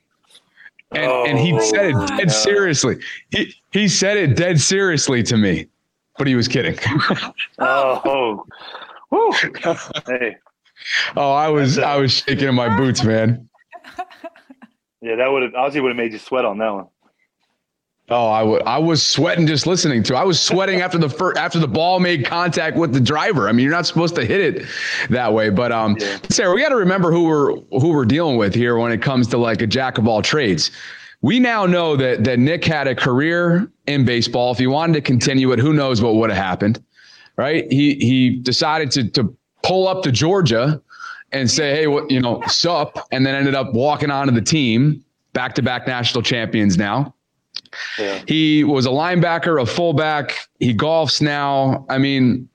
And, 0.95 1.05
oh, 1.05 1.25
and 1.27 1.39
he 1.39 1.53
oh, 1.53 1.61
said 1.61 1.87
it 1.87 2.09
dead 2.09 2.31
seriously. 2.31 2.99
He, 3.31 3.55
he 3.73 3.89
said 3.89 4.17
it 4.17 4.37
dead 4.37 4.61
seriously 4.61 5.23
to 5.25 5.37
me, 5.37 5.67
but 6.19 6.27
he 6.27 6.35
was 6.35 6.49
kidding. 6.49 6.79
oh, 7.59 8.45
Woo. 9.11 9.33
hey. 10.07 10.37
Oh, 11.17 11.33
I 11.33 11.49
was 11.49 11.79
uh, 11.79 11.83
I 11.83 11.97
was 11.97 12.13
shaking 12.13 12.49
in 12.49 12.55
my 12.55 12.77
boots, 12.77 13.05
man. 13.05 13.49
Yeah, 15.01 15.17
that 15.17 15.31
would 15.31 15.43
have 15.43 15.55
Ozzie 15.55 15.81
would 15.81 15.91
have 15.91 15.97
made 15.97 16.13
you 16.13 16.19
sweat 16.19 16.45
on 16.45 16.59
that 16.59 16.73
one. 16.73 16.87
Oh, 18.11 18.29
I, 18.29 18.41
w- 18.41 18.61
I 18.67 18.77
was 18.77 19.03
sweating 19.03 19.47
just 19.47 19.67
listening 19.67 20.03
to. 20.05 20.15
I 20.17 20.25
was 20.25 20.39
sweating 20.39 20.83
after 20.83 20.99
the 20.99 21.09
fir- 21.09 21.37
after 21.39 21.59
the 21.59 21.69
ball 21.69 22.01
made 22.01 22.27
contact 22.27 22.77
with 22.77 22.93
the 22.93 23.01
driver. 23.01 23.49
I 23.49 23.53
mean, 23.53 23.65
you're 23.65 23.73
not 23.73 23.87
supposed 23.87 24.15
to 24.17 24.27
hit 24.27 24.41
it 24.41 24.67
that 25.09 25.33
way. 25.33 25.49
But 25.49 25.73
um, 25.73 25.97
yeah. 25.99 26.19
Sarah, 26.29 26.55
we 26.55 26.61
got 26.61 26.69
to 26.69 26.77
remember 26.77 27.11
who 27.11 27.25
we're 27.25 27.55
who 27.81 27.95
we're 27.95 28.05
dealing 28.05 28.37
with 28.37 28.55
here 28.55 28.77
when 28.77 28.93
it 28.93 29.01
comes 29.01 29.27
to 29.29 29.39
like 29.39 29.63
a 29.63 29.67
jack 29.67 29.97
of 29.97 30.07
all 30.07 30.21
trades. 30.21 30.71
We 31.23 31.41
now 31.41 31.65
know 31.65 31.97
that 31.97 32.25
that 32.25 32.39
Nick 32.39 32.63
had 32.67 32.87
a 32.87 32.95
career 32.95 33.71
in 33.87 34.05
baseball. 34.05 34.53
If 34.53 34.59
he 34.59 34.67
wanted 34.67 34.93
to 34.95 35.01
continue 35.01 35.51
it, 35.53 35.59
who 35.59 35.73
knows 35.73 36.03
what 36.03 36.17
would 36.17 36.29
have 36.29 36.39
happened, 36.39 36.85
right? 37.37 37.65
He 37.73 37.95
he 37.95 38.37
decided 38.37 38.91
to 38.93 39.09
to 39.13 39.35
pull 39.63 39.89
up 39.89 40.03
to 40.03 40.13
Georgia 40.13 40.79
and 41.33 41.51
say, 41.51 41.75
hey, 41.75 41.87
what 41.87 42.11
you 42.11 42.21
know, 42.21 42.43
sup, 42.49 42.99
and 43.13 43.25
then 43.25 43.35
ended 43.35 43.55
up 43.55 43.73
walking 43.73 44.11
onto 44.11 44.35
the 44.35 44.43
team, 44.43 45.03
back 45.33 45.55
to 45.55 45.63
back 45.63 45.87
national 45.87 46.21
champions 46.21 46.77
now 46.77 47.15
yeah. 47.99 48.23
He 48.27 48.65
was 48.65 48.87
a 48.87 48.91
linebacker, 48.91 49.61
a 49.61 49.67
fullback. 49.67 50.49
He 50.61 50.75
golfs 50.75 51.21
now. 51.21 51.85
I 51.89 51.99
mean, 51.99 52.49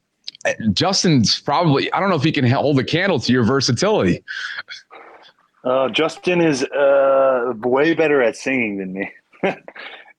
Justin's 0.74 1.40
probably, 1.40 1.92
I 1.94 2.00
don't 2.00 2.10
know 2.10 2.16
if 2.16 2.24
he 2.24 2.32
can 2.32 2.50
hold 2.50 2.80
a 2.80 2.84
candle 2.84 3.20
to 3.20 3.32
your 3.32 3.44
versatility. 3.44 4.24
Uh, 5.64 5.90
Justin 5.90 6.42
is 6.42 6.64
uh, 6.64 7.54
way 7.58 7.94
better 7.94 8.22
at 8.22 8.36
singing 8.36 8.78
than 8.78 8.94
me. 8.94 9.12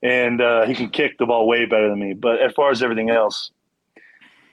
and 0.03 0.41
uh, 0.41 0.67
he 0.67 0.75
can 0.75 0.91
kick 0.91 1.19
the 1.19 1.27
ball 1.27 1.47
way 1.47 1.65
better 1.67 1.89
than 1.89 1.99
me. 1.99 2.15
But 2.15 2.41
as 2.41 2.53
far 2.53 2.71
as 2.71 2.83
everything 2.83 3.11
else, 3.11 3.51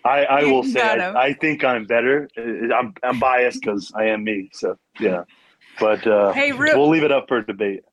I, 0.06 0.26
I 0.26 0.44
will 0.46 0.64
say 0.64 0.82
I, 0.82 1.26
I, 1.26 1.34
think 1.34 1.64
I'm 1.64 1.86
better. 1.86 2.30
Uh, 2.38 2.74
I'm, 2.74 2.94
I'm 3.04 3.20
biased 3.20 3.62
because 3.62 3.92
I 3.94 4.06
am 4.06 4.24
me. 4.24 4.50
So, 4.54 4.78
yeah. 5.00 5.24
But 5.80 6.08
uh, 6.08 6.32
hey, 6.32 6.54
we'll 6.54 6.90
leave 6.90 7.04
it 7.04 7.12
up 7.12 7.28
for 7.28 7.42
debate. 7.42 7.84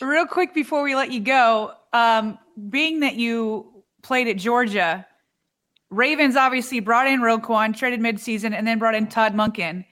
Real 0.00 0.26
quick 0.26 0.54
before 0.54 0.82
we 0.82 0.94
let 0.94 1.12
you 1.12 1.20
go, 1.20 1.72
um, 1.92 2.38
being 2.70 3.00
that 3.00 3.16
you 3.16 3.84
played 4.02 4.28
at 4.28 4.36
Georgia, 4.36 5.06
Ravens 5.90 6.36
obviously 6.36 6.80
brought 6.80 7.06
in 7.06 7.20
Roquan, 7.20 7.76
traded 7.76 8.00
midseason, 8.00 8.54
and 8.54 8.66
then 8.66 8.78
brought 8.78 8.94
in 8.94 9.06
Todd 9.06 9.34
Monken. 9.34 9.84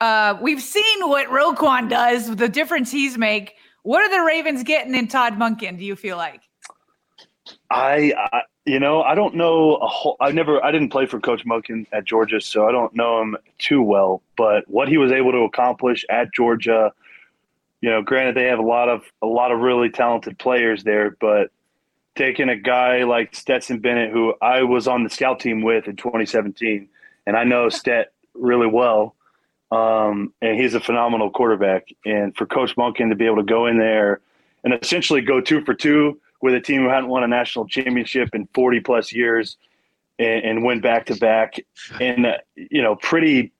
Uh, 0.00 0.38
we've 0.40 0.62
seen 0.62 1.08
what 1.08 1.28
Roquan 1.28 1.88
does, 1.88 2.34
the 2.36 2.48
difference 2.48 2.90
he's 2.90 3.18
make. 3.18 3.54
What 3.82 4.02
are 4.02 4.10
the 4.10 4.24
Ravens 4.24 4.62
getting 4.62 4.94
in 4.94 5.08
Todd 5.08 5.34
Monken? 5.34 5.78
Do 5.78 5.84
you 5.84 5.96
feel 5.96 6.16
like? 6.16 6.40
I, 7.70 8.14
I 8.32 8.42
you 8.64 8.78
know, 8.78 9.02
I 9.02 9.14
don't 9.14 9.34
know 9.34 9.76
a 9.76 9.86
whole. 9.86 10.16
I 10.20 10.30
never, 10.30 10.64
I 10.64 10.72
didn't 10.72 10.88
play 10.88 11.06
for 11.06 11.20
Coach 11.20 11.44
Monken 11.44 11.86
at 11.92 12.04
Georgia, 12.04 12.40
so 12.40 12.66
I 12.66 12.72
don't 12.72 12.94
know 12.94 13.20
him 13.20 13.36
too 13.58 13.82
well. 13.82 14.22
But 14.36 14.68
what 14.68 14.88
he 14.88 14.96
was 14.96 15.12
able 15.12 15.32
to 15.32 15.38
accomplish 15.38 16.04
at 16.08 16.32
Georgia, 16.32 16.92
you 17.84 17.90
know, 17.90 18.00
granted 18.00 18.34
they 18.34 18.46
have 18.46 18.58
a 18.58 18.62
lot 18.62 18.88
of 18.88 19.02
a 19.20 19.26
lot 19.26 19.52
of 19.52 19.60
really 19.60 19.90
talented 19.90 20.38
players 20.38 20.84
there, 20.84 21.18
but 21.20 21.50
taking 22.14 22.48
a 22.48 22.56
guy 22.56 23.04
like 23.04 23.34
Stetson 23.34 23.78
Bennett, 23.78 24.10
who 24.10 24.32
I 24.40 24.62
was 24.62 24.88
on 24.88 25.04
the 25.04 25.10
scout 25.10 25.38
team 25.38 25.60
with 25.60 25.86
in 25.86 25.96
2017, 25.96 26.88
and 27.26 27.36
I 27.36 27.44
know 27.44 27.68
Stet 27.68 28.10
really 28.32 28.66
well, 28.66 29.14
um, 29.70 30.32
and 30.40 30.58
he's 30.58 30.72
a 30.72 30.80
phenomenal 30.80 31.28
quarterback. 31.28 31.88
And 32.06 32.34
for 32.34 32.46
Coach 32.46 32.74
Monken 32.74 33.10
to 33.10 33.16
be 33.16 33.26
able 33.26 33.36
to 33.36 33.42
go 33.42 33.66
in 33.66 33.78
there 33.78 34.20
and 34.64 34.72
essentially 34.72 35.20
go 35.20 35.42
two 35.42 35.62
for 35.62 35.74
two 35.74 36.18
with 36.40 36.54
a 36.54 36.62
team 36.62 36.84
who 36.84 36.88
hadn't 36.88 37.10
won 37.10 37.22
a 37.22 37.28
national 37.28 37.68
championship 37.68 38.30
in 38.34 38.48
40 38.54 38.80
plus 38.80 39.12
years 39.12 39.58
and, 40.18 40.42
and 40.42 40.64
win 40.64 40.80
back 40.80 41.04
to 41.04 41.16
back, 41.16 41.56
and 42.00 42.24
uh, 42.24 42.38
you 42.56 42.80
know, 42.80 42.96
pretty 42.96 43.52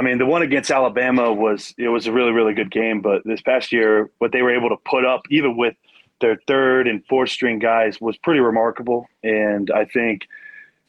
I 0.00 0.02
mean, 0.02 0.16
the 0.16 0.24
one 0.24 0.40
against 0.40 0.70
Alabama 0.70 1.30
was 1.30 1.74
it 1.76 1.88
was 1.88 2.06
a 2.06 2.12
really 2.12 2.32
really 2.32 2.54
good 2.54 2.70
game, 2.70 3.02
but 3.02 3.20
this 3.26 3.42
past 3.42 3.70
year, 3.70 4.10
what 4.16 4.32
they 4.32 4.40
were 4.40 4.56
able 4.56 4.70
to 4.70 4.78
put 4.78 5.04
up, 5.04 5.26
even 5.28 5.58
with 5.58 5.74
their 6.22 6.38
third 6.46 6.88
and 6.88 7.04
fourth 7.06 7.28
string 7.28 7.58
guys, 7.58 8.00
was 8.00 8.16
pretty 8.16 8.40
remarkable. 8.40 9.06
And 9.22 9.70
I 9.70 9.84
think, 9.84 10.26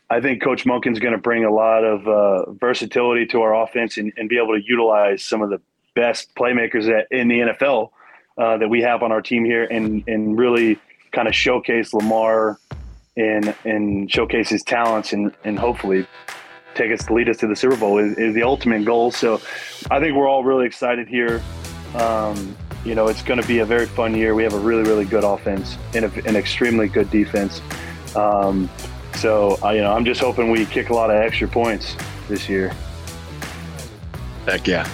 I 0.09 0.21
think 0.21 0.41
Coach 0.41 0.63
Monken's 0.63 0.99
going 0.99 1.11
to 1.11 1.17
bring 1.17 1.43
a 1.43 1.51
lot 1.51 1.83
of 1.83 2.07
uh, 2.07 2.53
versatility 2.53 3.25
to 3.27 3.41
our 3.41 3.53
offense 3.53 3.97
and, 3.97 4.13
and, 4.15 4.29
be 4.29 4.37
able 4.37 4.57
to 4.57 4.63
utilize 4.65 5.25
some 5.25 5.41
of 5.41 5.49
the 5.49 5.59
best 5.93 6.33
playmakers 6.35 6.85
in 7.11 7.27
the 7.27 7.39
NFL 7.39 7.89
uh, 8.37 8.59
that 8.59 8.69
we 8.69 8.81
have 8.81 9.03
on 9.03 9.11
our 9.11 9.21
team 9.21 9.43
here, 9.43 9.65
and 9.65 10.05
and 10.07 10.39
really 10.39 10.79
kind 11.11 11.27
of 11.27 11.35
showcase 11.35 11.93
Lamar 11.93 12.59
and 13.17 13.53
and 13.65 14.09
showcase 14.09 14.47
his 14.47 14.63
talents 14.63 15.11
and 15.11 15.33
and 15.43 15.59
hopefully 15.59 16.07
take 16.75 16.91
us 16.91 17.05
to 17.05 17.13
lead 17.13 17.29
us 17.29 17.37
to 17.37 17.47
the 17.47 17.55
Super 17.55 17.75
Bowl 17.75 17.97
is, 17.97 18.17
is 18.17 18.33
the 18.33 18.43
ultimate 18.43 18.85
goal. 18.85 19.11
So 19.11 19.41
I 19.89 19.99
think 19.99 20.15
we're 20.15 20.27
all 20.27 20.43
really 20.43 20.65
excited 20.65 21.07
here. 21.07 21.41
Um, 21.95 22.55
you 22.85 22.95
know, 22.95 23.07
it's 23.07 23.21
going 23.21 23.39
to 23.39 23.47
be 23.47 23.59
a 23.59 23.65
very 23.65 23.85
fun 23.85 24.15
year. 24.15 24.33
We 24.33 24.43
have 24.43 24.53
a 24.53 24.59
really, 24.59 24.83
really 24.83 25.05
good 25.05 25.23
offense 25.23 25.77
and 25.93 26.05
a, 26.05 26.27
an 26.27 26.35
extremely 26.35 26.87
good 26.87 27.09
defense. 27.11 27.61
Um, 28.15 28.69
so, 29.15 29.57
uh, 29.63 29.71
you 29.71 29.81
know, 29.81 29.93
I'm 29.93 30.05
just 30.05 30.21
hoping 30.21 30.49
we 30.49 30.65
kick 30.65 30.89
a 30.89 30.93
lot 30.93 31.11
of 31.11 31.17
extra 31.17 31.47
points 31.47 31.95
this 32.27 32.49
year. 32.49 32.73
Heck 34.45 34.67
yeah. 34.67 34.89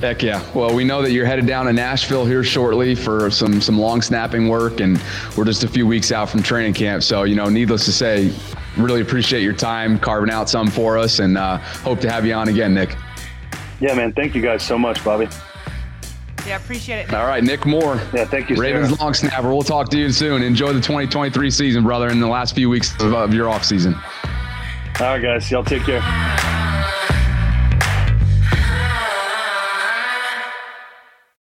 Heck 0.00 0.20
yeah. 0.20 0.44
Well, 0.52 0.74
we 0.74 0.82
know 0.82 1.00
that 1.02 1.12
you're 1.12 1.26
headed 1.26 1.46
down 1.46 1.66
to 1.66 1.72
Nashville 1.72 2.26
here 2.26 2.42
shortly 2.42 2.96
for 2.96 3.30
some 3.30 3.60
some 3.60 3.78
long 3.78 4.02
snapping 4.02 4.48
work, 4.48 4.80
and 4.80 5.00
we're 5.36 5.44
just 5.44 5.62
a 5.62 5.68
few 5.68 5.86
weeks 5.86 6.10
out 6.10 6.28
from 6.28 6.42
training 6.42 6.74
camp. 6.74 7.04
So, 7.04 7.22
you 7.22 7.36
know, 7.36 7.48
needless 7.48 7.84
to 7.84 7.92
say, 7.92 8.32
really 8.76 9.00
appreciate 9.00 9.42
your 9.42 9.52
time 9.52 9.98
carving 9.98 10.30
out 10.30 10.48
some 10.48 10.68
for 10.68 10.98
us, 10.98 11.18
and 11.18 11.36
uh, 11.36 11.58
hope 11.58 12.00
to 12.00 12.10
have 12.10 12.26
you 12.26 12.34
on 12.34 12.48
again, 12.48 12.74
Nick. 12.74 12.96
Yeah, 13.80 13.94
man. 13.94 14.12
Thank 14.12 14.34
you 14.34 14.42
guys 14.42 14.62
so 14.62 14.78
much, 14.78 15.04
Bobby. 15.04 15.28
Yeah, 16.46 16.56
appreciate 16.56 17.08
it. 17.08 17.14
All 17.14 17.26
right, 17.26 17.42
Nick 17.42 17.66
Moore. 17.66 18.00
Yeah, 18.12 18.24
thank 18.24 18.50
you. 18.50 18.56
Ravens 18.56 18.88
Sarah. 18.88 19.00
long 19.00 19.14
snapper. 19.14 19.48
We'll 19.48 19.62
talk 19.62 19.90
to 19.90 19.98
you 19.98 20.10
soon. 20.10 20.42
Enjoy 20.42 20.72
the 20.72 20.80
2023 20.80 21.50
season, 21.50 21.84
brother, 21.84 22.08
in 22.08 22.20
the 22.20 22.26
last 22.28 22.54
few 22.54 22.68
weeks 22.68 22.94
of, 23.00 23.12
of 23.12 23.32
your 23.34 23.48
off 23.48 23.64
season. 23.64 23.94
All 25.00 25.06
right, 25.06 25.22
guys. 25.22 25.50
Y'all 25.50 25.64
take 25.64 25.82
care. 25.82 26.61